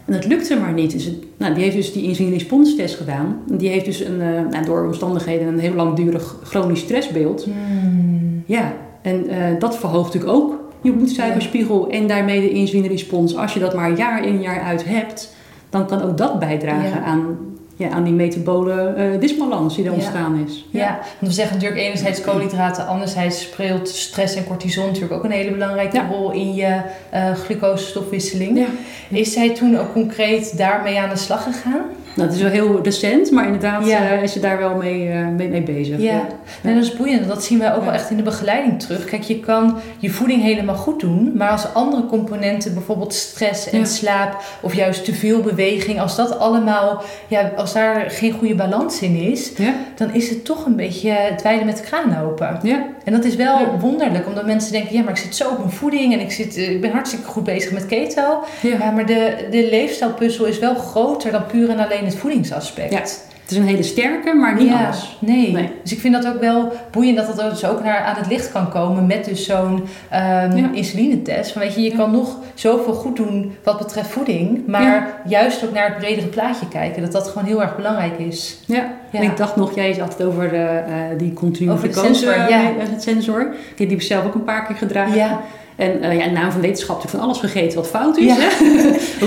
En 0.05 0.13
dat 0.13 0.25
lukte 0.25 0.55
maar 0.55 0.73
niet. 0.73 0.91
Dus 0.91 1.05
het, 1.05 1.15
nou, 1.37 1.53
die 1.53 1.63
heeft 1.63 1.75
dus 1.75 1.93
die 1.93 2.03
insulineresponstest 2.03 2.95
gedaan. 2.95 3.41
Die 3.47 3.69
heeft 3.69 3.85
dus 3.85 3.99
een, 3.99 4.19
uh, 4.19 4.49
nou, 4.49 4.65
door 4.65 4.85
omstandigheden 4.85 5.47
een 5.47 5.59
heel 5.59 5.73
langdurig 5.73 6.35
chronisch 6.43 6.79
stressbeeld. 6.79 7.43
Hmm. 7.43 8.43
Ja, 8.45 8.73
en 9.01 9.25
uh, 9.29 9.59
dat 9.59 9.77
verhoogt 9.77 10.13
natuurlijk 10.13 10.33
ook 10.33 10.59
je 10.81 10.91
bloedsuikerspiegel 10.91 11.89
en 11.89 12.07
daarmee 12.07 12.41
de 12.41 12.49
insulinerespons. 12.49 13.35
Als 13.35 13.53
je 13.53 13.59
dat 13.59 13.75
maar 13.75 13.97
jaar 13.97 14.25
in 14.25 14.41
jaar 14.41 14.61
uit 14.61 14.85
hebt, 14.85 15.35
dan 15.69 15.87
kan 15.87 16.01
ook 16.01 16.17
dat 16.17 16.39
bijdragen 16.39 16.99
ja. 16.99 17.03
aan 17.03 17.37
ja, 17.75 17.89
aan 17.89 18.03
die 18.03 18.13
metabole 18.13 18.95
uh, 18.97 19.19
disbalans 19.19 19.75
die 19.75 19.85
er 19.85 19.93
ontstaan 19.93 20.45
is. 20.47 20.65
Ja. 20.69 20.79
ja. 20.79 20.91
want 20.95 21.19
we 21.19 21.31
zeggen 21.31 21.55
natuurlijk 21.55 21.81
enerzijds 21.81 22.21
koolhydraten, 22.21 22.87
anderzijds 22.87 23.41
speelt 23.41 23.89
stress 23.89 24.35
en 24.35 24.47
cortisol 24.47 24.85
natuurlijk 24.85 25.13
ook 25.13 25.23
een 25.23 25.31
hele 25.31 25.51
belangrijke 25.51 26.01
rol 26.09 26.31
in 26.31 26.53
je 26.53 26.81
uh, 27.13 27.33
glucosestofwisseling. 27.33 28.67
Is 29.09 29.33
zij 29.33 29.55
toen 29.55 29.77
ook 29.77 29.93
concreet 29.93 30.57
daarmee 30.57 30.99
aan 30.99 31.09
de 31.09 31.15
slag 31.15 31.43
gegaan? 31.43 31.81
Nou, 32.15 32.27
het 32.27 32.37
is 32.37 32.43
wel 32.43 32.51
heel 32.51 32.83
recent, 32.83 33.31
maar 33.31 33.45
inderdaad 33.45 33.87
uh, 33.87 34.23
is 34.23 34.31
ze 34.31 34.39
daar 34.39 34.57
wel 34.57 34.75
mee, 34.75 35.07
uh, 35.07 35.27
mee, 35.27 35.47
mee, 35.47 35.61
bezig. 35.61 35.99
Ja. 35.99 36.13
ja. 36.13 36.27
En 36.61 36.75
dat 36.75 36.83
is 36.83 36.93
boeiend. 36.93 37.27
Dat 37.27 37.43
zien 37.43 37.59
wij 37.59 37.75
ook 37.75 37.83
wel 37.83 37.93
echt 37.93 38.09
in 38.09 38.17
de 38.17 38.23
begeleiding 38.23 38.79
terug. 38.79 39.05
Kijk, 39.05 39.23
je 39.23 39.39
kan 39.39 39.77
je 39.97 40.09
voeding 40.09 40.41
helemaal 40.41 40.75
goed 40.75 40.99
doen, 40.99 41.31
maar 41.35 41.49
als 41.49 41.73
andere 41.73 42.05
componenten, 42.05 42.73
bijvoorbeeld 42.73 43.13
stress 43.13 43.69
en 43.69 43.87
slaap, 43.87 44.43
of 44.61 44.73
juist 44.73 45.05
te 45.05 45.13
veel 45.13 45.41
beweging, 45.41 46.01
als 46.01 46.15
dat 46.15 46.39
allemaal, 46.39 47.03
ja, 47.27 47.51
als 47.55 47.73
daar 47.73 48.09
geen 48.09 48.31
goede 48.31 48.55
balans 48.55 49.01
in 49.01 49.15
is, 49.15 49.51
dan 49.95 50.13
is 50.13 50.29
het 50.29 50.45
toch 50.45 50.65
een 50.65 50.75
beetje 50.75 51.17
dweilen 51.37 51.65
met 51.65 51.77
de 51.77 51.83
kraan 51.83 52.17
open. 52.23 52.59
Ja. 52.63 52.85
En 53.03 53.13
dat 53.13 53.23
is 53.23 53.35
wel 53.35 53.79
wonderlijk, 53.79 54.27
omdat 54.27 54.45
mensen 54.45 54.71
denken, 54.71 54.95
ja, 54.95 55.01
maar 55.01 55.11
ik 55.11 55.17
zit 55.17 55.35
zo 55.35 55.49
op 55.49 55.57
mijn 55.57 55.71
voeding 55.71 56.13
en 56.13 56.19
ik, 56.19 56.31
zit, 56.31 56.57
ik 56.57 56.81
ben 56.81 56.91
hartstikke 56.91 57.25
goed 57.25 57.43
bezig 57.43 57.71
met 57.71 57.85
keto. 57.85 58.43
Ja. 58.61 58.91
maar 58.91 59.05
de, 59.05 59.47
de 59.51 59.67
leefstijlpuzzel 59.69 60.45
is 60.45 60.59
wel 60.59 60.75
groter 60.75 61.31
dan 61.31 61.45
puur 61.45 61.69
en 61.69 61.79
alleen 61.79 62.04
het 62.05 62.15
voedingsaspect. 62.15 62.91
Ja. 62.93 63.01
Het 63.45 63.53
is 63.53 63.57
een 63.59 63.67
hele 63.67 63.83
sterke, 63.83 64.33
maar 64.33 64.55
niet 64.55 64.67
ja, 64.67 64.85
alles. 64.85 65.17
Nee. 65.19 65.51
nee. 65.51 65.71
Dus 65.81 65.91
ik 65.91 65.99
vind 65.99 66.13
dat 66.13 66.27
ook 66.27 66.39
wel 66.39 66.71
boeiend 66.91 67.17
dat 67.17 67.35
dat 67.35 67.49
dus 67.49 67.65
ook 67.65 67.83
naar, 67.83 67.99
aan 67.99 68.15
het 68.15 68.27
licht 68.27 68.51
kan 68.51 68.69
komen 68.69 69.05
met 69.05 69.25
dus 69.25 69.45
zo'n 69.45 69.73
um, 69.73 70.57
ja. 70.57 70.69
insulinetest. 70.71 71.51
Van, 71.51 71.61
weet 71.61 71.73
je, 71.73 71.81
je 71.81 71.89
ja. 71.89 71.95
kan 71.95 72.11
nog 72.11 72.37
zoveel 72.53 72.93
goed 72.93 73.15
doen 73.15 73.55
wat 73.63 73.77
betreft 73.77 74.09
voeding, 74.09 74.67
maar 74.67 75.21
juist 75.27 75.65
ook 75.65 75.73
naar 75.73 75.87
het 75.87 75.97
bredere 75.97 76.27
plaatje 76.27 76.67
kijken. 76.67 77.01
Dat 77.01 77.11
dat 77.11 77.27
gewoon 77.27 77.47
heel 77.47 77.61
erg 77.61 77.75
belangrijk 77.75 78.19
is. 78.19 78.59
Ja, 78.65 78.93
en 79.11 79.23
ik 79.23 79.37
dacht 79.37 79.55
nog, 79.55 79.75
jij 79.75 79.95
had 79.99 80.17
het 80.17 80.27
over 80.27 80.49
de, 80.49 80.83
uh, 80.87 81.19
die 81.19 81.33
continue 81.33 81.77
glucose 81.77 82.05
sensor, 82.05 82.49
ja. 82.49 82.71
het 82.77 83.03
sensor. 83.03 83.53
Ik 83.71 83.79
heb 83.79 83.89
die 83.89 84.01
zelf 84.01 84.25
ook 84.25 84.35
een 84.35 84.43
paar 84.43 84.65
keer 84.65 84.75
gedragen. 84.75 85.15
Ja. 85.15 85.41
En 85.75 86.03
uh, 86.03 86.17
ja, 86.17 86.23
in 86.23 86.33
naam 86.33 86.51
van 86.51 86.61
wetenschap 86.61 86.95
heb 86.95 87.05
ik 87.05 87.09
van 87.09 87.19
alles 87.19 87.37
gegeten 87.37 87.77
wat 87.77 87.87
fout 87.87 88.17
is. 88.17 88.25
Ja. 88.25 88.35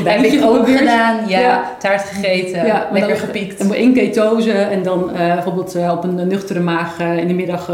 Heb 0.05 0.25
ik 0.33 0.45
ook 0.45 0.69
gedaan. 0.69 1.17
Ja, 1.27 1.41
ja, 1.41 1.77
taart 1.79 2.03
gegeten. 2.03 2.67
Ja, 2.67 2.89
lekker 2.93 3.11
dan, 3.11 3.19
gepiekt. 3.19 3.61
En 3.61 3.75
in 3.75 3.93
ketose 3.93 4.53
en 4.53 4.83
dan 4.83 5.11
uh, 5.13 5.35
bijvoorbeeld 5.35 5.77
uh, 5.77 5.93
op 5.93 6.05
een 6.05 6.29
nuchtere 6.29 6.61
maag 6.61 7.01
in 7.01 7.29
de 7.29 7.35
middag 7.35 7.69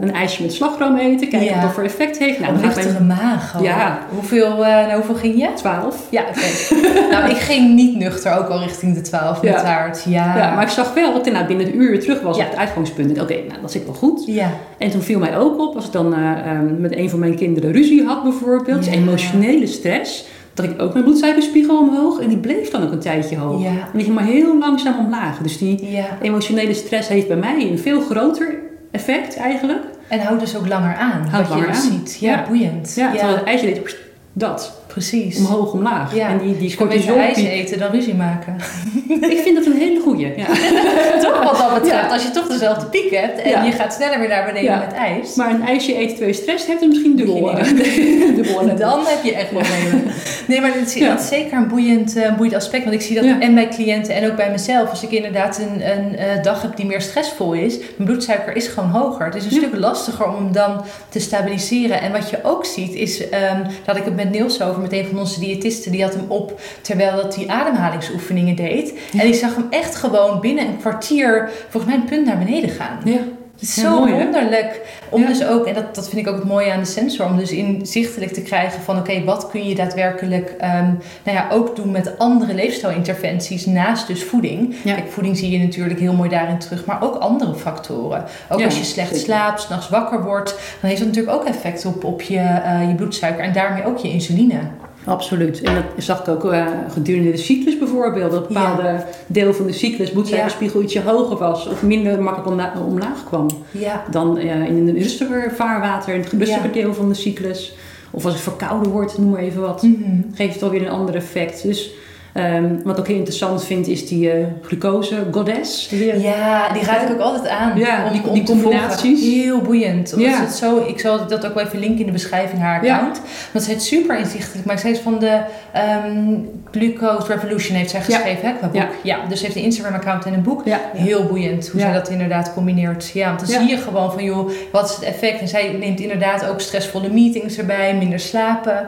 een 0.00 0.12
ijsje 0.12 0.42
met 0.42 0.52
slagroom 0.52 0.96
eten. 0.96 1.28
Kijken 1.28 1.54
wat 1.54 1.62
dat 1.62 1.72
voor 1.72 1.82
effect 1.82 2.18
heeft. 2.18 2.38
Nou, 2.38 2.54
een 2.54 2.60
nuchtere 2.60 3.00
maag? 3.00 3.56
Oh. 3.56 3.62
Ja. 3.62 3.98
Hoeveel, 4.14 4.56
nou, 4.56 4.92
hoeveel 4.92 5.14
ging 5.14 5.38
je? 5.38 5.48
Twaalf. 5.54 5.96
Ja, 6.10 6.22
oké. 6.22 6.38
Okay. 6.78 7.08
nou, 7.12 7.30
ik 7.30 7.36
ging 7.36 7.74
niet 7.74 7.96
nuchter, 7.96 8.38
ook 8.38 8.48
al 8.48 8.60
richting 8.60 8.94
de 8.94 9.00
twaalf 9.00 9.42
met 9.42 9.58
taart. 9.58 10.04
Ja. 10.04 10.36
ja, 10.36 10.54
maar 10.54 10.64
ik 10.64 10.70
zag 10.70 10.94
wel 10.94 11.12
dat 11.12 11.26
ik 11.26 11.32
nou, 11.32 11.46
binnen 11.46 11.66
het 11.66 11.74
uur 11.74 11.90
weer 11.90 12.00
terug 12.00 12.20
was 12.20 12.36
op 12.36 12.44
het 12.44 12.56
uitgangspunt. 12.56 13.10
Oké, 13.10 13.20
okay, 13.20 13.44
nou, 13.48 13.60
dat 13.60 13.72
zit 13.72 13.84
wel 13.84 13.94
goed. 13.94 14.22
Ja. 14.26 14.50
En 14.78 14.90
toen 14.90 15.02
viel 15.02 15.18
mij 15.18 15.38
ook 15.38 15.60
op, 15.60 15.74
als 15.74 15.86
ik 15.86 15.92
dan 15.92 16.14
um, 16.14 16.80
met 16.80 16.96
een 16.96 17.10
van 17.10 17.18
mijn 17.18 17.36
kinderen 17.36 17.72
ruzie 17.72 18.04
had 18.04 18.17
bijvoorbeeld, 18.22 18.84
ja. 18.84 18.92
emotionele 18.92 19.66
stress, 19.66 20.24
dat 20.54 20.64
ik 20.64 20.82
ook 20.82 20.92
mijn 20.92 21.04
bloedsuikerspiegel 21.04 21.78
omhoog 21.78 22.20
en 22.20 22.28
die 22.28 22.38
bleef 22.38 22.70
dan 22.70 22.82
ook 22.82 22.92
een 22.92 22.98
tijdje 22.98 23.36
hoog. 23.36 23.62
Ja. 23.62 23.68
En 23.68 23.90
die 23.92 24.02
ging 24.02 24.14
maar 24.14 24.24
heel 24.24 24.58
langzaam 24.58 24.98
omlaag. 24.98 25.38
Dus 25.38 25.58
die 25.58 25.90
ja. 25.90 26.18
emotionele 26.22 26.74
stress 26.74 27.08
heeft 27.08 27.28
bij 27.28 27.36
mij 27.36 27.70
een 27.70 27.78
veel 27.78 28.00
groter 28.00 28.58
effect 28.90 29.36
eigenlijk. 29.36 29.82
En 30.08 30.20
houdt 30.20 30.40
dus 30.40 30.56
ook 30.56 30.68
langer 30.68 30.94
aan. 30.94 31.26
Houdt 31.28 31.48
langer 31.48 31.66
je 31.66 31.72
aan. 31.72 31.80
ziet. 31.80 32.16
Ja, 32.20 32.44
boeiend. 32.48 32.94
Ja, 32.96 33.12
terwijl 33.12 33.44
deed 33.60 33.96
dat. 34.32 34.77
Precies. 34.88 35.38
Omhoog, 35.38 35.72
omlaag. 35.72 36.14
Ja. 36.14 36.28
En 36.28 36.38
die, 36.38 36.58
die 36.58 36.76
cortisol... 36.76 37.16
ijs 37.16 37.36
eten 37.36 37.78
dan 37.78 37.90
ruzie 37.90 38.14
maken. 38.14 38.56
ik 39.34 39.38
vind 39.38 39.56
dat 39.56 39.66
een 39.66 39.78
hele 39.78 40.00
goeie. 40.00 40.32
Ja. 40.36 40.46
toch 41.26 41.42
wat 41.42 41.58
dat 41.58 41.74
betreft. 41.74 42.04
Ja. 42.04 42.12
Als 42.12 42.22
je 42.22 42.30
toch 42.30 42.46
dezelfde 42.46 42.86
piek 42.86 43.10
hebt 43.10 43.40
en 43.40 43.64
je 43.64 43.72
gaat 43.72 43.92
sneller 43.92 44.18
weer 44.18 44.28
naar 44.28 44.44
beneden 44.44 44.78
met 44.78 44.92
ijs. 44.92 45.34
Maar 45.34 45.50
een 45.50 45.62
ijsje 45.62 45.94
eten 45.94 46.08
terwijl 46.08 46.30
je 46.30 46.42
stress 46.42 46.66
hebt, 46.66 46.80
is 46.80 46.88
misschien 46.88 47.16
dubbel. 47.16 47.54
dubbel 48.36 48.76
dan 48.76 49.00
heb 49.06 49.24
je 49.24 49.34
echt 49.34 49.50
problemen. 49.50 50.12
nee, 50.46 50.60
maar 50.60 50.72
dat 50.72 50.94
is, 50.94 51.00
dat 51.00 51.20
is 51.20 51.28
zeker 51.28 51.56
een 51.56 51.68
boeiend, 51.68 52.16
uh, 52.16 52.36
boeiend 52.36 52.56
aspect. 52.56 52.84
Want 52.84 52.96
ik 52.96 53.02
zie 53.02 53.14
dat 53.14 53.24
en 53.40 53.54
bij 53.54 53.68
cliënten 53.68 54.14
en 54.14 54.30
ook 54.30 54.36
bij 54.36 54.50
mezelf. 54.50 54.90
Als 54.90 55.02
ik 55.02 55.10
inderdaad 55.10 55.58
een, 55.58 55.90
een 55.90 56.12
uh, 56.12 56.42
dag 56.42 56.62
heb 56.62 56.76
die 56.76 56.86
meer 56.86 57.00
stressvol 57.00 57.52
is, 57.52 57.78
mijn 57.78 58.08
bloedsuiker 58.08 58.56
is 58.56 58.66
gewoon 58.66 58.90
hoger. 58.90 59.24
Het 59.24 59.34
is 59.34 59.44
een 59.44 59.50
stuk 59.50 59.76
lastiger 59.76 60.28
om 60.28 60.34
hem 60.34 60.52
dan 60.52 60.84
te 61.08 61.20
stabiliseren. 61.20 62.00
En 62.00 62.12
wat 62.12 62.30
je 62.30 62.38
ook 62.42 62.64
ziet 62.64 62.94
is, 62.94 63.22
um, 63.22 63.66
dat 63.84 63.96
ik 63.96 64.04
het 64.04 64.16
met 64.16 64.30
Niels 64.30 64.62
over 64.62 64.77
met 64.80 64.92
een 64.92 65.06
van 65.06 65.18
onze 65.18 65.40
diëtisten. 65.40 65.92
Die 65.92 66.02
had 66.02 66.14
hem 66.14 66.24
op 66.28 66.60
terwijl 66.80 67.16
dat 67.16 67.34
die 67.34 67.50
ademhalingsoefeningen 67.50 68.56
deed. 68.56 68.92
En 69.12 69.26
die 69.26 69.34
zag 69.34 69.54
hem 69.54 69.66
echt 69.70 69.94
gewoon 69.94 70.40
binnen 70.40 70.66
een 70.66 70.78
kwartier 70.78 71.50
volgens 71.68 71.92
mij 71.92 72.02
een 72.02 72.08
punt 72.08 72.26
naar 72.26 72.38
beneden 72.38 72.70
gaan. 72.70 73.00
Ja. 73.04 73.20
Het 73.58 73.68
is 73.68 73.74
zo 73.74 74.06
wonderlijk. 74.06 74.80
Om 75.08 75.26
dus 75.26 75.44
ook, 75.44 75.66
en 75.66 75.74
dat, 75.74 75.94
dat 75.94 76.08
vind 76.08 76.26
ik 76.26 76.32
ook 76.32 76.38
het 76.38 76.48
mooie 76.48 76.72
aan 76.72 76.80
de 76.80 76.86
sensor, 76.86 77.26
om 77.26 77.36
dus 77.36 77.50
inzichtelijk 77.50 78.32
te 78.32 78.42
krijgen 78.42 78.82
van 78.82 78.98
oké, 78.98 79.24
wat 79.24 79.48
kun 79.50 79.68
je 79.68 79.74
daadwerkelijk 79.74 80.50
um, 80.50 80.98
nou 81.24 81.36
ja, 81.36 81.48
ook 81.50 81.76
doen 81.76 81.90
met 81.90 82.18
andere 82.18 82.54
leefstijlinterventies 82.54 83.66
naast 83.66 84.06
dus 84.06 84.24
voeding. 84.24 84.74
Kijk, 84.84 85.10
voeding 85.10 85.36
zie 85.36 85.50
je 85.50 85.58
natuurlijk 85.58 86.00
heel 86.00 86.12
mooi 86.12 86.28
daarin 86.28 86.58
terug, 86.58 86.84
maar 86.84 87.02
ook 87.02 87.14
andere 87.14 87.54
factoren. 87.54 88.24
Ook 88.48 88.64
als 88.64 88.78
je 88.78 88.84
slecht 88.84 89.08
zeker. 89.08 89.24
slaapt, 89.24 89.60
s'nachts 89.60 89.88
wakker 89.88 90.22
wordt, 90.24 90.50
dan 90.80 90.90
heeft 90.90 90.98
dat 90.98 91.08
natuurlijk 91.08 91.36
ook 91.36 91.44
effect 91.44 91.84
op, 91.84 92.04
op 92.04 92.22
je, 92.22 92.34
uh, 92.38 92.88
je 92.88 92.94
bloedsuiker 92.94 93.44
en 93.44 93.52
daarmee 93.52 93.84
ook 93.84 93.98
je 93.98 94.10
insuline. 94.10 94.60
Absoluut. 95.04 95.62
En 95.62 95.74
dat 95.74 95.84
zag 96.04 96.20
ik 96.20 96.28
ook 96.28 96.44
uh, 96.52 96.66
gedurende 96.88 97.30
de 97.30 97.36
cyclus 97.36 97.78
bijvoorbeeld. 97.78 98.30
Dat 98.30 98.40
een 98.40 98.46
bepaalde 98.54 99.04
deel 99.26 99.54
van 99.54 99.66
de 99.66 99.72
cyclus, 99.72 100.10
bloedsuikerspiegel, 100.10 100.82
ietsje 100.82 101.00
hoger 101.02 101.36
was 101.36 101.66
of 101.66 101.82
minder 101.82 102.22
makkelijk 102.22 102.72
omlaag 102.86 103.24
kwam. 103.24 103.46
Ja. 103.70 104.04
Dan 104.10 104.38
uh, 104.38 104.66
in 104.66 104.88
een 104.88 104.94
rustiger 104.98 105.52
vaarwater, 105.54 106.14
in 106.14 106.20
het 106.20 106.32
rustiger 106.32 106.72
deel 106.72 106.94
van 106.94 107.08
de 107.08 107.14
cyclus. 107.14 107.74
Of 108.10 108.24
als 108.24 108.32
het 108.34 108.42
verkouden 108.42 108.92
wordt, 108.92 109.18
noem 109.18 109.30
maar 109.30 109.40
even 109.40 109.60
wat, 109.60 109.82
Mhm. 109.82 110.20
geeft 110.34 110.54
het 110.54 110.62
alweer 110.62 110.82
een 110.82 110.88
ander 110.92 111.14
effect. 111.14 111.62
Dus 111.62 111.90
ehm, 112.38 112.64
wat 112.84 112.92
ik 112.94 112.98
ook 113.00 113.06
heel 113.06 113.16
interessant 113.16 113.64
vind, 113.64 113.86
is 113.86 114.06
die 114.08 114.38
uh, 114.38 114.44
glucose 114.62 115.16
goddess. 115.30 115.88
Die, 115.88 116.20
Ja, 116.20 116.72
die 116.72 116.82
raad 116.84 117.02
ik 117.02 117.10
ook 117.10 117.20
altijd 117.20 117.48
aan. 117.48 117.78
Ja, 117.78 118.04
om, 118.06 118.12
die- 118.12 118.22
om 118.28 118.34
die 118.34 118.42
combinaties. 118.42 119.20
Heel 119.20 119.60
boeiend. 119.60 120.12
Omdat 120.14 120.28
Ja. 120.30 120.36
ze 120.36 120.42
het 120.42 120.52
zo, 120.54 120.84
ik 120.86 121.00
zal 121.00 121.26
dat 121.26 121.46
ook 121.46 121.54
wel 121.54 121.64
even 121.64 121.78
linken 121.78 121.98
in 122.00 122.06
de 122.06 122.12
beschrijving, 122.12 122.60
haar 122.60 122.84
Ja. 122.84 122.94
account. 122.94 123.20
Want 123.52 123.64
ze 123.64 123.70
het 123.70 123.82
super 123.82 124.18
inzichtelijk. 124.18 124.66
Maar 124.66 124.78
zij 124.78 124.90
is 124.90 124.98
van 124.98 125.18
de 125.18 125.40
ehm, 125.72 126.34
Glucose 126.70 127.26
Revolution 127.32 127.76
heeft 127.76 127.90
zij 127.90 128.00
Ja. 128.00 128.04
geschreven, 128.16 128.48
hè, 128.48 128.54
qua 128.54 128.66
boek. 128.66 128.74
Ja. 128.80 128.88
Ja. 129.02 129.18
dus 129.28 129.38
ze 129.38 129.44
heeft 129.44 129.56
een 129.56 129.62
Instagram 129.62 129.94
account 129.94 130.24
en 130.24 130.32
een 130.32 130.42
boek. 130.42 130.62
ja. 130.64 130.80
Heel 130.94 131.24
boeiend 131.24 131.68
hoe 131.68 131.80
Ja. 131.80 131.86
zij 131.86 131.94
dat 131.98 132.08
inderdaad 132.08 132.54
combineert. 132.54 133.10
Ja, 133.14 133.26
want 133.26 133.40
dan 133.40 133.48
Ja. 133.48 133.58
zie 133.60 133.68
je 133.68 133.76
gewoon 133.76 134.12
van, 134.12 134.24
joh, 134.24 134.50
wat 134.72 134.88
is 134.88 134.94
het 134.94 135.04
effect? 135.04 135.40
En 135.40 135.48
zij 135.48 135.76
neemt 135.78 136.00
inderdaad 136.00 136.46
ook 136.48 136.60
stressvolle 136.60 137.08
meetings 137.08 137.58
erbij, 137.58 137.94
minder 137.94 138.20
slapen. 138.20 138.86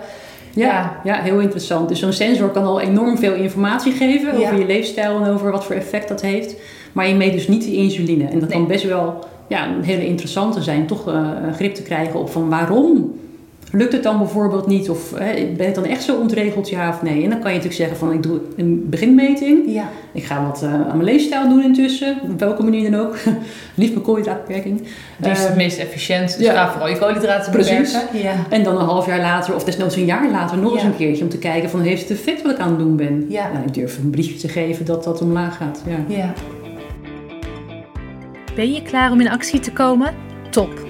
Ja, 0.55 1.01
ja, 1.05 1.15
heel 1.23 1.39
interessant. 1.41 1.89
Dus 1.89 1.99
zo'n 1.99 2.13
sensor 2.13 2.49
kan 2.51 2.65
al 2.65 2.81
enorm 2.81 3.19
veel 3.19 3.35
informatie 3.35 3.93
geven 3.93 4.33
over 4.35 4.59
je 4.59 4.67
leefstijl 4.67 5.21
en 5.25 5.31
over 5.33 5.51
wat 5.51 5.65
voor 5.65 5.75
effect 5.75 6.09
dat 6.09 6.21
heeft. 6.21 6.55
Maar 6.93 7.09
je 7.09 7.15
meet 7.15 7.33
dus 7.33 7.49
niet 7.49 7.65
de 7.65 7.73
insuline. 7.75 8.25
En 8.25 8.39
dat 8.41 8.49
Nee. 8.49 8.59
kan 8.59 8.67
best 8.67 8.85
wel 8.85 9.25
ja, 9.49 9.67
een 9.69 9.83
hele 9.83 10.07
interessante 10.07 10.63
zijn, 10.63 10.87
toch 10.87 11.09
eh, 11.09 11.15
een 11.47 11.55
grip 11.55 11.75
te 11.75 11.83
krijgen 11.83 12.21
op 12.21 12.31
van 12.31 12.49
waarom 12.49 13.15
lukt 13.73 13.93
het 13.93 14.03
dan 14.03 14.19
bijvoorbeeld 14.19 14.67
niet? 14.67 14.91
Of 14.91 15.19
hè, 15.19 15.47
ben 15.57 15.69
ik 15.69 15.75
dan 15.75 15.85
echt 15.85 16.03
zo 16.03 16.17
ontregeld, 16.17 16.69
ja 16.69 16.89
of 16.89 17.03
nee? 17.03 17.23
En 17.25 17.31
dan 17.31 17.41
kan 17.41 17.51
je 17.51 17.57
natuurlijk 17.57 17.75
zeggen 17.75 17.97
van 17.97 18.13
ik 18.13 18.23
doe 18.23 18.41
een 18.57 18.87
beginmeting. 18.89 19.63
Ja. 19.67 19.89
Ik 20.13 20.25
ga 20.25 20.47
wat 20.47 20.63
eh, 20.63 20.73
aan 20.73 20.87
mijn 20.87 21.05
leefstijl 21.05 21.49
doen 21.49 21.63
intussen, 21.63 22.19
op 22.23 22.41
welke 22.41 22.63
manier 22.63 22.91
dan 22.91 23.01
ook. 23.01 23.17
Liefst 23.75 23.95
met 23.95 24.03
koolhydraatbeperking. 24.03 24.83
Die 25.17 25.31
is 25.31 25.39
het 25.39 25.49
Ehm, 25.49 25.57
meest 25.57 25.79
efficiënt. 25.79 26.37
Dus 26.39 26.47
ja. 26.47 26.53
ga 26.53 26.71
vooral 26.71 26.89
je 26.89 26.99
koolhydraten 26.99 27.53
Precies. 27.53 27.93
beperken. 27.93 28.19
Ja. 28.19 28.35
En 28.49 28.63
dan 28.63 28.77
een 28.79 28.85
half 28.85 29.07
jaar 29.07 29.21
later, 29.21 29.55
of 29.55 29.65
desnoods 29.65 29.97
een 29.97 30.05
jaar 30.05 30.31
later, 30.31 30.59
nog 30.59 30.75
eens 30.75 30.83
een 30.83 30.97
keertje 30.97 31.25
om 31.25 31.31
te 31.31 31.39
kijken 31.39 31.71
van 31.71 31.81
heeft 31.81 32.09
het 32.09 32.11
effect 32.11 32.43
wat 32.43 32.53
ik 32.53 32.59
aan 32.59 32.69
het 32.69 32.79
doen 32.79 32.97
ben. 32.97 33.27
Ja. 33.29 33.51
Nou, 33.53 33.65
ik 33.67 33.75
durf 33.75 33.99
een 33.99 34.11
briefje 34.11 34.39
te 34.39 34.49
geven 34.49 34.85
dat 34.85 35.05
dat 35.05 35.23
omlaag 35.23 35.57
gaat. 35.57 35.83
Ja. 35.87 36.15
ja. 36.17 36.33
Ben 38.55 38.73
je 38.73 38.83
klaar 38.83 39.11
om 39.13 39.21
in 39.21 39.31
actie 39.31 39.61
te 39.61 39.73
komen? 39.73 40.15
Top! 40.51 40.90